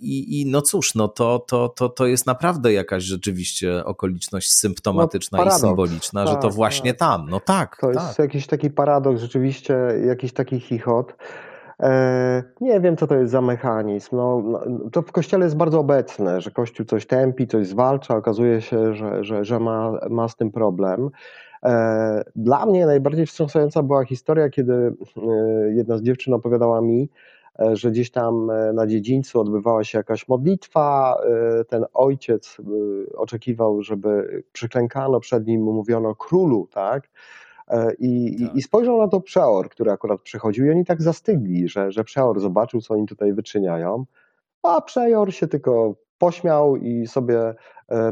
I, 0.00 0.40
I, 0.40 0.46
no 0.46 0.62
cóż, 0.62 0.94
no 0.94 1.08
to, 1.08 1.38
to, 1.38 1.68
to, 1.68 1.88
to 1.88 2.06
jest 2.06 2.26
naprawdę 2.26 2.72
jakaś 2.72 3.02
rzeczywiście 3.02 3.84
okoliczność 3.84 4.52
symptomatyczna 4.52 5.38
no, 5.38 5.44
i 5.44 5.50
symboliczna, 5.50 6.24
tak, 6.24 6.28
że 6.28 6.34
to 6.34 6.48
tak, 6.48 6.52
właśnie 6.52 6.94
tak. 6.94 6.98
tam. 6.98 7.30
No 7.30 7.40
tak. 7.40 7.76
To 7.80 7.86
tak. 7.86 8.02
jest 8.02 8.18
jakiś 8.18 8.46
taki 8.46 8.70
paradoks, 8.70 9.20
rzeczywiście 9.20 9.76
jakiś 10.06 10.32
taki 10.32 10.60
chichot. 10.60 11.16
E, 11.80 12.42
nie 12.60 12.80
wiem, 12.80 12.96
co 12.96 13.06
to 13.06 13.14
jest 13.14 13.32
za 13.32 13.40
mechanizm. 13.40 14.16
No, 14.16 14.42
no, 14.46 14.90
to 14.92 15.02
w 15.02 15.12
kościele 15.12 15.44
jest 15.44 15.56
bardzo 15.56 15.80
obecne, 15.80 16.40
że 16.40 16.50
kościół 16.50 16.86
coś 16.86 17.06
tępi, 17.06 17.46
coś 17.46 17.66
zwalcza, 17.66 18.16
okazuje 18.16 18.60
się, 18.60 18.94
że, 18.94 19.24
że, 19.24 19.44
że 19.44 19.60
ma, 19.60 19.92
ma 20.10 20.28
z 20.28 20.36
tym 20.36 20.50
problem. 20.50 21.10
E, 21.64 22.22
dla 22.36 22.66
mnie 22.66 22.86
najbardziej 22.86 23.26
wstrząsająca 23.26 23.82
była 23.82 24.04
historia, 24.04 24.50
kiedy 24.50 24.94
jedna 25.74 25.98
z 25.98 26.02
dziewczyn 26.02 26.34
opowiadała 26.34 26.80
mi, 26.80 27.08
E, 27.08 27.08
że 27.72 27.90
gdzieś 27.90 28.10
tam 28.10 28.50
e, 28.50 28.72
na 28.72 28.86
dziedzińcu 28.86 29.40
odbywała 29.40 29.84
się 29.84 29.98
jakaś 29.98 30.28
modlitwa. 30.28 31.16
E, 31.60 31.64
ten 31.64 31.84
ojciec 31.94 32.56
oczekiwał, 33.16 33.82
żeby 33.82 34.42
przyklękano 34.52 35.20
przed 35.20 35.46
nim, 35.46 35.62
mówiono 35.62 36.14
królu, 36.14 36.68
tak? 36.72 37.08
I, 37.98 38.36
tak. 38.46 38.56
I, 38.56 38.62
spojrzał 38.62 38.98
na 38.98 39.08
to 39.08 39.20
przeor, 39.20 39.68
który 39.68 39.90
akurat 39.90 40.20
przychodził, 40.20 40.66
i 40.66 40.70
oni 40.70 40.84
tak 40.84 41.02
zastygli, 41.02 41.68
że, 41.68 41.92
że 41.92 42.04
przeor 42.04 42.40
zobaczył, 42.40 42.80
co 42.80 42.94
oni 42.94 43.06
tutaj 43.06 43.32
wyczyniają, 43.32 44.04
a 44.62 44.80
przeor 44.80 45.32
się 45.34 45.46
tylko 45.46 45.94
pośmiał 46.18 46.76
i 46.76 47.06
sobie 47.06 47.54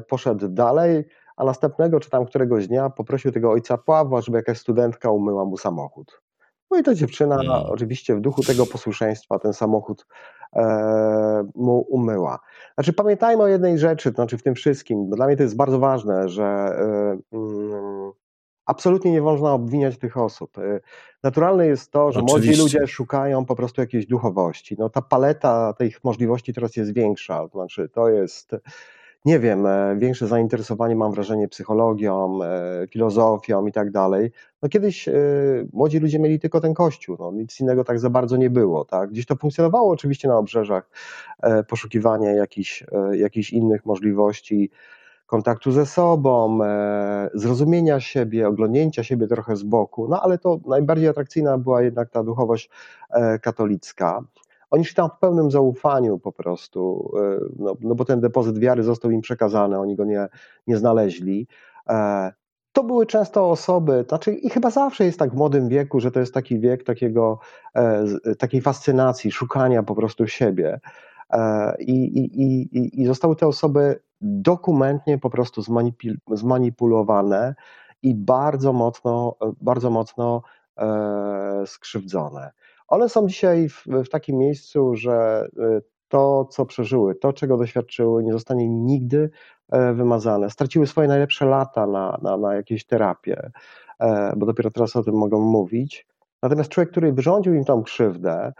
poszedł 0.08 0.48
dalej, 0.48 1.04
a 1.36 1.44
następnego 1.44 2.00
czy 2.00 2.10
tam 2.10 2.26
któregoś 2.26 2.68
dnia 2.68 2.90
poprosił 2.90 3.32
tego 3.32 3.50
ojca 3.50 3.78
Pawła, 3.78 4.20
żeby 4.20 4.38
jakaś 4.38 4.58
studentka 4.58 5.10
umyła 5.10 5.44
mu 5.44 5.56
samochód. 5.56 6.22
No 6.70 6.78
i 6.78 6.82
ta 6.82 6.94
dziewczyna 6.94 7.36
hmm. 7.36 7.66
oczywiście 7.66 8.14
w 8.14 8.20
duchu 8.20 8.42
tego 8.42 8.66
posłuszeństwa 8.66 9.38
ten 9.38 9.52
samochód 9.52 10.06
e, 10.56 11.48
mu 11.54 11.80
umyła. 11.80 12.38
Znaczy 12.74 12.92
pamiętajmy 12.92 13.42
o 13.42 13.48
jednej 13.48 13.78
rzeczy, 13.78 14.10
to 14.10 14.14
znaczy 14.14 14.38
w 14.38 14.42
tym 14.42 14.54
wszystkim, 14.54 15.10
dla 15.10 15.26
mnie 15.26 15.36
to 15.36 15.42
jest 15.42 15.56
bardzo 15.56 15.78
ważne, 15.78 16.28
że 16.28 16.44
e, 16.44 17.18
mm, 17.32 18.12
absolutnie 18.66 19.12
nie 19.12 19.22
można 19.22 19.52
obwiniać 19.52 19.98
tych 19.98 20.16
osób. 20.16 20.58
E, 20.58 20.80
naturalne 21.22 21.66
jest 21.66 21.92
to, 21.92 22.12
że 22.12 22.20
Oczywiście. 22.20 22.48
młodzi 22.48 22.62
ludzie 22.62 22.86
szukają 22.86 23.44
po 23.44 23.56
prostu 23.56 23.80
jakiejś 23.80 24.06
duchowości. 24.06 24.76
No 24.78 24.90
ta 24.90 25.02
paleta 25.02 25.72
tych 25.72 26.04
możliwości 26.04 26.54
teraz 26.54 26.76
jest 26.76 26.94
większa, 26.94 27.48
to 27.48 27.58
znaczy 27.58 27.88
to 27.88 28.08
jest 28.08 28.50
nie 29.28 29.38
wiem, 29.38 29.66
e, 29.66 29.96
większe 29.98 30.26
zainteresowanie 30.26 30.96
mam 30.96 31.12
wrażenie 31.12 31.48
psychologią, 31.48 32.38
e, 32.42 32.86
filozofią 32.90 33.66
i 33.66 33.72
tak 33.72 33.90
dalej. 33.90 34.30
No 34.62 34.68
kiedyś 34.68 35.08
e, 35.08 35.12
młodzi 35.72 35.98
ludzie 35.98 36.18
mieli 36.18 36.38
tylko 36.38 36.60
ten 36.60 36.74
kościół, 36.74 37.16
no 37.20 37.32
nic 37.32 37.60
innego 37.60 37.84
tak 37.84 37.98
za 37.98 38.10
bardzo 38.10 38.36
nie 38.36 38.50
było, 38.50 38.84
tak? 38.84 39.10
Gdzieś 39.10 39.26
to 39.26 39.36
funkcjonowało 39.36 39.90
oczywiście 39.90 40.28
na 40.28 40.38
obrzeżach 40.38 40.90
poszukiwania 41.68 42.32
jakichś, 42.32 42.84
jakichś 43.12 43.52
innych 43.52 43.86
możliwości 43.86 44.70
kontaktu 45.26 45.72
ze 45.72 45.86
sobą, 45.86 46.58
zrozumienia 47.34 48.00
siebie, 48.00 48.48
oglądnięcia 48.48 49.04
siebie 49.04 49.26
trochę 49.26 49.56
z 49.56 49.62
boku, 49.62 50.08
no 50.08 50.22
ale 50.22 50.38
to 50.38 50.60
najbardziej 50.66 51.08
atrakcyjna 51.08 51.58
była 51.58 51.82
jednak 51.82 52.10
ta 52.10 52.24
duchowość 52.24 52.70
katolicka. 53.42 54.22
Oni 54.70 54.84
szli 54.84 54.94
tam 54.94 55.10
w 55.10 55.18
pełnym 55.18 55.50
zaufaniu 55.50 56.18
po 56.18 56.32
prostu, 56.32 57.12
e, 57.16 57.38
no, 57.58 57.74
no 57.80 57.94
bo 57.94 58.04
ten 58.04 58.20
depozyt 58.20 58.58
wiary 58.58 58.82
został 58.82 59.10
im 59.10 59.20
przekazany, 59.20 59.78
oni 59.78 59.96
go 59.96 60.04
nie, 60.04 60.28
nie 60.66 60.76
znaleźli. 60.76 61.46
E, 61.88 62.32
to 62.72 62.84
były 62.84 63.06
często 63.06 63.50
osoby, 63.50 64.04
znaczy 64.08 64.32
i 64.32 64.50
chyba 64.50 64.70
zawsze 64.70 65.04
jest 65.04 65.18
tak 65.18 65.30
w 65.30 65.34
młodym 65.34 65.68
wieku, 65.68 66.00
że 66.00 66.10
to 66.10 66.20
jest 66.20 66.34
taki 66.34 66.60
wiek 66.60 66.84
takiego, 66.84 67.38
e, 67.74 68.04
takiej 68.38 68.60
fascynacji, 68.60 69.32
szukania 69.32 69.82
po 69.82 69.94
prostu 69.94 70.26
siebie. 70.26 70.80
I, 71.78 71.92
i, 71.92 72.42
i, 72.42 73.02
i 73.02 73.06
zostały 73.06 73.36
te 73.36 73.46
osoby 73.46 74.00
dokumentnie 74.20 75.18
po 75.18 75.30
prostu 75.30 75.62
zmanipulowane 76.30 77.54
i 78.02 78.14
bardzo 78.14 78.72
mocno, 78.72 79.36
bardzo 79.60 79.90
mocno 79.90 80.42
skrzywdzone. 81.66 82.50
One 82.88 83.08
są 83.08 83.26
dzisiaj 83.26 83.68
w, 83.68 83.86
w 83.86 84.08
takim 84.08 84.38
miejscu, 84.38 84.96
że 84.96 85.46
y, 85.58 85.82
to, 86.08 86.44
co 86.44 86.66
przeżyły, 86.66 87.14
to, 87.14 87.32
czego 87.32 87.56
doświadczyły, 87.56 88.24
nie 88.24 88.32
zostanie 88.32 88.68
nigdy 88.68 89.30
wymazane, 89.94 90.50
straciły 90.50 90.86
swoje 90.86 91.08
najlepsze 91.08 91.46
lata 91.46 91.86
na, 91.86 92.18
na, 92.22 92.36
na 92.36 92.54
jakieś 92.54 92.86
terapie, 92.86 93.50
bo 94.36 94.46
dopiero 94.46 94.70
teraz 94.70 94.96
o 94.96 95.02
tym 95.02 95.14
mogą 95.14 95.40
mówić. 95.40 96.06
Natomiast 96.42 96.70
człowiek, 96.70 96.90
który 96.90 97.12
wyrządził 97.12 97.54
im 97.54 97.64
tą 97.64 97.82
krzywdę, 97.82 98.52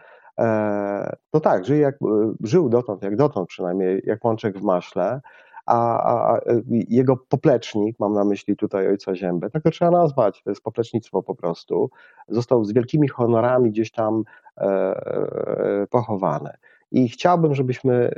no 1.35 1.41
tak, 1.43 1.65
żyje 1.65 1.81
jak, 1.81 1.97
żył 2.45 2.69
dotąd, 2.69 3.03
jak 3.03 3.17
dotąd 3.17 3.49
przynajmniej, 3.49 4.03
jak 4.05 4.25
łączek 4.25 4.59
w 4.59 4.63
maśle, 4.63 5.21
a, 5.69 6.35
a, 6.35 6.41
jego 6.89 7.17
poplecznik, 7.17 7.97
mam 8.01 8.15
na 8.15 8.25
myśli 8.25 8.57
tutaj 8.57 8.89
ojca 8.89 9.15
Ziębę, 9.15 9.51
tak 9.51 9.63
to 9.63 9.71
trzeba 9.71 9.91
nazwać, 9.91 10.43
to 10.43 10.51
jest 10.51 10.63
poplecznictwo 10.63 11.23
po 11.23 11.35
prostu, 11.35 11.91
został 12.29 12.65
z 12.65 12.73
wielkimi 12.73 13.09
honorami 13.09 13.71
gdzieś 13.71 13.91
tam 13.91 14.25
e, 14.57 14.63
e, 14.63 15.87
pochowany. 15.91 16.51
I 16.93 17.09
chciałbym, 17.09 17.55
żebyśmy, 17.55 18.15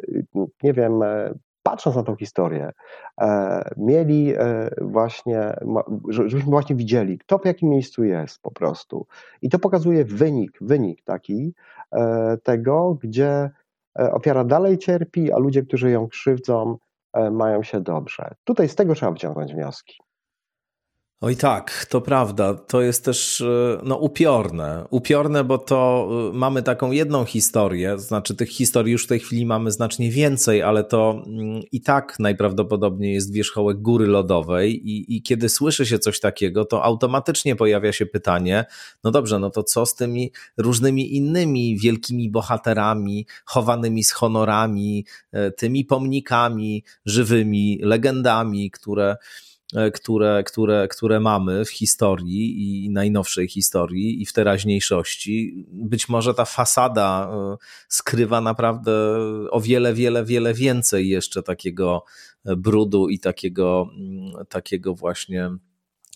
nie 0.63 0.73
wiem, 0.73 1.03
e, 1.03 1.35
patrząc 1.63 1.97
na 1.97 2.03
tą 2.03 2.17
historię, 2.17 2.73
e, 3.21 3.71
mieli 3.77 4.35
e, 4.35 4.71
właśnie, 4.81 5.55
żebyśmy 6.09 6.51
właśnie 6.51 6.77
widzieli, 6.77 7.19
kto 7.19 7.39
w 7.39 7.45
jakim 7.45 7.69
miejscu 7.69 8.05
jest 8.05 8.43
po 8.43 8.51
prostu. 8.51 9.07
I 9.43 9.49
to 9.49 9.59
pokazuje 9.59 10.05
wynik, 10.05 10.59
wynik 10.61 11.03
taki 11.03 11.55
tego, 12.43 12.97
gdzie 13.03 13.51
ofiara 13.95 14.45
dalej 14.45 14.79
cierpi, 14.79 15.33
a 15.33 15.39
ludzie, 15.39 15.63
którzy 15.63 15.91
ją 15.91 16.09
krzywdzą, 16.09 16.79
mają 17.31 17.63
się 17.63 17.81
dobrze. 17.81 18.35
Tutaj 18.45 18.69
z 18.69 18.75
tego 18.75 18.95
trzeba 18.95 19.13
wyciągnąć 19.13 19.55
wnioski. 19.55 19.95
Oj 21.23 21.37
tak, 21.37 21.87
to 21.89 22.01
prawda. 22.01 22.55
To 22.55 22.83
jest 22.83 23.05
też 23.05 23.41
e, 23.41 23.81
no, 23.83 23.97
upiorne. 23.97 24.87
Upiorne, 24.91 25.45
bo 25.45 25.59
to 25.59 26.09
e, 26.31 26.37
mamy 26.37 26.63
taką 26.63 26.91
jedną 26.91 27.25
historię, 27.25 27.99
znaczy 27.99 28.35
tych 28.35 28.49
historii 28.49 28.93
już 28.93 29.05
w 29.05 29.09
tej 29.09 29.21
chwili 29.21 29.47
mamy 29.47 29.71
znacznie 29.71 30.11
więcej, 30.11 30.63
ale 30.63 30.85
to 30.85 31.23
mm, 31.27 31.63
i 31.73 31.81
tak 31.81 32.17
najprawdopodobniej 32.19 33.15
jest 33.15 33.33
wierzchołek 33.33 33.79
góry 33.79 34.07
lodowej 34.07 34.89
i, 34.89 35.17
i 35.17 35.23
kiedy 35.23 35.49
słyszy 35.49 35.87
się 35.87 35.99
coś 35.99 36.21
takiego, 36.21 36.65
to 36.65 36.85
automatycznie 36.85 37.57
pojawia 37.57 37.93
się 37.93 38.07
pytanie, 38.07 38.65
no 39.05 39.11
dobrze, 39.11 39.39
no 39.39 39.51
to 39.51 39.63
co 39.63 39.87
z 39.87 39.95
tymi 39.95 40.33
różnymi 40.57 41.17
innymi 41.17 41.79
wielkimi 41.79 42.31
bohaterami, 42.31 43.27
chowanymi 43.45 44.05
z 44.05 44.13
honorami, 44.13 45.07
e, 45.33 45.51
tymi 45.51 45.85
pomnikami 45.85 46.85
żywymi, 47.05 47.79
legendami, 47.83 48.71
które 48.71 49.17
które, 49.95 50.43
które, 50.47 50.89
które 50.89 51.21
mamy 51.21 51.65
w 51.65 51.71
historii 51.71 52.85
i 52.85 52.91
najnowszej 52.91 53.49
historii 53.49 54.23
i 54.23 54.27
w 54.27 54.33
teraźniejszości. 54.33 55.67
Być 55.73 56.09
może 56.09 56.35
ta 56.35 56.45
fasada 56.45 57.31
e, 57.33 57.57
skrywa 57.89 58.41
naprawdę 58.41 58.93
o 59.51 59.61
wiele, 59.61 59.95
wiele, 59.95 60.25
wiele 60.25 60.55
więcej 60.55 61.09
jeszcze 61.09 61.43
takiego 61.43 62.05
e, 62.45 62.57
brudu 62.57 63.09
i 63.09 63.19
takiego, 63.19 63.91
mm, 63.99 64.47
takiego 64.47 64.95
właśnie 64.95 65.51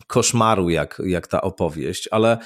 koszmaru, 0.06 0.70
jak, 0.70 1.02
jak 1.06 1.26
ta 1.26 1.40
opowieść, 1.40 2.08
ale 2.10 2.38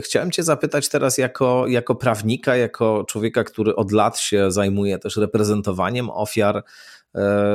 chciałem 0.00 0.30
Cię 0.30 0.42
zapytać 0.42 0.88
teraz 0.88 1.18
jako, 1.18 1.64
jako 1.68 1.94
prawnika, 1.94 2.56
jako 2.56 3.04
człowieka, 3.08 3.44
który 3.44 3.76
od 3.76 3.92
lat 3.92 4.18
się 4.18 4.50
zajmuje 4.50 4.98
też 4.98 5.16
reprezentowaniem 5.16 6.10
ofiar 6.10 6.56
E, 6.56 6.62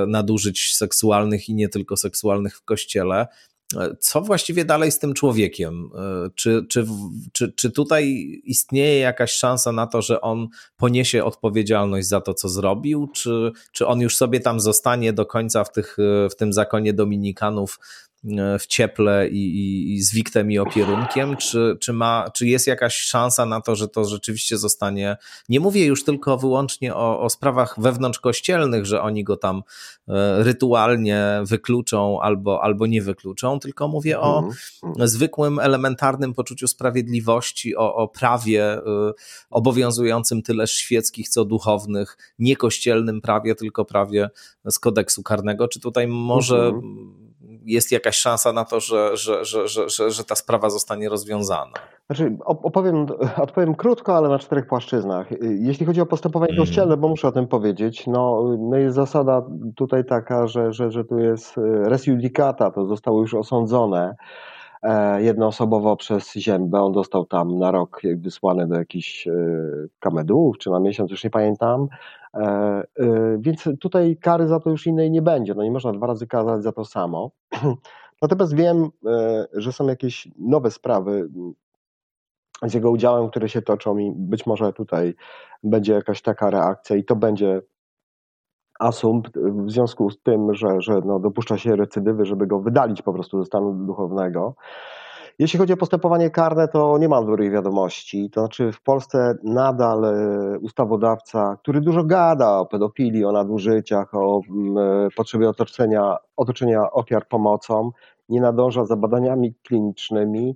nadużyć 0.08 0.76
seksualnych 0.76 1.50
i 1.50 1.54
nie 1.54 1.70
tylko 1.70 1.98
seksualnych 1.98 2.58
w 2.58 2.64
kościele. 2.64 3.28
E, 3.78 3.96
co 4.00 4.22
właściwie 4.22 4.66
dalej 4.66 4.92
z 4.92 5.00
tym 5.00 5.14
człowiekiem? 5.14 5.90
E, 5.96 6.30
czy, 6.36 6.66
czy, 6.70 6.86
czy, 7.32 7.54
czy 7.54 7.72
tutaj 7.72 8.06
istnieje 8.44 9.00
jakaś 9.00 9.32
szansa 9.32 9.72
na 9.72 9.88
to, 9.88 10.02
że 10.02 10.22
on 10.22 10.48
poniesie 10.78 11.24
odpowiedzialność 11.24 12.08
za 12.08 12.22
to, 12.22 12.34
co 12.34 12.50
zrobił? 12.50 13.08
Czy, 13.14 13.52
czy 13.72 13.88
on 13.88 14.02
już 14.02 14.18
sobie 14.18 14.40
tam 14.40 14.60
zostanie 14.60 15.14
do 15.14 15.26
końca 15.26 15.64
w, 15.64 15.72
tych, 15.72 15.98
w 16.32 16.36
tym 16.36 16.54
zakonie 16.54 16.94
Dominikanów 16.94 17.80
E, 17.80 18.11
w 18.60 18.68
cieple 18.68 19.28
i, 19.30 19.38
i, 19.38 19.94
i 19.94 20.02
z 20.02 20.14
wiktem 20.14 20.52
i 20.52 20.60
opierunkiem, 20.60 21.38
czy, 21.38 21.78
czy, 21.80 21.94
ma, 21.94 22.30
czy 22.34 22.48
jest 22.48 22.68
jakaś 22.68 22.96
szansa 22.96 23.46
na 23.46 23.62
to, 23.62 23.76
że 23.76 23.88
to 23.88 24.06
rzeczywiście 24.06 24.58
zostanie, 24.58 25.18
nie 25.50 25.60
mówię 25.60 25.86
już 25.86 26.04
tylko 26.04 26.38
wyłącznie 26.38 26.96
o, 26.96 27.22
o 27.22 27.30
sprawach 27.30 27.76
wewnątrzkościelnych, 27.80 28.86
że 28.86 29.02
oni 29.02 29.24
go 29.24 29.38
tam 29.38 29.64
e, 30.08 30.44
rytualnie 30.44 31.42
wykluczą 31.44 32.22
albo, 32.22 32.64
albo 32.64 32.88
nie 32.88 33.02
wykluczą, 33.02 33.60
tylko 33.60 33.88
mówię 33.88 34.20
o 34.20 34.38
mhm, 34.38 34.58
mhm. 34.84 35.08
zwykłym, 35.08 35.60
elementarnym 35.60 36.34
poczuciu 36.34 36.68
sprawiedliwości, 36.68 37.76
o, 37.76 37.96
o 37.96 38.08
prawie 38.08 38.64
e, 38.74 38.82
obowiązującym 39.50 40.42
tyle 40.42 40.68
świeckich, 40.68 41.30
co 41.30 41.46
duchownych, 41.46 42.18
niekościelnym 42.40 43.22
prawie, 43.22 43.56
tylko 43.56 43.86
prawie 43.86 44.30
z 44.70 44.80
kodeksu 44.80 45.24
karnego. 45.24 45.68
Czy 45.68 45.80
tutaj 45.80 46.08
może 46.08 46.66
mhm 46.66 47.21
jest 47.66 47.92
jakaś 47.92 48.16
szansa 48.16 48.54
na 48.54 48.66
to, 48.66 48.80
że, 48.80 49.18
że, 49.18 49.46
że, 49.46 49.68
że, 49.68 50.12
że 50.12 50.24
ta 50.24 50.36
sprawa 50.36 50.70
zostanie 50.70 51.10
rozwiązana? 51.10 51.72
Znaczy, 52.06 52.38
opowiem, 52.46 53.06
odpowiem 53.38 53.76
krótko, 53.76 54.18
ale 54.18 54.30
na 54.30 54.40
czterech 54.40 54.68
płaszczyznach. 54.68 55.28
Jeśli 55.42 55.86
chodzi 55.86 56.02
o 56.02 56.06
postępowanie 56.06 56.52
mm. 56.52 56.66
kościelne, 56.66 56.98
bo 56.98 57.08
muszę 57.08 57.28
o 57.28 57.32
tym 57.32 57.48
powiedzieć, 57.48 58.08
no, 58.08 58.44
no 58.60 58.78
jest 58.78 58.96
zasada 58.96 59.42
tutaj 59.76 60.06
taka, 60.06 60.48
że, 60.48 60.74
że, 60.74 60.92
że 60.92 61.06
tu 61.06 61.20
jest 61.20 61.56
res 61.84 62.08
judicata, 62.08 62.72
to 62.72 62.86
zostało 62.86 63.22
już 63.22 63.34
osądzone 63.34 64.16
e, 64.84 65.22
jednoosobowo 65.22 65.96
przez 65.96 66.34
Ziębę. 66.34 66.82
On 66.82 66.94
został 66.94 67.26
tam 67.26 67.60
na 67.60 67.72
rok 67.72 68.02
wysłany 68.18 68.68
do 68.68 68.76
jakichś 68.76 69.28
e, 69.28 69.34
kamedułów, 70.00 70.58
czy 70.58 70.70
na 70.70 70.80
miesiąc, 70.80 71.12
już 71.12 71.24
nie 71.24 71.30
pamiętam. 71.30 71.88
E, 72.36 72.84
więc 73.40 73.70
tutaj 73.80 74.18
kary 74.18 74.48
za 74.48 74.60
to 74.60 74.70
już 74.70 74.88
innej 74.88 75.12
nie 75.12 75.22
będzie. 75.22 75.54
No 75.54 75.64
nie 75.64 75.72
można 75.72 75.92
dwa 75.92 76.08
razy 76.08 76.28
kazać 76.28 76.64
za 76.64 76.72
to 76.72 76.86
samo. 76.86 77.32
Natomiast 78.22 78.56
wiem, 78.56 78.90
że 79.54 79.74
są 79.74 79.88
jakieś 79.88 80.28
nowe 80.40 80.72
sprawy 80.72 81.30
z 82.68 82.74
jego 82.74 82.92
udziałem, 82.92 83.30
które 83.30 83.50
się 83.50 83.62
toczą 83.62 83.98
i 83.98 84.12
być 84.16 84.46
może 84.46 84.74
tutaj 84.74 85.16
będzie 85.64 85.94
jakaś 85.94 86.22
taka 86.22 86.50
reakcja 86.50 86.96
i 86.96 87.04
to 87.04 87.16
będzie 87.16 87.62
asumpt 88.80 89.38
w 89.38 89.72
związku 89.72 90.10
z 90.10 90.22
tym, 90.22 90.54
że, 90.54 90.82
że 90.82 91.02
no, 91.06 91.20
dopuszcza 91.20 91.58
się 91.58 91.76
recydywy, 91.76 92.26
żeby 92.26 92.48
go 92.48 92.60
wydalić 92.60 93.02
po 93.02 93.14
prostu 93.14 93.40
ze 93.40 93.46
stanu 93.46 93.74
duchownego. 93.74 94.56
Jeśli 95.40 95.60
chodzi 95.60 95.74
o 95.74 95.78
postępowanie 95.78 96.30
karne, 96.30 96.68
to 96.68 96.98
nie 96.98 97.10
mam 97.10 97.26
dobrej 97.26 97.52
wiadomości. 97.52 98.30
To 98.30 98.42
znaczy 98.42 98.72
w 98.72 98.82
Polsce 98.82 99.38
nadal 99.44 100.06
e, 100.06 100.60
ustawodawca, 100.60 101.58
który 101.62 101.82
dużo 101.82 102.04
gada 102.04 102.60
o 102.60 102.66
pedofilii, 102.66 103.26
o 103.26 103.32
nadużyciach, 103.32 104.14
o 104.14 104.42
e, 104.42 105.08
potrzebie 105.16 105.50
otoczenia, 105.50 106.18
otoczenia 106.38 106.92
ofiar 106.92 107.28
pomocą, 107.28 107.92
nie 108.30 108.42
nadąża 108.42 108.86
za 108.86 108.96
badaniami 108.96 109.54
klinicznymi, 109.64 110.56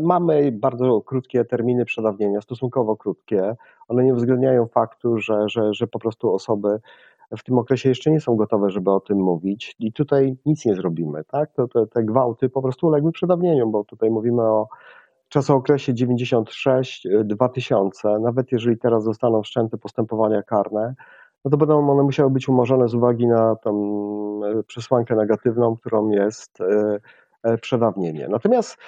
Mamy 0.00 0.52
bardzo 0.52 1.00
krótkie 1.00 1.44
terminy 1.44 1.84
przedawnienia, 1.84 2.40
stosunkowo 2.40 2.96
krótkie. 2.96 3.56
One 3.88 4.04
nie 4.04 4.14
uwzględniają 4.14 4.66
faktu, 4.66 5.18
że, 5.18 5.48
że, 5.48 5.74
że 5.74 5.86
po 5.86 5.98
prostu 5.98 6.34
osoby 6.34 6.80
w 7.36 7.44
tym 7.44 7.58
okresie 7.58 7.88
jeszcze 7.88 8.10
nie 8.10 8.20
są 8.20 8.36
gotowe, 8.36 8.70
żeby 8.70 8.90
o 8.90 9.00
tym 9.00 9.18
mówić 9.18 9.76
i 9.78 9.92
tutaj 9.92 10.36
nic 10.46 10.66
nie 10.66 10.74
zrobimy. 10.74 11.24
Tak? 11.24 11.52
To, 11.52 11.68
te, 11.68 11.86
te 11.86 12.04
gwałty 12.04 12.48
po 12.48 12.62
prostu 12.62 12.86
uległy 12.86 13.12
przedawnieniu, 13.12 13.70
bo 13.70 13.84
tutaj 13.84 14.10
mówimy 14.10 14.42
o 14.42 14.68
czasookresie 15.28 15.92
96-2000, 15.92 18.20
nawet 18.20 18.52
jeżeli 18.52 18.78
teraz 18.78 19.04
zostaną 19.04 19.42
wszczęte 19.42 19.78
postępowania 19.78 20.42
karne, 20.42 20.94
no 21.44 21.50
to 21.50 21.56
będą 21.56 21.90
one 21.90 22.02
musiały 22.02 22.30
być 22.30 22.48
umorzone 22.48 22.88
z 22.88 22.94
uwagi 22.94 23.26
na 23.26 23.56
tą 23.56 23.72
e, 24.44 24.62
przesłankę 24.62 25.16
negatywną, 25.16 25.76
którą 25.76 26.10
jest 26.10 26.60
e, 26.60 26.98
e, 27.42 27.58
przedawnienie. 27.58 28.28
Natomiast 28.28 28.78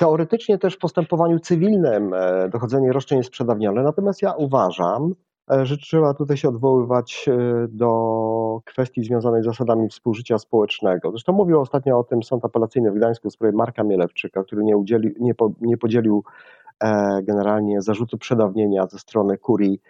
Teoretycznie 0.00 0.58
też 0.58 0.74
w 0.74 0.78
postępowaniu 0.78 1.38
cywilnym 1.38 2.14
e, 2.14 2.48
dochodzenie 2.48 2.92
roszczeń 2.92 3.18
jest 3.18 3.30
przedawnione, 3.30 3.82
natomiast 3.82 4.22
ja 4.22 4.32
uważam, 4.32 5.14
że 5.62 5.76
trzeba 5.76 6.14
tutaj 6.14 6.36
się 6.36 6.48
odwoływać 6.48 7.28
e, 7.28 7.68
do 7.68 8.60
kwestii 8.64 9.04
związanej 9.04 9.42
z 9.42 9.44
zasadami 9.44 9.88
współżycia 9.88 10.38
społecznego. 10.38 11.10
Zresztą 11.10 11.32
mówił 11.32 11.60
ostatnio 11.60 11.98
o 11.98 12.04
tym 12.04 12.22
Sąd 12.22 12.44
Apelacyjny 12.44 12.90
w 12.90 12.94
Gdańsku 12.94 13.30
w 13.30 13.32
sprawie 13.32 13.56
Marka 13.56 13.84
Mielewczyka, 13.84 14.44
który 14.44 14.64
nie, 14.64 14.76
udzieli, 14.76 15.14
nie, 15.20 15.34
po, 15.34 15.52
nie 15.60 15.76
podzielił 15.76 16.24
generalnie 17.22 17.82
zarzutu 17.82 18.18
przedawnienia 18.18 18.86
ze 18.86 18.98
strony 18.98 19.38
kurii, 19.38 19.80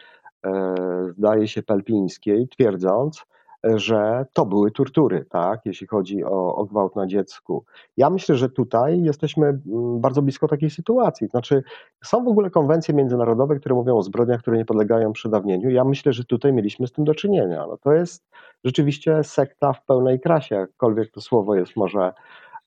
zdaje 1.16 1.48
się, 1.48 1.62
pelpińskiej, 1.62 2.48
twierdząc, 2.48 3.24
że 3.64 4.26
to 4.32 4.46
były 4.46 4.70
tortury, 4.70 5.26
tak, 5.30 5.60
jeśli 5.64 5.86
chodzi 5.86 6.24
o, 6.24 6.54
o 6.54 6.64
gwałt 6.64 6.96
na 6.96 7.06
dziecku. 7.06 7.64
Ja 7.96 8.10
myślę, 8.10 8.36
że 8.36 8.48
tutaj 8.48 9.02
jesteśmy 9.02 9.46
mm, 9.46 10.00
bardzo 10.00 10.22
blisko 10.22 10.48
takiej 10.48 10.70
sytuacji. 10.70 11.26
Znaczy, 11.26 11.62
są 12.04 12.24
w 12.24 12.28
ogóle 12.28 12.50
konwencje 12.50 12.94
międzynarodowe, 12.94 13.56
które 13.56 13.74
mówią 13.74 13.96
o 13.96 14.02
zbrodniach, 14.02 14.40
które 14.40 14.56
nie 14.56 14.64
podlegają 14.64 15.12
przedawnieniu. 15.12 15.70
Ja 15.70 15.84
myślę, 15.84 16.12
że 16.12 16.24
tutaj 16.24 16.52
mieliśmy 16.52 16.86
z 16.86 16.92
tym 16.92 17.04
do 17.04 17.14
czynienia. 17.14 17.66
No, 17.66 17.76
to 17.76 17.92
jest 17.92 18.24
rzeczywiście 18.64 19.24
sekta 19.24 19.72
w 19.72 19.84
pełnej 19.84 20.20
krasie, 20.20 20.54
jakkolwiek 20.54 21.10
to 21.10 21.20
słowo 21.20 21.54
jest 21.54 21.76
może 21.76 22.12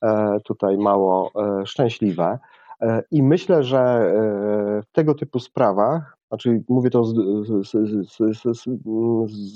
e, 0.02 0.36
tutaj 0.44 0.78
mało 0.78 1.30
e, 1.36 1.66
szczęśliwe. 1.66 2.38
E, 2.80 3.02
I 3.10 3.22
myślę, 3.22 3.62
że 3.62 4.12
w 4.82 4.92
tego 4.92 5.14
typu 5.14 5.38
sprawach 5.38 6.16
znaczy 6.34 6.62
mówię 6.68 6.90
to 6.90 7.04
z, 7.04 7.14
z, 7.46 7.70
z, 8.52 8.68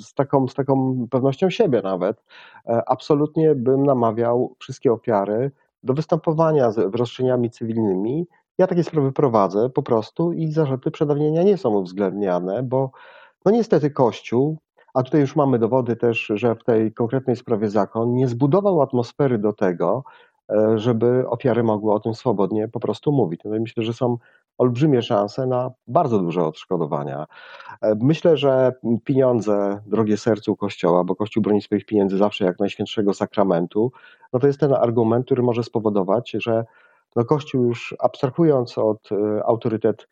z, 0.06 0.14
taką, 0.14 0.48
z 0.48 0.54
taką 0.54 1.06
pewnością 1.10 1.50
siebie 1.50 1.80
nawet, 1.82 2.24
e, 2.66 2.82
absolutnie 2.88 3.54
bym 3.54 3.86
namawiał 3.86 4.54
wszystkie 4.58 4.92
ofiary 4.92 5.50
do 5.82 5.94
występowania 5.94 6.70
z 6.70 6.96
roszczeniami 6.96 7.50
cywilnymi. 7.50 8.26
Ja 8.58 8.66
takie 8.66 8.84
sprawy 8.84 9.12
prowadzę 9.12 9.70
po 9.70 9.82
prostu 9.82 10.32
i 10.32 10.52
zarzuty 10.52 10.90
przedawnienia 10.90 11.42
nie 11.42 11.56
są 11.56 11.70
uwzględniane, 11.70 12.62
bo 12.62 12.90
no 13.44 13.52
niestety 13.52 13.90
Kościół, 13.90 14.58
a 14.94 15.02
tutaj 15.02 15.20
już 15.20 15.36
mamy 15.36 15.58
dowody 15.58 15.96
też, 15.96 16.32
że 16.34 16.54
w 16.54 16.64
tej 16.64 16.92
konkretnej 16.92 17.36
sprawie 17.36 17.68
zakon 17.68 18.14
nie 18.14 18.28
zbudował 18.28 18.82
atmosfery 18.82 19.38
do 19.38 19.52
tego, 19.52 20.04
e, 20.52 20.78
żeby 20.78 21.28
ofiary 21.28 21.62
mogły 21.62 21.92
o 21.92 22.00
tym 22.00 22.14
swobodnie 22.14 22.68
po 22.68 22.80
prostu 22.80 23.12
mówić. 23.12 23.40
No 23.44 23.60
myślę, 23.60 23.82
że 23.82 23.92
są 23.92 24.18
olbrzymie 24.58 25.02
szanse 25.02 25.46
na 25.46 25.70
bardzo 25.86 26.18
duże 26.18 26.44
odszkodowania. 26.44 27.26
E, 27.82 27.94
myślę, 28.00 28.36
że 28.36 28.72
pieniądze, 29.04 29.80
drogie 29.86 30.16
sercu 30.16 30.56
Kościoła, 30.56 31.04
bo 31.04 31.16
Kościół 31.16 31.42
broni 31.42 31.62
swoich 31.62 31.86
pieniędzy 31.86 32.18
zawsze 32.18 32.44
jak 32.44 32.60
najświętszego 32.60 33.14
sakramentu, 33.14 33.92
no 34.32 34.38
to 34.38 34.46
jest 34.46 34.60
ten 34.60 34.72
argument, 34.72 35.26
który 35.26 35.42
może 35.42 35.62
spowodować, 35.62 36.30
że 36.30 36.64
no 37.16 37.24
Kościół 37.24 37.64
już 37.64 37.94
abstrahując 37.98 38.78
od 38.78 39.12
e, 39.12 39.44
autorytet 39.46 40.08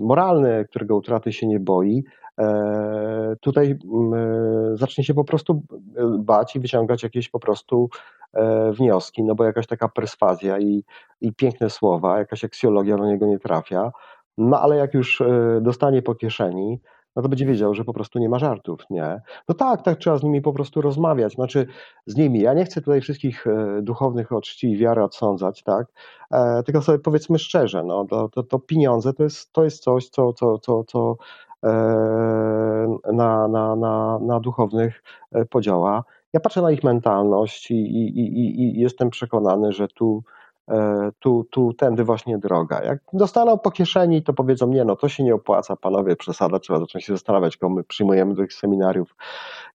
moralny, 0.00 0.64
którego 0.70 0.96
utraty 0.96 1.32
się 1.32 1.46
nie 1.46 1.60
boi, 1.60 2.04
tutaj 3.40 3.78
zacznie 4.74 5.04
się 5.04 5.14
po 5.14 5.24
prostu 5.24 5.62
bać 6.18 6.56
i 6.56 6.60
wyciągać 6.60 7.02
jakieś 7.02 7.28
po 7.28 7.40
prostu 7.40 7.88
E, 8.32 8.72
wnioski, 8.72 9.24
no 9.24 9.34
bo 9.34 9.44
jakaś 9.44 9.66
taka 9.66 9.88
perswazja 9.88 10.58
i, 10.58 10.84
i 11.20 11.32
piękne 11.34 11.70
słowa, 11.70 12.18
jakaś 12.18 12.44
aksjologia 12.44 12.96
do 12.96 13.06
niego 13.06 13.26
nie 13.26 13.38
trafia, 13.38 13.92
no 14.38 14.60
ale 14.60 14.76
jak 14.76 14.94
już 14.94 15.20
e, 15.20 15.58
dostanie 15.62 16.02
po 16.02 16.14
kieszeni, 16.14 16.80
no 17.16 17.22
to 17.22 17.28
będzie 17.28 17.46
wiedział, 17.46 17.74
że 17.74 17.84
po 17.84 17.92
prostu 17.92 18.18
nie 18.18 18.28
ma 18.28 18.38
żartów, 18.38 18.80
nie? 18.90 19.20
No 19.48 19.54
tak, 19.54 19.82
tak 19.82 19.98
trzeba 19.98 20.18
z 20.18 20.22
nimi 20.22 20.42
po 20.42 20.52
prostu 20.52 20.80
rozmawiać, 20.80 21.32
znaczy 21.32 21.66
z 22.06 22.16
nimi. 22.16 22.40
Ja 22.40 22.54
nie 22.54 22.64
chcę 22.64 22.80
tutaj 22.80 23.00
wszystkich 23.00 23.46
e, 23.46 23.82
duchownych 23.82 24.32
o 24.32 24.40
czci 24.40 24.70
i 24.70 24.76
wiary 24.76 25.02
odsądzać, 25.02 25.62
tak? 25.62 25.86
tylko 26.66 26.82
sobie 26.82 26.98
powiedzmy 26.98 27.38
szczerze, 27.38 27.82
no 27.84 28.04
to, 28.04 28.28
to, 28.28 28.42
to 28.42 28.58
pieniądze 28.58 29.12
to 29.12 29.22
jest, 29.22 29.52
to 29.52 29.64
jest 29.64 29.82
coś, 29.82 30.08
co, 30.08 30.32
co, 30.32 30.58
co, 30.58 30.84
co 30.84 31.16
na, 33.12 33.48
na, 33.48 33.76
na, 33.76 34.18
na 34.18 34.40
duchownych 34.40 35.02
podziała 35.50 36.04
ja 36.32 36.40
patrzę 36.40 36.62
na 36.62 36.70
ich 36.70 36.84
mentalność 36.84 37.70
i, 37.70 37.74
i, 37.74 38.18
i, 38.18 38.60
i 38.60 38.80
jestem 38.80 39.10
przekonany, 39.10 39.72
że 39.72 39.88
tu, 39.88 40.22
e, 40.26 40.41
tu, 41.18 41.44
tu 41.50 41.72
tędy 41.72 42.04
właśnie 42.04 42.38
droga. 42.38 42.82
Jak 42.82 42.98
dostaną 43.12 43.58
po 43.58 43.70
kieszeni, 43.70 44.22
to 44.22 44.32
powiedzą, 44.32 44.68
nie 44.68 44.84
no, 44.84 44.96
to 44.96 45.08
się 45.08 45.24
nie 45.24 45.34
opłaca, 45.34 45.76
panowie, 45.76 46.16
przesada, 46.16 46.58
trzeba 46.58 46.80
zacząć 46.80 47.04
się 47.04 47.12
zastanawiać, 47.12 47.56
kogo 47.56 47.74
my 47.74 47.84
przyjmujemy 47.84 48.34
do 48.34 48.42
tych 48.42 48.52
seminariów, 48.52 49.14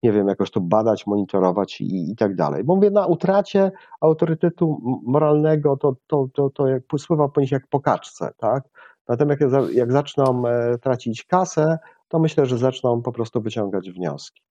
nie 0.04 0.12
wiem, 0.12 0.28
jakoś 0.28 0.52
to 0.52 0.62
badać, 0.62 1.08
monitorować 1.08 1.82
i, 1.82 2.12
i 2.12 2.16
tak 2.16 2.36
dalej. 2.36 2.64
Bo 2.64 2.76
mówię, 2.76 2.92
na 2.92 3.06
utracie 3.06 3.72
autorytetu 4.02 4.82
moralnego 5.06 5.78
to, 5.78 5.96
to, 6.08 6.28
to, 6.34 6.50
to 6.50 6.68
jak 6.68 6.84
spływa 6.98 7.30
po 7.30 7.42
nich 7.42 7.52
jak 7.52 7.68
po 7.68 7.80
kaczce, 7.80 8.32
tak? 8.38 8.64
Natomiast 9.08 9.42
jak, 9.42 9.52
jak 9.74 9.92
zaczną 9.92 10.48
e, 10.48 10.78
tracić 10.78 11.24
kasę, 11.24 11.78
to 12.08 12.20
myślę, 12.20 12.46
że 12.46 12.58
zaczną 12.58 13.02
po 13.02 13.12
prostu 13.12 13.42
wyciągać 13.42 13.92
wnioski. 13.92 14.45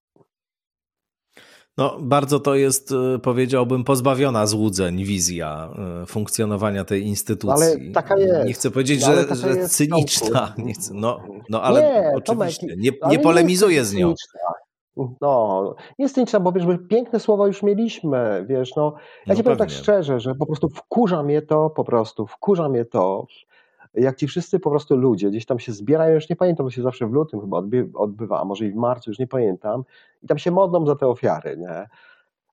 No, 1.77 1.99
bardzo 2.01 2.41
to 2.41 2.55
jest, 2.55 2.93
e, 2.93 3.19
powiedziałbym, 3.19 3.85
pozbawiona 3.85 4.47
złudzeń 4.47 5.05
wizja 5.05 5.71
e, 6.03 6.07
funkcjonowania 6.07 6.85
tej 6.85 7.03
instytucji. 7.03 7.67
Ale 7.67 7.93
taka 7.95 8.17
jest. 8.17 8.47
Nie 8.47 8.53
chcę 8.53 8.71
powiedzieć, 8.71 9.07
no, 9.07 9.13
że, 9.13 9.35
że 9.35 9.69
cyniczna. 9.69 10.55
Nie 10.59 10.73
chcę, 10.73 10.95
no, 10.95 11.21
no, 11.51 11.63
ale 11.63 11.83
nie, 11.83 12.13
oczywiście, 12.17 12.67
Tomek, 12.67 12.79
nie, 12.79 12.91
nie 13.11 13.19
polemizuję 13.19 13.85
z 13.85 13.95
nią. 13.95 14.15
No, 15.21 15.75
jest 15.99 16.15
cyniczna, 16.15 16.41
bo 16.41 16.53
wiesz, 16.53 16.65
piękne 16.89 17.21
słowa 17.21 17.47
już 17.47 17.63
mieliśmy, 17.63 18.47
wiesz, 18.49 18.77
no. 18.77 18.95
Ja 19.27 19.33
no 19.33 19.35
ci 19.35 19.43
powiem 19.43 19.59
tak 19.59 19.71
szczerze, 19.71 20.21
że 20.21 20.35
po 20.35 20.47
prostu 20.47 20.69
wkurza 20.69 21.23
mnie 21.23 21.43
to, 21.43 21.71
po 21.71 21.85
prostu 21.85 22.27
wkurza 22.27 22.69
mnie 22.69 22.85
to, 22.85 23.27
jak 23.95 24.17
ci 24.17 24.27
wszyscy 24.27 24.61
po 24.61 24.71
prostu 24.71 24.97
ludzie 24.97 25.31
gdzieś 25.31 25.47
tam 25.47 25.59
się 25.59 25.73
zbierają, 25.73 26.15
już 26.15 26.31
nie 26.31 26.37
pamiętam, 26.37 26.67
to 26.67 26.71
się 26.71 26.83
zawsze 26.83 27.07
w 27.07 27.13
lutym 27.13 27.41
chyba 27.41 27.63
odbywa, 27.95 28.41
a 28.41 28.45
może 28.45 28.67
i 28.67 28.71
w 28.71 28.75
marcu, 28.75 29.11
już 29.11 29.19
nie 29.19 29.27
pamiętam, 29.27 29.85
i 30.23 30.27
tam 30.27 30.39
się 30.39 30.51
modlą 30.51 30.87
za 30.87 30.97
te 30.97 31.07
ofiary, 31.07 31.57
nie? 31.57 31.87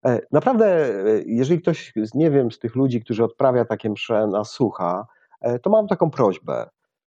E, 0.06 0.22
naprawdę, 0.32 0.66
e, 0.66 1.22
jeżeli 1.26 1.62
ktoś, 1.62 1.94
nie 2.14 2.32
wiem, 2.32 2.52
z 2.52 2.60
tych 2.60 2.76
ludzi, 2.76 3.02
którzy 3.02 3.24
odprawia 3.24 3.66
takie 3.66 3.90
msze 3.90 4.28
na 4.28 4.44
sucha, 4.44 5.08
e, 5.42 5.60
to 5.60 5.70
mam 5.70 5.88
taką 5.88 6.12
prośbę. 6.12 6.70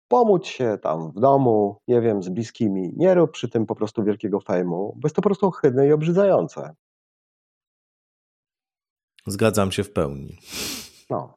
Pomóc 0.09 0.47
się 0.47 0.79
tam 0.83 1.11
w 1.11 1.21
domu, 1.21 1.77
nie 1.89 2.01
wiem, 2.01 2.23
z 2.23 2.29
bliskimi. 2.29 2.93
Nie 2.97 3.15
rób 3.15 3.31
przy 3.31 3.49
tym 3.49 3.67
po 3.67 3.75
prostu 3.75 4.05
wielkiego 4.05 4.41
fejmu, 4.41 4.95
bo 4.97 5.07
jest 5.07 5.17
to 5.17 5.23
po 5.23 5.29
prostu 5.29 5.47
ohydne 5.47 5.89
i 5.89 5.93
obrzydzające. 5.93 6.75
Zgadzam 9.27 9.73
się 9.73 9.85
w 9.85 9.93
pełni. 9.93 10.39
No. 11.11 11.35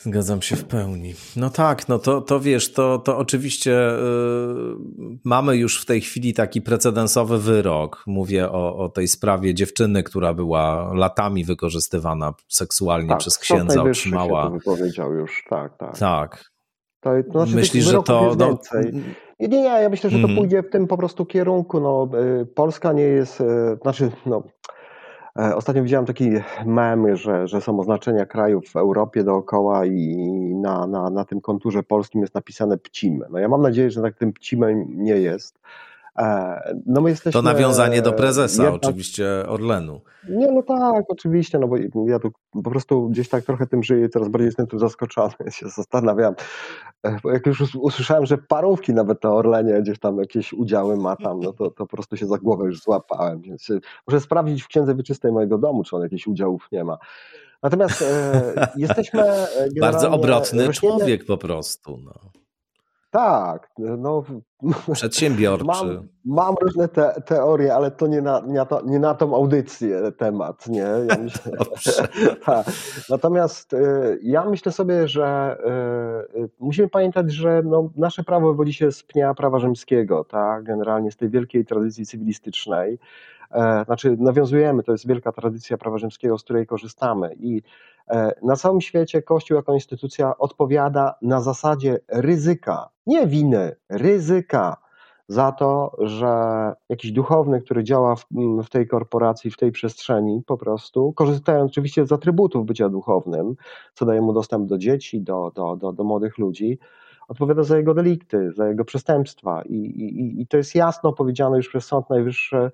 Zgadzam 0.00 0.42
się 0.42 0.56
w 0.56 0.64
pełni. 0.64 1.14
No 1.36 1.50
tak, 1.50 1.88
no 1.88 1.98
to, 1.98 2.20
to 2.20 2.40
wiesz, 2.40 2.72
to, 2.72 2.98
to 2.98 3.18
oczywiście 3.18 3.70
yy, 3.70 4.76
mamy 5.24 5.56
już 5.56 5.82
w 5.82 5.86
tej 5.86 6.00
chwili 6.00 6.34
taki 6.34 6.62
precedensowy 6.62 7.38
wyrok. 7.38 8.04
Mówię 8.06 8.50
o, 8.50 8.76
o 8.76 8.88
tej 8.88 9.08
sprawie 9.08 9.54
dziewczyny, 9.54 10.02
która 10.02 10.34
była 10.34 10.94
latami 10.94 11.44
wykorzystywana 11.44 12.34
seksualnie 12.48 13.08
tak, 13.08 13.18
przez 13.18 13.38
księdza, 13.38 13.82
otrzymała. 13.82 14.42
Się 14.42 14.48
to 14.48 14.54
wypowiedział 14.54 15.14
już, 15.14 15.44
tak, 15.50 15.78
tak. 15.78 15.98
Tak. 15.98 16.44
To, 17.00 17.10
to 17.24 17.32
znaczy 17.32 17.54
Myślisz, 17.54 17.84
że 17.84 18.02
to. 18.02 18.36
No... 18.38 18.58
Nie, 19.40 19.48
nie, 19.48 19.62
ja 19.62 19.88
myślę, 19.88 20.10
że 20.10 20.18
to 20.18 20.24
mm. 20.24 20.36
pójdzie 20.36 20.62
w 20.62 20.70
tym 20.70 20.86
po 20.86 20.96
prostu 20.96 21.26
kierunku. 21.26 21.80
No, 21.80 22.08
y, 22.42 22.46
Polska 22.46 22.92
nie 22.92 23.02
jest, 23.02 23.40
y, 23.40 23.44
znaczy, 23.82 24.10
no, 24.26 24.42
ostatnio 25.38 25.82
widziałem 25.82 26.06
taki 26.06 26.30
mem, 26.66 27.16
że, 27.16 27.46
że 27.46 27.60
są 27.60 27.80
oznaczenia 27.80 28.26
krajów 28.26 28.68
w 28.68 28.76
Europie 28.76 29.24
dookoła 29.24 29.86
i 29.86 30.16
na, 30.54 30.86
na, 30.86 31.10
na 31.10 31.24
tym 31.24 31.40
konturze 31.40 31.82
polskim 31.82 32.20
jest 32.20 32.34
napisane 32.34 32.78
Pcim. 32.78 33.24
No 33.30 33.38
ja 33.38 33.48
mam 33.48 33.62
nadzieję, 33.62 33.90
że 33.90 34.02
tak 34.02 34.14
tym 34.14 34.32
Pcimem 34.32 34.84
nie 34.88 35.16
jest. 35.16 35.60
E, 36.18 36.74
no 36.86 37.00
my 37.00 37.10
jesteśmy, 37.10 37.32
to 37.32 37.42
nawiązanie 37.42 38.02
do 38.02 38.12
prezesa 38.12 38.62
jednak, 38.62 38.82
oczywiście 38.84 39.44
Orlenu. 39.48 40.00
Nie, 40.28 40.52
no 40.52 40.62
tak, 40.62 41.04
oczywiście, 41.08 41.58
no 41.58 41.68
bo 41.68 41.76
ja 42.06 42.18
tu 42.18 42.30
po 42.50 42.70
prostu 42.70 43.08
gdzieś 43.08 43.28
tak 43.28 43.44
trochę 43.44 43.66
tym 43.66 43.82
żyję, 43.82 44.08
coraz 44.08 44.28
bardziej 44.28 44.46
jestem 44.46 44.66
tu 44.66 44.78
zaskoczony, 44.78 45.34
się 45.50 45.68
zastanawiam. 45.68 46.34
E, 47.02 47.16
bo 47.22 47.30
jak 47.32 47.46
już 47.46 47.74
usłyszałem, 47.74 48.26
że 48.26 48.38
parówki 48.38 48.94
nawet 48.94 49.24
na 49.24 49.32
Orlenie 49.32 49.82
gdzieś 49.82 49.98
tam 49.98 50.18
jakieś 50.18 50.52
udziały 50.52 50.96
ma 50.96 51.16
tam, 51.16 51.40
no 51.40 51.52
to, 51.52 51.70
to 51.70 51.86
po 51.86 51.96
prostu 51.96 52.16
się 52.16 52.26
za 52.26 52.38
głowę 52.38 52.64
już 52.66 52.80
złapałem, 52.80 53.40
więc 53.40 53.68
muszę 54.06 54.20
sprawdzić 54.20 54.62
w 54.62 54.68
księdze 54.68 54.94
wieczystej 54.94 55.32
mojego 55.32 55.58
domu, 55.58 55.84
czy 55.84 55.96
on 55.96 56.02
jakichś 56.02 56.26
udziałów 56.26 56.68
nie 56.72 56.84
ma. 56.84 56.98
Natomiast 57.62 58.02
e, 58.02 58.68
jesteśmy. 58.76 59.24
Bardzo 59.80 60.10
obrotny 60.10 60.68
człowiek 60.68 61.24
po 61.24 61.38
prostu. 61.38 61.98
No. 62.04 62.12
Tak, 63.10 63.70
no. 63.78 64.24
Przedsiębiorczy. 64.92 65.64
Mam, 65.64 66.08
mam 66.24 66.54
różne 66.62 66.88
te, 66.88 67.22
teorie, 67.26 67.74
ale 67.74 67.90
to 67.90 68.06
nie 68.06 68.22
na, 68.22 68.42
nie, 68.46 68.66
to, 68.66 68.82
nie 68.86 68.98
na 68.98 69.14
tą 69.14 69.34
audycję 69.34 70.12
temat, 70.12 70.68
nie? 70.68 70.86
Ja 71.08 71.16
myślę, 71.22 71.52
tak. 72.46 72.66
Natomiast 73.10 73.72
y, 73.72 74.18
ja 74.22 74.44
myślę 74.44 74.72
sobie, 74.72 75.08
że 75.08 75.56
y, 76.36 76.40
y, 76.40 76.48
musimy 76.58 76.88
pamiętać, 76.88 77.32
że 77.32 77.62
no, 77.64 77.90
nasze 77.96 78.24
prawo 78.24 78.48
wywodzi 78.48 78.72
się 78.72 78.92
z 78.92 79.02
pnia 79.02 79.34
prawa 79.34 79.58
rzymskiego, 79.58 80.24
tak? 80.24 80.64
Generalnie 80.64 81.10
z 81.10 81.16
tej 81.16 81.30
wielkiej 81.30 81.64
tradycji 81.64 82.06
cywilistycznej. 82.06 82.98
E, 83.50 83.84
znaczy, 83.84 84.16
nawiązujemy, 84.18 84.82
to 84.82 84.92
jest 84.92 85.08
wielka 85.08 85.32
tradycja 85.32 85.78
prawa 85.78 85.98
rzymskiego, 85.98 86.38
z 86.38 86.44
której 86.44 86.66
korzystamy 86.66 87.34
i 87.40 87.62
E, 88.10 88.34
na 88.42 88.56
całym 88.56 88.80
świecie 88.80 89.22
Kościół 89.22 89.56
jako 89.56 89.74
instytucja 89.74 90.38
odpowiada 90.38 91.14
na 91.22 91.40
zasadzie 91.40 92.00
ryzyka, 92.08 92.88
nie 93.06 93.26
winy, 93.26 93.76
ryzyka 93.88 94.47
za 95.28 95.52
to, 95.52 95.96
że 95.98 96.26
jakiś 96.88 97.12
duchowny, 97.12 97.60
który 97.60 97.84
działa 97.84 98.16
w, 98.16 98.26
w, 98.64 98.68
tej 98.68 98.88
korporacji, 98.88 99.50
w 99.50 99.56
tej 99.56 99.72
przestrzeni, 99.72 100.42
po 100.46 100.56
prostu, 100.58 101.12
korzystając 101.12 101.70
oczywiście 101.70 102.06
z 102.06 102.12
atrybutów 102.12 102.66
bycia 102.66 102.88
duchownym, 102.88 103.54
co 103.94 104.06
daje 104.06 104.20
mu 104.20 104.32
dostęp 104.32 104.68
do 104.68 104.78
dzieci, 104.78 105.20
do, 105.20 105.52
do, 105.54 105.76
do, 105.76 105.92
do 105.92 106.04
młodych 106.04 106.38
ludzi, 106.38 106.78
odpowiada 107.28 107.62
za 107.62 107.76
jego 107.76 107.94
delikty, 107.94 108.52
za 108.52 108.68
jego 108.68 108.84
przestępstwa. 108.84 109.62
I, 109.62 109.74
i, 109.74 110.40
I 110.42 110.46
to 110.46 110.56
jest 110.56 110.74
jasno 110.74 111.12
powiedziane 111.12 111.56
już 111.56 111.68
przez 111.68 111.84
Sąd 111.84 112.10
Najwyższy 112.10 112.70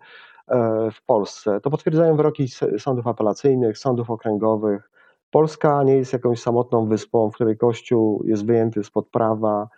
e, 0.48 0.90
w 0.90 1.04
Polsce. 1.06 1.60
To 1.60 1.70
potwierdzają 1.70 2.16
wyroki 2.16 2.48
sądów 2.78 3.06
apelacyjnych, 3.06 3.78
sądów 3.78 4.10
okręgowych, 4.10 4.90
Polska 5.34 5.82
nie 5.82 5.96
jest 5.96 6.12
jakąś 6.12 6.40
samotną 6.40 6.86
wyspą, 6.86 7.30
w 7.30 7.34
której 7.34 7.56
Kościół 7.56 8.22
jest 8.24 8.46
wyjęty 8.46 8.84
spod 8.84 9.08
prawa, 9.08 9.68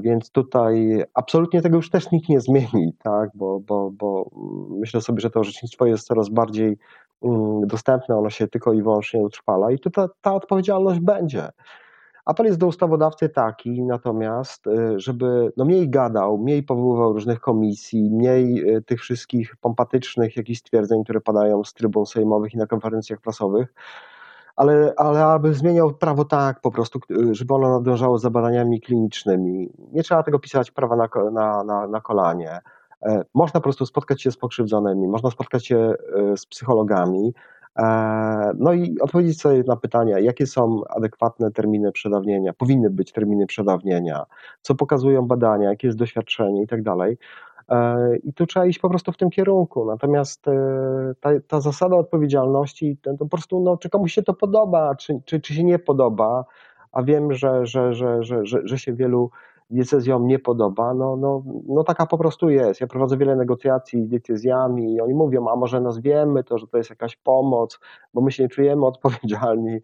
więc 0.00 0.30
tutaj 0.30 1.04
absolutnie 1.14 1.62
tego 1.62 1.76
już 1.76 1.90
też 1.90 2.10
nikt 2.10 2.28
nie 2.28 2.40
zmieni, 2.40 2.94
tak? 3.02 3.30
bo, 3.34 3.60
bo, 3.60 3.90
bo 3.90 4.30
myślę 4.70 5.00
sobie, 5.00 5.20
że 5.20 5.30
to 5.30 5.40
orzecznictwo 5.40 5.86
jest 5.86 6.06
coraz 6.06 6.28
bardziej 6.28 6.78
mm, 7.22 7.66
dostępne, 7.66 8.16
ono 8.16 8.30
się 8.30 8.48
tylko 8.48 8.72
i 8.72 8.82
wyłącznie 8.82 9.20
utrwala 9.20 9.70
i 9.70 9.78
tu 9.78 9.90
ta, 9.90 10.08
ta 10.20 10.34
odpowiedzialność 10.34 11.00
będzie. 11.00 11.48
Apel 12.24 12.46
jest 12.46 12.58
do 12.58 12.66
ustawodawcy 12.66 13.28
taki 13.28 13.82
natomiast, 13.82 14.66
y, 14.66 15.00
żeby 15.00 15.52
no 15.56 15.64
mniej 15.64 15.90
gadał, 15.90 16.38
mniej 16.38 16.62
powoływał 16.62 17.12
różnych 17.12 17.40
komisji, 17.40 18.10
mniej 18.10 18.76
y, 18.76 18.82
tych 18.82 19.00
wszystkich 19.00 19.56
pompatycznych 19.56 20.36
jakichś 20.36 20.60
stwierdzeń, 20.60 21.04
które 21.04 21.20
padają 21.20 21.64
z 21.64 21.74
trybun 21.74 22.06
sejmowych 22.06 22.54
i 22.54 22.56
na 22.56 22.66
konferencjach 22.66 23.20
prasowych, 23.20 23.74
ale, 24.60 24.92
ale 24.96 25.24
aby 25.24 25.54
zmieniał 25.54 25.94
prawo 25.94 26.24
tak 26.24 26.60
po 26.60 26.70
prostu, 26.70 27.00
żeby 27.30 27.54
ono 27.54 27.78
nadążało 27.78 28.18
za 28.18 28.30
badaniami 28.30 28.80
klinicznymi. 28.80 29.72
Nie 29.92 30.02
trzeba 30.02 30.22
tego 30.22 30.38
pisać 30.38 30.70
prawa 30.70 30.96
na, 30.96 31.08
na, 31.30 31.64
na, 31.64 31.86
na 31.86 32.00
kolanie. 32.00 32.60
E, 33.02 33.24
można 33.34 33.60
po 33.60 33.64
prostu 33.64 33.86
spotkać 33.86 34.22
się 34.22 34.30
z 34.30 34.36
pokrzywdzonymi, 34.36 35.08
można 35.08 35.30
spotkać 35.30 35.66
się 35.66 35.78
e, 35.78 36.36
z 36.36 36.46
psychologami, 36.46 37.34
e, 37.76 37.84
no 38.58 38.72
i 38.72 39.00
odpowiedzieć 39.00 39.40
sobie 39.40 39.62
na 39.66 39.76
pytania, 39.76 40.18
jakie 40.18 40.46
są 40.46 40.82
adekwatne 40.88 41.50
terminy 41.50 41.92
przedawnienia, 41.92 42.52
powinny 42.52 42.90
być 42.90 43.12
terminy 43.12 43.46
przedawnienia, 43.46 44.24
co 44.62 44.74
pokazują 44.74 45.26
badania, 45.26 45.68
jakie 45.68 45.86
jest 45.86 45.98
doświadczenie 45.98 46.62
i 46.62 46.66
tak 46.66 46.82
dalej. 46.82 47.18
I 48.22 48.32
tu 48.32 48.46
trzeba 48.46 48.66
iść 48.66 48.78
po 48.78 48.90
prostu 48.90 49.12
w 49.12 49.16
tym 49.16 49.30
kierunku. 49.30 49.84
Natomiast 49.84 50.44
ta, 51.20 51.30
ta 51.48 51.60
zasada 51.60 51.96
odpowiedzialności, 51.96 52.96
to 53.02 53.16
po 53.16 53.26
prostu, 53.26 53.60
no, 53.60 53.76
czy 53.76 53.90
komuś 53.90 54.12
się 54.12 54.22
to 54.22 54.34
podoba, 54.34 54.94
czy, 54.94 55.20
czy, 55.24 55.40
czy 55.40 55.54
się 55.54 55.64
nie 55.64 55.78
podoba, 55.78 56.44
a 56.92 57.02
wiem, 57.02 57.32
że, 57.32 57.66
że, 57.66 57.94
że, 57.94 58.22
że, 58.22 58.46
że, 58.46 58.60
że 58.64 58.78
się 58.78 58.92
wielu 58.92 59.30
diecezjom 59.70 60.26
nie 60.26 60.38
podoba, 60.38 60.94
no, 60.94 61.16
no, 61.16 61.42
no 61.68 61.84
taka 61.84 62.06
po 62.06 62.18
prostu 62.18 62.50
jest. 62.50 62.80
Ja 62.80 62.86
prowadzę 62.86 63.16
wiele 63.16 63.36
negocjacji 63.36 64.04
z 64.04 64.08
diecezjami 64.08 64.94
i 64.94 65.00
oni 65.00 65.14
mówią, 65.14 65.48
a 65.48 65.56
może 65.56 65.80
nazwiemy 65.80 66.44
to, 66.44 66.58
że 66.58 66.66
to 66.66 66.78
jest 66.78 66.90
jakaś 66.90 67.16
pomoc, 67.16 67.80
bo 68.14 68.20
my 68.20 68.32
się 68.32 68.42
nie 68.42 68.48
czujemy 68.48 68.86
odpowiedzialni. 68.86 69.80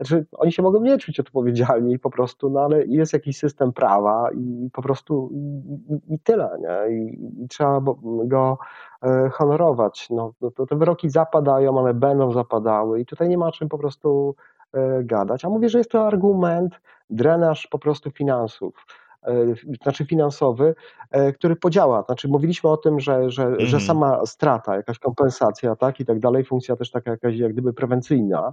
Znaczy, 0.00 0.26
oni 0.32 0.52
się 0.52 0.62
mogą 0.62 0.80
nie 0.80 0.98
czuć 0.98 1.20
odpowiedzialni 1.20 1.98
po 1.98 2.10
prostu, 2.10 2.50
no 2.50 2.60
ale 2.60 2.86
jest 2.86 3.12
jakiś 3.12 3.38
system 3.38 3.72
prawa 3.72 4.30
i 4.34 4.70
po 4.72 4.82
prostu 4.82 5.30
i, 5.32 6.14
i 6.14 6.18
tyle, 6.18 6.58
nie? 6.60 6.96
I, 6.96 7.28
I, 7.44 7.48
trzeba 7.48 7.80
go 8.24 8.58
e, 9.02 9.30
honorować. 9.32 10.10
No, 10.10 10.32
to, 10.56 10.66
te 10.66 10.76
wyroki 10.76 11.10
zapadają, 11.10 11.78
one 11.78 11.94
będą 11.94 12.32
zapadały 12.32 13.00
i 13.00 13.06
tutaj 13.06 13.28
nie 13.28 13.38
ma 13.38 13.52
czym 13.52 13.68
po 13.68 13.78
prostu 13.78 14.34
e, 14.72 15.04
gadać. 15.04 15.44
A 15.44 15.48
mówię, 15.48 15.68
że 15.68 15.78
jest 15.78 15.90
to 15.90 16.06
argument, 16.06 16.80
drenaż 17.10 17.66
po 17.66 17.78
prostu 17.78 18.10
finansów. 18.10 18.86
E, 19.26 19.54
znaczy 19.82 20.06
finansowy, 20.06 20.74
e, 21.10 21.32
który 21.32 21.56
podziała. 21.56 22.02
Znaczy 22.02 22.28
mówiliśmy 22.28 22.70
o 22.70 22.76
tym, 22.76 23.00
że, 23.00 23.30
że, 23.30 23.42
że 23.58 23.64
mhm. 23.64 23.80
sama 23.82 24.26
strata, 24.26 24.76
jakaś 24.76 24.98
kompensacja, 24.98 25.76
tak 25.76 26.00
i 26.00 26.04
tak 26.04 26.20
dalej, 26.20 26.44
funkcja 26.44 26.76
też 26.76 26.90
taka 26.90 27.10
jakaś 27.10 27.36
jak 27.36 27.52
gdyby 27.52 27.72
prewencyjna, 27.72 28.52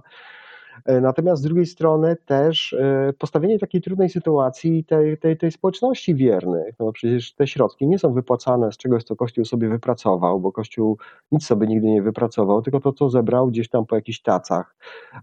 natomiast 0.86 1.42
z 1.42 1.44
drugiej 1.44 1.66
strony 1.66 2.16
też 2.26 2.72
e, 2.72 3.12
postawienie 3.18 3.58
takiej 3.58 3.80
trudnej 3.80 4.08
sytuacji 4.08 4.84
tej, 4.84 5.18
tej, 5.18 5.36
tej 5.36 5.52
społeczności 5.52 6.14
wiernych, 6.14 6.74
no 6.78 6.92
przecież 6.92 7.34
te 7.34 7.46
środki 7.46 7.86
nie 7.86 7.98
są 7.98 8.12
wypłacane 8.12 8.72
z 8.72 8.76
czegoś, 8.76 9.04
co 9.04 9.16
Kościół 9.16 9.44
sobie 9.44 9.68
wypracował, 9.68 10.40
bo 10.40 10.52
Kościół 10.52 10.98
nic 11.32 11.46
sobie 11.46 11.66
nigdy 11.66 11.86
nie 11.86 12.02
wypracował, 12.02 12.62
tylko 12.62 12.80
to, 12.80 12.92
co 12.92 13.10
zebrał 13.10 13.46
gdzieś 13.46 13.68
tam 13.68 13.86
po 13.86 13.96
jakichś 13.96 14.20
tacach, 14.20 14.76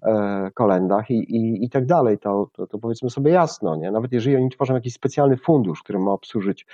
e, 0.03 0.51
kolendach 0.53 1.11
i, 1.11 1.35
i, 1.35 1.65
i 1.65 1.69
tak 1.69 1.85
dalej. 1.85 2.17
To, 2.17 2.49
to, 2.53 2.67
to 2.67 2.77
powiedzmy 2.77 3.09
sobie 3.09 3.31
jasno, 3.31 3.75
nie? 3.75 3.91
Nawet 3.91 4.11
jeżeli 4.11 4.35
oni 4.35 4.49
tworzą 4.49 4.73
jakiś 4.73 4.93
specjalny 4.93 5.37
fundusz, 5.37 5.83
który 5.83 5.99
ma 5.99 6.11
obsłużyć 6.11 6.65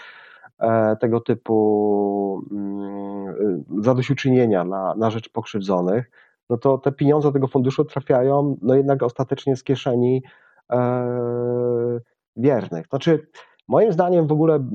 tego 1.00 1.20
typu 1.20 2.46
mm, 2.52 3.64
zadośćuczynienia 3.82 4.64
na, 4.64 4.96
na 4.96 5.12
rzecz 5.12 5.30
pokrzywdzonych, 5.30 6.12
no 6.52 6.58
to 6.58 6.78
te 6.78 6.92
pieniądze 6.92 7.32
tego 7.32 7.48
funduszu 7.48 7.86
trafiają 7.86 8.58
no 8.62 8.76
jednak 8.76 9.04
ostatecznie 9.04 9.56
z 9.56 9.64
kieszeni 9.64 10.24
e, 10.72 12.00
wiernych. 12.36 12.88
Znaczy, 12.88 13.28
moim 13.68 13.94
zdaniem 13.94 14.28
w 14.28 14.32
ogóle 14.32 14.70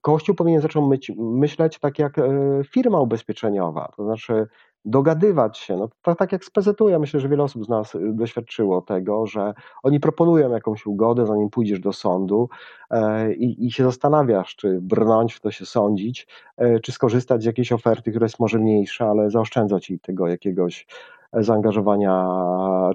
Kościół 0.00 0.34
powinien 0.34 0.60
zacząć 0.60 1.12
myśleć 1.18 1.78
tak 1.78 1.98
jak 1.98 2.18
e, 2.18 2.22
firma 2.64 3.00
ubezpieczeniowa, 3.00 3.92
to 3.96 4.04
znaczy 4.04 4.46
dogadywać 4.84 5.58
się. 5.58 5.76
No, 5.76 5.88
tak, 6.02 6.18
tak 6.18 6.32
jak 6.32 6.44
z 6.44 6.50
PZU, 6.50 6.88
ja 6.88 6.98
myślę, 6.98 7.20
że 7.20 7.28
wiele 7.28 7.42
osób 7.42 7.64
z 7.64 7.68
nas 7.68 7.94
y, 7.94 8.12
doświadczyło 8.12 8.82
tego, 8.82 9.26
że 9.26 9.54
oni 9.82 10.00
proponują 10.00 10.50
jakąś 10.50 10.86
ugodę, 10.86 11.26
zanim 11.26 11.50
pójdziesz 11.50 11.80
do 11.80 11.92
sądu 11.92 12.48
e, 12.90 13.32
i, 13.34 13.66
i 13.66 13.72
się 13.72 13.84
zastanawiasz, 13.84 14.56
czy 14.56 14.78
brnąć 14.82 15.34
w 15.34 15.40
to 15.40 15.50
się 15.50 15.66
sądzić, 15.66 16.26
e, 16.56 16.80
czy 16.80 16.92
skorzystać 16.92 17.42
z 17.42 17.44
jakiejś 17.44 17.72
oferty, 17.72 18.10
która 18.10 18.24
jest 18.24 18.40
może 18.40 18.58
mniejsza, 18.58 19.06
ale 19.10 19.30
zaoszczędza 19.30 19.80
ci 19.80 19.98
tego 19.98 20.28
jakiegoś 20.28 20.86
e, 21.32 21.42
zaangażowania 21.42 22.28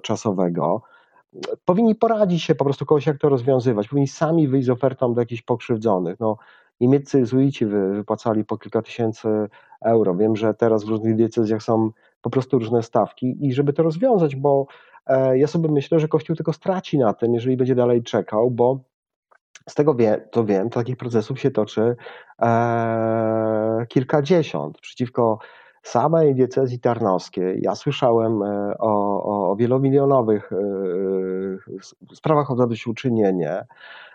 czasowego 0.02 0.82
powinni 1.66 1.96
poradzić 1.96 2.44
się 2.44 2.56
po 2.56 2.66
prostu 2.66 2.86
kogoś, 2.86 3.06
jak 3.06 3.18
to 3.18 3.30
rozwiązywać. 3.30 3.88
Powinni 3.88 4.08
sami 4.08 4.48
wyjść 4.48 4.66
z 4.66 4.70
ofertą 4.70 5.14
do 5.14 5.22
jakichś 5.22 5.42
pokrzywdzonych. 5.42 6.20
No, 6.20 6.38
niemieccy 6.80 7.20
jezuici 7.20 7.66
wypłacali 7.66 8.46
po 8.46 8.58
kilka 8.58 8.82
tysięcy 8.82 9.28
euro. 9.86 10.16
Wiem, 10.16 10.36
że 10.36 10.54
teraz 10.54 10.84
w 10.84 10.90
różnych 10.90 11.16
diecezjach 11.16 11.64
są 11.64 11.92
po 12.22 12.30
prostu 12.30 12.60
różne 12.60 12.84
stawki 12.84 13.38
i 13.48 13.54
żeby 13.54 13.74
to 13.74 13.84
rozwiązać, 13.84 14.36
bo 14.36 14.66
e, 15.08 15.38
ja 15.38 15.48
sobie 15.48 15.70
myślę, 15.70 16.00
że 16.00 16.08
Kościół 16.08 16.36
tylko 16.36 16.54
straci 16.54 16.98
na 16.98 17.14
tym, 17.14 17.34
jeżeli 17.34 17.58
będzie 17.58 17.76
dalej 17.76 18.04
czekał, 18.04 18.52
bo 18.52 18.80
z 19.70 19.76
tego 19.76 19.96
wie, 19.96 20.28
to 20.32 20.46
wiem, 20.46 20.70
takich 20.70 20.98
procesów 20.98 21.40
się 21.40 21.52
toczy 21.52 21.96
e, 22.42 23.86
kilkadziesiąt 23.90 24.80
przeciwko 24.80 25.40
samej 25.84 26.36
diecezji 26.36 26.80
tarnowskiej. 26.80 27.62
Ja 27.62 27.76
słyszałem 27.76 28.44
e, 28.44 28.78
o, 28.80 29.24
o, 29.24 29.52
o 29.52 29.56
wielomilionowych 29.56 30.52
e, 30.52 32.16
sprawach 32.16 32.52
o 32.52 32.56
zadośćuczynienie, 32.56 33.66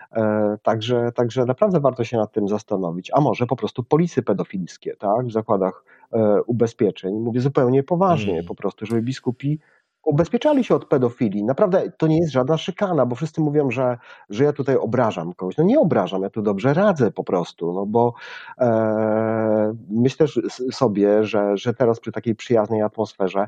także, 0.63 1.11
także 1.11 1.45
naprawdę 1.45 1.79
warto 1.79 2.03
się 2.03 2.17
nad 2.17 2.31
tym 2.31 2.47
zastanowić. 2.47 3.11
A 3.13 3.21
może 3.21 3.45
po 3.45 3.55
prostu 3.55 3.83
polisy 3.83 4.23
pedofilskie, 4.23 4.95
tak, 4.95 5.27
w 5.27 5.31
zakładach 5.31 5.83
e, 6.13 6.41
ubezpieczeń. 6.41 7.13
Mówię 7.13 7.41
zupełnie 7.41 7.83
poważnie, 7.83 8.33
mm. 8.33 8.45
po 8.45 8.55
prostu, 8.55 8.85
żeby 8.85 9.01
biskupi 9.01 9.59
ubezpieczali 10.05 10.63
się 10.63 10.75
od 10.75 10.85
pedofilii. 10.85 11.43
Naprawdę 11.43 11.91
to 11.97 12.07
nie 12.07 12.17
jest 12.17 12.31
żadna 12.31 12.57
szykana, 12.57 13.05
bo 13.05 13.15
wszyscy 13.15 13.41
mówią, 13.41 13.71
że, 13.71 13.97
że 14.29 14.43
ja 14.43 14.53
tutaj 14.53 14.75
obrażam 14.75 15.33
kogoś. 15.33 15.57
No 15.57 15.63
nie 15.63 15.79
obrażam, 15.79 16.21
ja 16.21 16.29
tu 16.29 16.41
dobrze 16.41 16.73
radzę 16.73 17.11
po 17.11 17.23
prostu, 17.23 17.73
no 17.73 17.85
bo 17.85 18.13
e, 18.57 19.73
myślę 19.89 20.27
sobie, 20.71 21.23
że, 21.23 21.57
że 21.57 21.73
teraz 21.73 21.99
przy 21.99 22.11
takiej 22.11 22.35
przyjaznej 22.35 22.81
atmosferze 22.81 23.47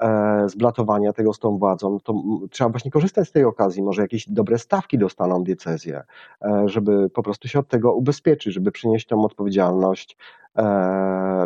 e, 0.00 0.48
zblatowania 0.48 1.12
tego 1.12 1.32
z 1.32 1.38
tą 1.38 1.58
władzą, 1.58 1.98
to 2.00 2.14
trzeba 2.50 2.70
właśnie 2.70 2.90
korzystać 2.90 3.28
z 3.28 3.32
tej 3.32 3.44
okazji, 3.44 3.82
może 3.82 4.02
jakieś 4.02 4.28
dobre 4.28 4.58
stawki 4.58 4.98
dostaną 4.98 5.44
diecezję, 5.44 6.02
e, 6.42 6.62
żeby 6.66 7.10
po 7.10 7.22
prostu 7.22 7.48
się 7.48 7.58
od 7.58 7.68
tego 7.68 7.92
ubezpieczyć, 7.92 8.54
żeby 8.54 8.72
przynieść 8.72 9.06
tą 9.06 9.24
odpowiedzialność 9.24 10.16
e, 10.56 10.62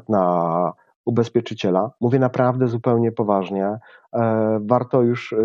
na 0.09 0.73
ubezpieczyciela. 1.09 1.91
Mówię 2.01 2.19
naprawdę 2.19 2.69
zupełnie 2.69 3.13
poważnie. 3.13 3.79
E, 4.13 4.61
warto 4.67 5.03
już 5.03 5.33
e, 5.33 5.37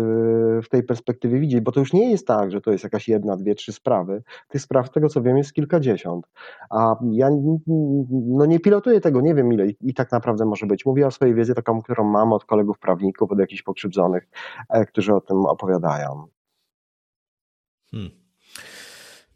w 0.62 0.68
tej 0.68 0.82
perspektywie 0.82 1.40
widzieć, 1.40 1.60
bo 1.60 1.72
to 1.72 1.80
już 1.80 1.92
nie 1.92 2.10
jest 2.10 2.26
tak, 2.26 2.50
że 2.50 2.60
to 2.60 2.72
jest 2.72 2.84
jakaś 2.84 3.08
jedna, 3.08 3.36
dwie, 3.36 3.54
trzy 3.54 3.72
sprawy. 3.72 4.22
Tych 4.48 4.60
spraw, 4.60 4.90
tego 4.90 5.08
co 5.08 5.22
wiem, 5.22 5.36
jest 5.36 5.52
kilkadziesiąt. 5.52 6.26
A 6.70 6.96
ja 7.10 7.28
no 8.10 8.46
nie 8.46 8.60
pilotuję 8.60 9.00
tego, 9.00 9.20
nie 9.20 9.34
wiem 9.34 9.52
ile 9.52 9.66
i 9.80 9.94
tak 9.94 10.12
naprawdę 10.12 10.44
może 10.44 10.66
być. 10.66 10.86
Mówię 10.86 11.06
o 11.06 11.10
swojej 11.10 11.34
wiedzy 11.34 11.54
taką, 11.54 11.82
którą 11.82 12.04
mam 12.04 12.32
od 12.32 12.44
kolegów 12.44 12.78
prawników, 12.78 13.32
od 13.32 13.38
jakichś 13.38 13.62
pokrzywdzonych, 13.62 14.28
e, 14.68 14.86
którzy 14.86 15.14
o 15.14 15.20
tym 15.20 15.36
opowiadają. 15.46 16.26
Hmm. 17.90 18.23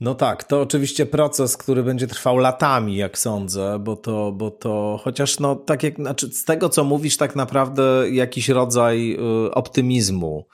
No 0.01 0.15
tak, 0.15 0.45
to 0.45 0.61
oczywiście 0.61 1.07
proces, 1.07 1.57
który 1.57 1.83
będzie 1.83 2.07
trwał 2.07 2.37
latami, 2.37 2.97
jak 2.97 3.19
sądzę, 3.19 3.79
bo 3.79 3.97
to, 3.97 4.33
bo 4.33 4.51
to 4.51 5.01
chociaż 5.03 5.39
no 5.39 5.57
tak 5.57 5.83
jak, 5.83 5.97
znaczy 5.97 6.33
z 6.33 6.45
tego 6.45 6.69
co 6.69 6.85
mówisz, 6.85 7.17
tak 7.17 7.37
naprawdę 7.37 8.11
jakiś 8.11 8.49
rodzaj 8.49 9.13
y, 9.47 9.51
optymizmu 9.55 10.47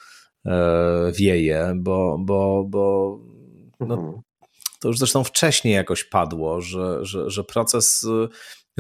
e, 0.47 1.13
wieje, 1.13 1.73
bo, 1.77 2.17
bo, 2.21 2.65
bo 2.69 3.19
no, 3.81 3.95
mhm. 3.95 4.23
to 4.81 4.89
już 4.89 4.99
zresztą 4.99 5.25
wcześniej 5.25 5.75
jakoś 5.75 6.05
padło, 6.05 6.61
że, 6.61 7.05
że, 7.05 7.31
że 7.31 7.45
proces 7.45 8.03
y, 8.03 8.29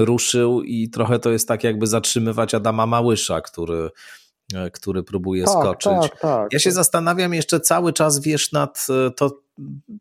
ruszył 0.04 0.62
i 0.62 0.90
trochę 0.90 1.18
to 1.18 1.30
jest 1.30 1.48
tak 1.48 1.64
jakby 1.64 1.86
zatrzymywać 1.86 2.54
Adama 2.54 2.86
Małysza, 2.86 3.40
który 3.40 3.90
e, 4.54 4.70
który 4.70 5.02
próbuje 5.02 5.44
tak, 5.44 5.52
skoczyć. 5.52 6.10
Tak, 6.10 6.20
tak. 6.20 6.52
Ja 6.52 6.58
się 6.58 6.72
zastanawiam 6.72 7.34
jeszcze 7.34 7.60
cały 7.60 7.92
czas, 7.92 8.20
wiesz, 8.20 8.52
nad 8.52 8.86
e, 8.90 9.10
to, 9.10 9.43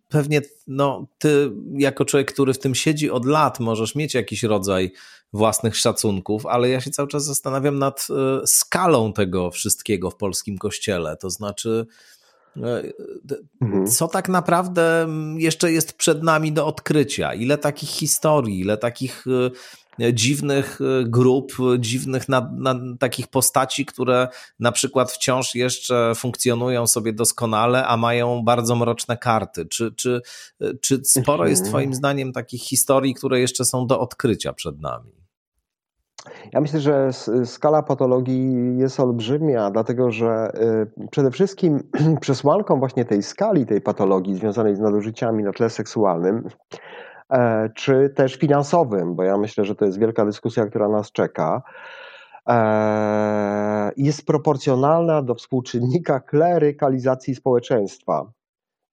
pewnie 0.09 0.41
no, 0.67 1.07
ty 1.17 1.51
jako 1.77 2.05
człowiek, 2.05 2.33
który 2.33 2.53
w 2.53 2.59
tym 2.59 2.75
siedzi 2.75 3.09
od 3.09 3.25
lat, 3.25 3.59
możesz 3.59 3.95
mieć 3.95 4.13
jakiś 4.13 4.43
rodzaj 4.43 4.91
własnych 5.33 5.77
szacunków, 5.77 6.45
ale 6.45 6.69
ja 6.69 6.81
się 6.81 6.91
cały 6.91 7.07
czas 7.07 7.25
zastanawiam 7.25 7.79
nad 7.79 8.07
e, 8.09 8.47
skalą 8.47 9.13
tego 9.13 9.51
wszystkiego 9.51 10.09
w 10.11 10.15
polskim 10.15 10.57
kościele. 10.57 11.17
To 11.17 11.29
znaczy, 11.29 11.85
mhm. 13.61 13.87
co 13.87 14.07
tak 14.07 14.29
naprawdę 14.29 15.07
jeszcze 15.37 15.71
jest 15.71 15.93
przed 15.93 16.23
nami 16.23 16.51
do 16.51 16.67
odkrycia? 16.67 17.33
Ile 17.33 17.57
takich 17.57 17.89
historii, 17.89 18.59
ile 18.59 18.77
takich 18.77 19.25
dziwnych 20.13 20.79
grup, 21.05 21.51
dziwnych 21.79 22.29
na, 22.29 22.51
na, 22.57 22.75
takich 22.99 23.27
postaci, 23.27 23.85
które 23.85 24.27
na 24.59 24.71
przykład 24.71 25.11
wciąż 25.11 25.55
jeszcze 25.55 26.11
funkcjonują 26.15 26.87
sobie 26.87 27.13
doskonale, 27.13 27.87
a 27.87 27.97
mają 27.97 28.43
bardzo 28.43 28.75
mroczne 28.75 29.17
karty. 29.17 29.65
Czy, 29.65 29.93
czy, 29.95 30.21
czy 30.81 31.01
sporo 31.03 31.47
jest 31.47 31.61
mhm. 31.61 31.71
Twoim 31.71 31.93
zdaniem 31.93 32.31
takich 32.31 32.63
historii, 32.63 33.13
które 33.13 33.39
jeszcze 33.39 33.65
są 33.65 33.87
do 33.87 33.99
odkrycia 33.99 34.53
przed 34.53 34.81
nami? 34.81 35.23
Ja 36.53 36.61
myślę, 36.61 36.79
że 36.79 37.09
skala 37.45 37.83
patologii 37.83 38.77
jest 38.77 38.99
olbrzymia, 38.99 39.71
dlatego 39.71 40.11
że 40.11 40.51
przede 41.11 41.31
wszystkim 41.31 41.79
przesłanką 42.21 42.79
właśnie 42.79 43.05
tej 43.05 43.23
skali 43.23 43.65
tej 43.65 43.81
patologii 43.81 44.35
związanej 44.35 44.75
z 44.75 44.79
nadużyciami 44.79 45.43
na 45.43 45.51
tle 45.51 45.69
seksualnym, 45.69 46.47
e, 46.73 46.77
czy 47.75 48.09
też 48.15 48.35
finansowym, 48.35 49.15
bo 49.15 49.23
ja 49.23 49.37
myślę, 49.37 49.65
że 49.65 49.75
to 49.75 49.85
jest 49.85 49.99
wielka 49.99 50.25
dyskusja, 50.25 50.65
która 50.65 50.89
nas 50.89 51.11
czeka, 51.11 51.61
e, 52.49 53.91
jest 53.97 54.25
proporcjonalna 54.25 55.21
do 55.21 55.35
współczynnika 55.35 56.19
klerykalizacji 56.19 57.35
społeczeństwa. 57.35 58.31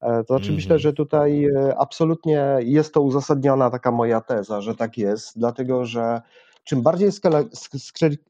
E, 0.00 0.24
to 0.24 0.34
znaczy 0.34 0.44
mm 0.44 0.52
-hmm. 0.52 0.56
myślę, 0.56 0.78
że 0.78 0.92
tutaj 0.92 1.46
absolutnie 1.78 2.56
jest 2.60 2.94
to 2.94 3.00
uzasadniona 3.00 3.70
taka 3.70 3.90
moja 3.90 4.20
teza, 4.20 4.60
że 4.60 4.74
tak 4.74 4.98
jest, 4.98 5.38
dlatego 5.38 5.84
że 5.84 6.22
czym 6.64 6.82
bardziej 6.82 7.10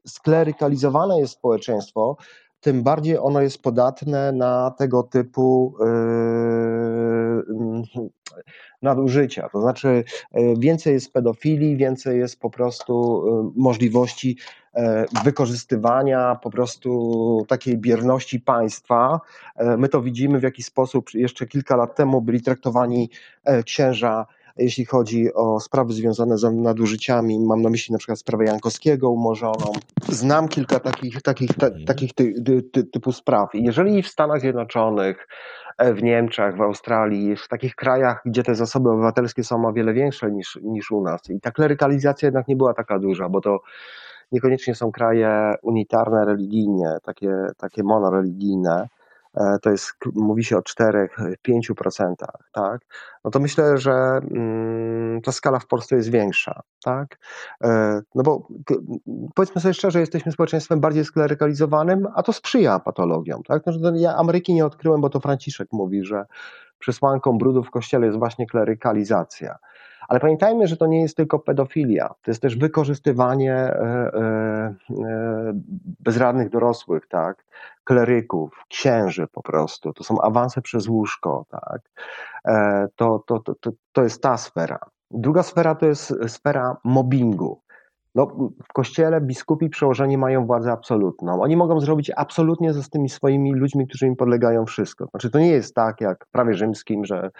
sklerykalizowane 0.07 1.19
jest 1.19 1.33
społeczeństwo, 1.33 2.17
tym 2.61 2.83
bardziej 2.83 3.17
ono 3.17 3.41
jest 3.41 3.61
podatne 3.61 4.31
na 4.31 4.71
tego 4.77 5.03
typu 5.03 5.75
yy, 5.79 5.85
nadużycia. 8.81 9.49
To 9.49 9.61
znaczy, 9.61 10.03
yy, 10.33 10.53
więcej 10.59 10.93
jest 10.93 11.13
pedofilii, 11.13 11.77
więcej 11.77 12.19
jest 12.19 12.39
po 12.39 12.49
prostu 12.49 13.23
yy, 13.25 13.51
możliwości 13.55 14.37
wykorzystywania 15.23 16.39
po 16.43 16.49
prostu 16.49 17.45
takiej 17.47 17.77
bierności 17.77 18.39
państwa. 18.39 19.19
My 19.77 19.89
to 19.89 20.01
widzimy, 20.01 20.39
w 20.39 20.43
jaki 20.43 20.63
sposób 20.63 21.13
jeszcze 21.13 21.47
kilka 21.47 21.75
lat 21.75 21.95
temu 21.95 22.21
byli 22.21 22.41
traktowani 22.41 23.09
księża 23.65 24.25
jeśli 24.57 24.85
chodzi 24.85 25.33
o 25.33 25.59
sprawy 25.59 25.93
związane 25.93 26.37
z 26.37 26.43
nadużyciami, 26.43 27.39
mam 27.39 27.61
na 27.61 27.69
myśli 27.69 27.91
na 27.91 27.97
przykład 27.97 28.19
sprawę 28.19 28.45
Jankowskiego 28.45 29.09
umorzoną. 29.09 29.71
Znam 30.09 30.47
kilka 30.47 30.79
takich, 30.79 31.21
takich, 31.21 31.53
ta, 31.53 31.67
mhm. 31.67 31.85
takich 31.85 32.13
ty, 32.13 32.33
ty, 32.45 32.61
ty, 32.63 32.83
typu 32.83 33.11
spraw. 33.11 33.55
I 33.55 33.63
jeżeli 33.63 34.03
w 34.03 34.07
Stanach 34.07 34.41
Zjednoczonych, 34.41 35.27
e, 35.77 35.93
w 35.93 36.03
Niemczech, 36.03 36.57
w 36.57 36.61
Australii, 36.61 37.35
w 37.35 37.47
takich 37.47 37.75
krajach, 37.75 38.21
gdzie 38.25 38.43
te 38.43 38.55
zasoby 38.55 38.89
obywatelskie 38.89 39.43
są 39.43 39.65
o 39.65 39.73
wiele 39.73 39.93
większe 39.93 40.31
niż, 40.31 40.59
niż 40.63 40.91
u 40.91 41.01
nas, 41.03 41.29
i 41.29 41.39
ta 41.39 41.51
klerykalizacja 41.51 42.27
jednak 42.27 42.47
nie 42.47 42.55
była 42.55 42.73
taka 42.73 42.99
duża, 42.99 43.29
bo 43.29 43.41
to 43.41 43.59
niekoniecznie 44.31 44.75
są 44.75 44.91
kraje 44.91 45.55
unitarne 45.61 46.25
religijnie, 46.25 46.97
takie, 47.03 47.31
takie 47.57 47.83
monoreligijne, 47.83 48.87
to 49.61 49.69
jest, 49.69 49.93
mówi 50.15 50.43
się 50.43 50.57
o 50.57 50.61
4-5%, 50.61 52.13
tak? 52.53 52.81
No 53.23 53.31
to 53.31 53.39
myślę, 53.39 53.77
że 53.77 53.91
mm, 53.91 55.21
ta 55.21 55.31
skala 55.31 55.59
w 55.59 55.67
Polsce 55.67 55.95
jest 55.95 56.11
większa, 56.11 56.61
tak? 56.83 57.19
E, 57.63 58.01
no 58.15 58.23
bo 58.23 58.47
powiedzmy 59.35 59.61
sobie 59.61 59.73
szczerze, 59.73 59.99
jesteśmy 59.99 60.31
społeczeństwem 60.31 60.79
bardziej 60.79 61.05
sklerykalizowanym, 61.05 62.07
a 62.15 62.23
to 62.23 62.33
sprzyja 62.33 62.79
patologiom, 62.79 63.43
tak? 63.43 63.63
No, 63.65 63.91
ja 63.95 64.15
Ameryki 64.15 64.53
nie 64.53 64.65
odkryłem, 64.65 65.01
bo 65.01 65.09
to 65.09 65.19
Franciszek 65.19 65.67
mówi, 65.71 66.05
że 66.05 66.25
przesłanką 66.79 67.37
brudu 67.37 67.63
w 67.63 67.71
kościele 67.71 68.05
jest 68.05 68.19
właśnie 68.19 68.47
klerykalizacja. 68.47 69.57
Ale 70.11 70.19
pamiętajmy, 70.19 70.67
że 70.67 70.77
to 70.77 70.87
nie 70.87 71.01
jest 71.01 71.17
tylko 71.17 71.39
pedofilia, 71.39 72.07
to 72.07 72.31
jest 72.31 72.41
też 72.41 72.57
wykorzystywanie 72.57 73.53
e, 73.53 73.79
e, 73.79 74.19
e, 74.19 75.53
bezradnych 75.99 76.49
dorosłych, 76.49 77.07
tak? 77.07 77.45
kleryków, 77.83 78.65
księży 78.69 79.27
po 79.27 79.41
prostu, 79.41 79.93
to 79.93 80.03
są 80.03 80.21
awanse 80.21 80.61
przez 80.61 80.87
łóżko, 80.87 81.45
tak? 81.49 81.81
to, 82.95 83.23
to, 83.27 83.39
to, 83.39 83.71
to 83.91 84.03
jest 84.03 84.21
ta 84.21 84.37
sfera. 84.37 84.79
Druga 85.11 85.43
sfera 85.43 85.75
to 85.75 85.85
jest 85.85 86.13
sfera 86.27 86.77
mobbingu. 86.83 87.60
No, 88.15 88.25
w 88.69 88.73
kościele 88.73 89.21
biskupi 89.21 89.69
przełożeni 89.69 90.17
mają 90.17 90.45
władzę 90.45 90.71
absolutną. 90.71 91.41
Oni 91.41 91.57
mogą 91.57 91.79
zrobić 91.79 92.11
absolutnie 92.15 92.73
ze 92.73 92.89
tymi 92.89 93.09
swoimi 93.09 93.53
ludźmi, 93.53 93.87
którzy 93.87 94.07
im 94.07 94.15
podlegają 94.15 94.65
wszystko. 94.65 95.05
Znaczy, 95.05 95.29
to 95.29 95.39
nie 95.39 95.51
jest 95.51 95.75
tak 95.75 96.01
jak 96.01 96.25
w 96.25 96.31
prawie 96.31 96.53
rzymskim, 96.53 97.05
że 97.05 97.31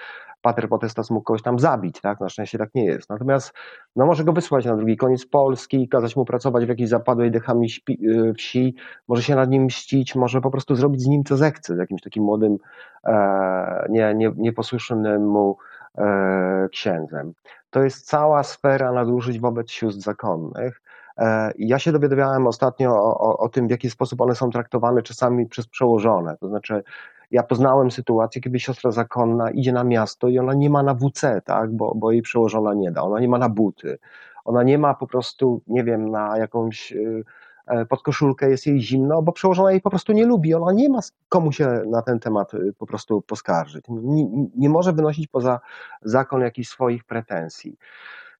pater 0.42 0.70
potestas 0.70 1.10
mógł 1.10 1.24
kogoś 1.24 1.42
tam 1.42 1.60
zabić, 1.60 2.02
tak? 2.02 2.20
Na 2.20 2.30
szczęście 2.30 2.58
tak 2.58 2.70
nie 2.76 2.86
jest. 2.86 3.10
Natomiast 3.10 3.54
no, 3.96 4.06
może 4.06 4.24
go 4.24 4.34
wysłać 4.34 4.66
na 4.66 4.76
drugi 4.76 4.98
koniec 4.98 5.26
Polski, 5.26 5.90
kazać 5.90 6.16
mu 6.16 6.26
pracować 6.26 6.66
w 6.66 6.70
jakiejś 6.70 6.90
zapadłej 6.90 7.32
dechami 7.32 7.68
y, 7.90 8.34
wsi, 8.38 8.76
może 9.08 9.24
się 9.24 9.36
nad 9.36 9.50
nim 9.50 9.64
mścić, 9.64 10.16
może 10.16 10.42
po 10.42 10.52
prostu 10.52 10.76
zrobić 10.76 11.02
z 11.02 11.08
nim 11.08 11.24
co 11.24 11.38
zechce, 11.38 11.76
z 11.76 11.78
jakimś 11.78 12.02
takim 12.02 12.24
młodym, 12.24 12.58
e, 13.04 13.86
nie, 13.90 14.14
nie, 14.16 14.32
nieposłusznym 14.38 15.28
mu 15.28 15.58
e, 15.98 16.68
księdzem. 16.72 17.34
To 17.72 17.84
jest 17.84 18.08
cała 18.08 18.44
sfera 18.44 18.92
nadużyć 18.92 19.40
wobec 19.40 19.72
sióstr 19.72 20.02
zakonnych. 20.02 20.82
E, 21.18 21.52
ja 21.58 21.80
się 21.80 21.92
dowiadywałem 21.92 22.48
ostatnio 22.48 22.92
o, 22.92 23.20
o, 23.20 23.38
o, 23.38 23.50
tym, 23.50 23.68
w 23.68 23.72
jaki 23.72 23.90
sposób 23.90 24.22
one 24.22 24.36
są 24.36 24.50
traktowane 24.50 25.02
czasami 25.02 25.46
przez 25.46 25.68
przełożone. 25.68 26.38
To 26.38 26.48
znaczy, 26.48 26.84
ja 27.32 27.44
poznałem 27.44 27.92
sytuację, 27.92 28.42
kiedy 28.42 28.60
siostra 28.60 28.92
zakonna 28.92 29.52
idzie 29.52 29.74
na 29.74 29.84
miasto 29.84 30.28
i 30.28 30.40
ona 30.40 30.54
nie 30.54 30.70
ma 30.70 30.84
na 30.84 30.94
WC, 30.94 31.42
tak, 31.46 31.72
bo, 31.72 31.96
bo 31.96 32.12
jej 32.12 32.22
przełożona 32.22 32.74
nie 32.74 32.92
da. 32.92 33.02
Ona 33.02 33.20
nie 33.20 33.30
ma 33.30 33.38
na 33.38 33.50
buty. 33.50 33.98
Ona 34.46 34.64
nie 34.64 34.78
ma 34.78 34.94
po 34.94 35.08
prostu, 35.08 35.62
nie 35.68 35.84
wiem, 35.84 36.10
na 36.10 36.38
jakąś 36.38 36.92
y, 36.92 37.24
e, 37.68 37.86
podkoszulkę 37.86 38.50
jest 38.50 38.68
jej 38.68 38.82
zimno, 38.82 39.22
bo 39.22 39.32
przełożona 39.32 39.72
jej 39.72 39.82
po 39.82 39.90
prostu 39.90 40.14
nie 40.14 40.26
lubi. 40.26 40.54
Ona 40.54 40.72
nie 40.72 40.90
ma 40.90 41.00
komu 41.30 41.52
się 41.52 41.84
na 41.88 42.02
ten 42.02 42.20
temat 42.20 42.54
y, 42.54 42.74
po 42.78 42.86
prostu 42.86 43.22
poskarżyć. 43.22 43.86
Nie, 43.90 44.26
nie 44.56 44.70
może 44.70 44.94
wynosić 44.94 45.28
poza 45.28 45.60
zakon 46.02 46.42
jakichś 46.42 46.70
swoich 46.70 47.04
pretensji. 47.04 47.78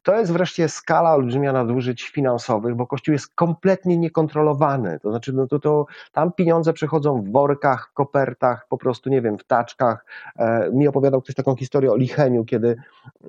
To 0.04 0.16
jest 0.20 0.32
wreszcie 0.32 0.70
skala 0.70 1.14
olbrzymia 1.14 1.54
nadużyć 1.54 2.10
finansowych, 2.10 2.76
bo 2.76 2.88
Kościół 2.88 3.14
jest 3.14 3.36
kompletnie 3.36 3.98
niekontrolowany. 3.98 5.00
To 5.00 5.10
znaczy, 5.10 5.34
no 5.34 5.48
to, 5.48 5.60
to 5.60 5.86
tam 6.12 6.32
pieniądze 6.32 6.74
przechodzą 6.74 7.22
w 7.22 7.32
workach, 7.32 7.92
kopertach, 7.94 8.68
po 8.70 8.78
prostu, 8.78 9.10
nie 9.10 9.22
wiem, 9.22 9.38
w 9.38 9.44
taczkach. 9.44 10.06
E, 10.36 10.72
mi 10.72 10.88
opowiadał 10.88 11.22
ktoś 11.22 11.36
taką 11.36 11.56
historię 11.56 11.92
o 11.92 11.96
Licheniu, 11.96 12.46
kiedy 12.46 12.76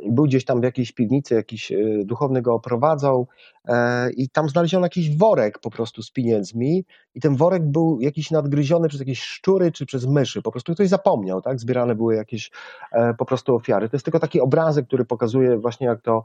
był 0.09 0.25
gdzieś 0.25 0.45
tam 0.45 0.61
w 0.61 0.65
jakiejś 0.65 0.93
piwnicy, 0.93 1.35
jakiś 1.35 1.73
e, 1.73 1.77
duchowny 2.05 2.43
go 2.43 2.55
oprowadzał 2.55 3.27
e, 3.65 4.11
i 4.11 4.29
tam 4.29 4.49
znaleziono 4.49 4.87
jakiś 4.87 5.19
worek 5.19 5.59
po 5.59 5.71
prostu 5.71 6.03
z 6.03 6.11
pieniędzmi 6.11 6.85
i 7.15 7.21
ten 7.21 7.37
worek 7.37 7.63
był 7.63 8.01
jakiś 8.01 8.31
nadgryziony 8.31 8.89
przez 8.89 9.01
jakieś 9.01 9.23
szczury 9.23 9.73
czy 9.73 9.87
przez 9.87 10.07
myszy. 10.07 10.43
Po 10.43 10.51
prostu 10.51 10.75
ktoś 10.75 10.89
zapomniał, 10.89 11.43
tak? 11.43 11.61
Zbierane 11.61 11.95
były 11.95 12.15
jakieś 12.15 12.51
e, 12.93 13.15
po 13.15 13.25
prostu 13.25 13.55
ofiary. 13.55 13.89
To 13.89 13.97
jest 13.97 14.05
tylko 14.05 14.19
taki 14.19 14.41
obrazek, 14.41 14.87
który 14.87 15.05
pokazuje 15.05 15.59
właśnie, 15.59 15.87
jak 15.87 16.01
to 16.01 16.25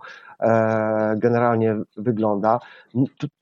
generalnie 1.15 1.75
wygląda. 1.97 2.59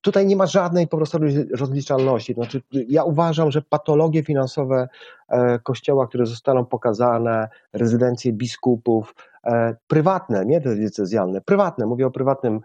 tutaj 0.02 0.26
nie 0.26 0.36
ma 0.36 0.46
żadnej 0.46 0.88
po 0.88 0.98
prostu 0.98 1.18
rozliczalności. 1.60 2.34
Znaczy, 2.34 2.62
ja 2.72 3.04
uważam, 3.04 3.52
że 3.52 3.62
patologie 3.62 4.24
finansowe 4.24 4.88
e, 5.30 5.60
kościoła, 5.60 6.08
które 6.08 6.26
zostaną 6.26 6.66
pokazane, 6.66 7.50
rezydencje 7.74 8.34
biskupów, 8.34 9.16
e, 9.44 9.76
prywatne, 9.88 10.46
nie 10.46 10.62
te 10.62 10.76
decyzjalne, 10.76 11.42
prywatne, 11.42 11.86
mówię 11.86 12.08
o 12.08 12.12
prywatnym 12.12 12.62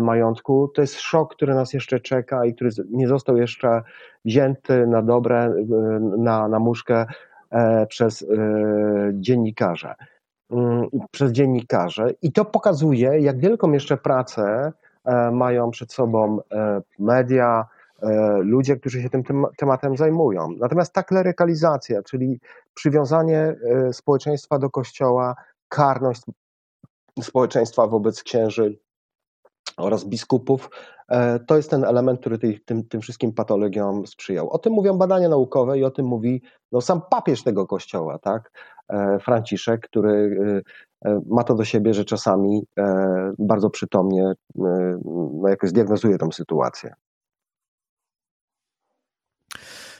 majątku, 0.00 0.68
to 0.74 0.80
jest 0.80 1.00
szok, 1.00 1.34
który 1.34 1.54
nas 1.54 1.72
jeszcze 1.72 2.00
czeka 2.00 2.44
i 2.44 2.54
który 2.54 2.70
nie 2.90 3.08
został 3.08 3.36
jeszcze 3.36 3.82
wzięty 4.24 4.86
na 4.86 5.02
dobre, 5.02 5.54
na, 6.18 6.48
na 6.48 6.58
muszkę 6.58 7.06
przez 7.88 8.26
dziennikarze. 9.12 9.94
Przez 11.10 11.32
dziennikarzy 11.32 12.16
i 12.22 12.32
to 12.32 12.44
pokazuje, 12.44 13.20
jak 13.20 13.38
wielką 13.38 13.72
jeszcze 13.72 13.96
pracę 13.96 14.72
e, 15.04 15.30
mają 15.30 15.70
przed 15.70 15.92
sobą 15.92 16.38
e, 16.52 16.82
media, 16.98 17.64
e, 18.02 18.38
ludzie, 18.42 18.76
którzy 18.76 19.02
się 19.02 19.10
tym 19.10 19.22
tematem 19.56 19.96
zajmują. 19.96 20.48
Natomiast 20.58 20.92
ta 20.92 21.02
klerykalizacja, 21.02 22.02
czyli 22.02 22.40
przywiązanie 22.74 23.56
społeczeństwa 23.92 24.58
do 24.58 24.70
kościoła, 24.70 25.34
karność 25.68 26.22
społeczeństwa 27.22 27.86
wobec 27.86 28.22
księży 28.22 28.78
oraz 29.76 30.04
biskupów, 30.04 30.70
to 31.46 31.56
jest 31.56 31.70
ten 31.70 31.84
element, 31.84 32.20
który 32.20 32.38
tym, 32.38 32.88
tym 32.88 33.00
wszystkim 33.00 33.32
patologiom 33.32 34.06
sprzyjał. 34.06 34.50
O 34.50 34.58
tym 34.58 34.72
mówią 34.72 34.98
badania 34.98 35.28
naukowe 35.28 35.78
i 35.78 35.84
o 35.84 35.90
tym 35.90 36.06
mówi 36.06 36.42
no, 36.72 36.80
sam 36.80 37.00
papież 37.10 37.42
tego 37.42 37.66
kościoła, 37.66 38.18
tak? 38.18 38.50
E, 38.88 39.18
Franciszek, 39.18 39.80
który 39.80 40.38
e, 41.04 41.10
e, 41.10 41.20
ma 41.26 41.44
to 41.44 41.54
do 41.54 41.64
siebie, 41.64 41.94
że 41.94 42.04
czasami 42.04 42.66
bardzo 43.38 43.70
przytomnie 43.70 44.32
no, 44.54 45.48
jakoś 45.48 45.72
diagnozuje 45.72 46.18
tę 46.18 46.28
sytuację. 46.32 46.94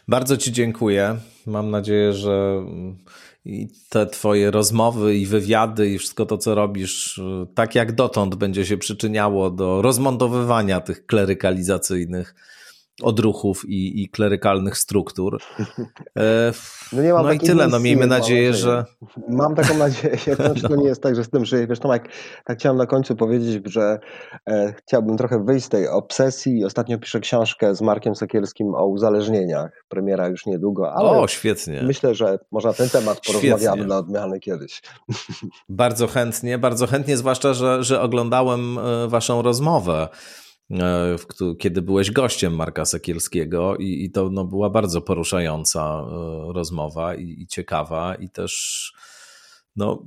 Bardzo 0.09 0.37
Ci 0.37 0.53
dziękuję. 0.53 1.17
Mam 1.47 1.71
nadzieję, 1.71 2.13
że 2.13 2.65
i 3.45 3.69
te 3.89 4.07
Twoje 4.07 4.51
rozmowy 4.51 5.17
i 5.17 5.27
wywiady 5.27 5.91
i 5.91 5.99
wszystko 5.99 6.27
to, 6.27 6.39
co 6.39 6.55
robisz, 6.55 7.21
tak 7.55 7.75
jak 7.75 7.93
dotąd 7.93 8.35
będzie 8.35 8.67
się 8.67 8.79
przyczyniało 8.79 9.51
do 9.51 9.83
rozmontowywania 9.83 10.81
tych 10.81 11.07
klerykalizacyjnych 11.07 12.35
odruchów 13.03 13.65
i, 13.69 14.03
i 14.03 14.09
klerykalnych 14.09 14.79
struktur. 14.79 15.39
E, 16.19 16.53
no, 16.93 17.03
nie 17.03 17.13
mam 17.13 17.27
no 17.27 17.33
i 17.33 17.39
tyle, 17.39 17.69
no 17.69 17.81
miejmy 17.81 18.07
nadzieję, 18.07 18.55
że... 18.55 18.85
Mam 19.29 19.55
taką 19.55 19.79
nadzieję, 19.79 20.19
znaczy 20.37 20.63
to 20.63 20.77
nie 20.83 20.85
jest 20.85 21.03
tak, 21.03 21.17
że 21.17 21.25
z 21.25 21.31
tym 21.31 21.45
żyję. 21.45 21.67
Wiesz 21.67 21.79
Tomek, 21.79 22.09
tak 22.45 22.59
chciałem 22.59 22.79
na 22.79 22.87
końcu 22.87 23.17
powiedzieć, 23.17 23.63
że 23.67 23.99
e, 24.49 24.75
chciałbym 24.79 25.17
trochę 25.17 25.45
wyjść 25.45 25.67
z 25.67 25.69
tej 25.69 25.89
obsesji. 25.89 26.65
Ostatnio 26.65 26.99
piszę 26.99 27.21
książkę 27.21 27.75
z 27.75 27.81
Markiem 27.81 28.15
Sekielskim 28.15 28.75
o 28.75 28.87
uzależnieniach. 28.87 29.85
Premiera 29.89 30.29
już 30.29 30.47
niedługo, 30.47 30.93
ale 30.93 31.09
o, 31.09 31.29
świetnie. 31.29 31.83
myślę, 31.83 32.15
że 32.15 32.39
może 32.53 32.69
na 32.69 32.75
ten 32.75 32.89
temat 32.89 33.21
porozmawiamy 33.27 33.61
świetnie. 33.61 33.85
dla 33.85 33.99
odmiany 33.99 34.41
kiedyś. 34.41 34.83
Bardzo 35.69 36.07
chętnie, 36.07 36.59
bardzo 36.59 36.87
chętnie, 36.87 37.17
zwłaszcza, 37.17 37.55
że, 37.55 37.83
że 37.85 38.01
oglądałem 38.01 38.79
e, 38.79 39.09
waszą 39.09 39.43
rozmowę 39.43 40.09
kiedy 41.59 41.83
byłeś 41.83 42.11
gościem 42.11 42.55
Marka 42.55 42.85
Sekielskiego 42.85 43.77
i, 43.77 44.05
i 44.05 44.11
to 44.11 44.31
no, 44.31 44.45
była 44.45 44.71
bardzo 44.71 45.01
poruszająca 45.01 45.81
e, 45.81 46.53
rozmowa 46.53 47.15
i, 47.15 47.43
i, 47.43 47.47
ciekawa 47.47 48.15
i 48.15 48.31
też 48.31 48.93
no, 49.77 50.07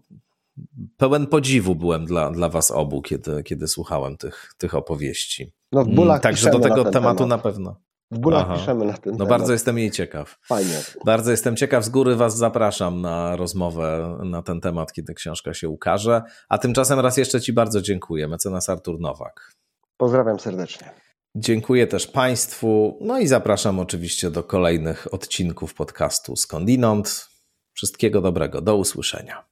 pełen 0.98 1.28
podziwu 1.28 1.76
byłem 1.76 2.06
dla, 2.06 2.32
dla 2.32 2.50
was 2.50 2.72
obu, 2.72 3.02
kiedy, 3.02 3.44
kiedy 3.44 3.68
słuchałem 3.68 4.18
tych, 4.18 4.54
tych 4.58 4.76
opowieści. 4.76 5.52
No 5.72 5.84
w 5.84 5.88
bólach 5.88 6.16
mm, 6.16 6.22
Także 6.22 6.52
do 6.52 6.60
tego 6.60 6.84
tematu 6.86 7.18
temat. 7.18 7.30
na 7.30 7.38
pewno. 7.38 7.76
W 8.12 8.20
bólach 8.20 8.46
Aha. 8.46 8.58
piszemy 8.60 8.86
na 8.86 8.94
ten 8.94 9.14
No 9.14 9.18
temat. 9.18 9.30
bardzo 9.30 9.54
jestem 9.54 9.78
jej 9.78 9.92
ciekaw. 9.92 10.38
Fajnie. 10.46 10.82
Bardzo 11.06 11.32
jestem 11.32 11.56
ciekaw. 11.56 11.84
Z 11.86 11.90
góry 11.90 12.16
Was 12.16 12.38
zapraszam 12.38 13.02
na 13.02 13.36
rozmowę 13.36 14.18
na 14.24 14.42
ten 14.42 14.62
temat, 14.62 14.94
kiedy 14.94 15.14
książka 15.14 15.54
się 15.54 15.70
ukaże. 15.70 16.22
A 16.50 16.58
tymczasem 16.58 17.00
raz 17.00 17.18
jeszcze 17.18 17.42
Ci 17.42 17.54
bardzo 17.54 17.82
dziękuję. 17.82 18.28
Mecenas 18.28 18.70
Artur 18.70 19.00
Nowak. 19.00 19.52
Pozdrawiam 19.98 20.40
serdecznie. 20.40 20.90
Dziękuję 21.36 21.88
też 21.88 22.08
Państwu. 22.08 22.98
No 23.02 23.20
i 23.20 23.28
zapraszam 23.28 23.80
oczywiście 23.80 24.32
do 24.32 24.44
kolejnych 24.44 25.14
odcinków 25.14 25.74
podcastu 25.74 26.36
Skądinąd. 26.36 27.30
Wszystkiego 27.74 28.22
dobrego. 28.22 28.62
Do 28.62 28.76
usłyszenia. 28.76 29.46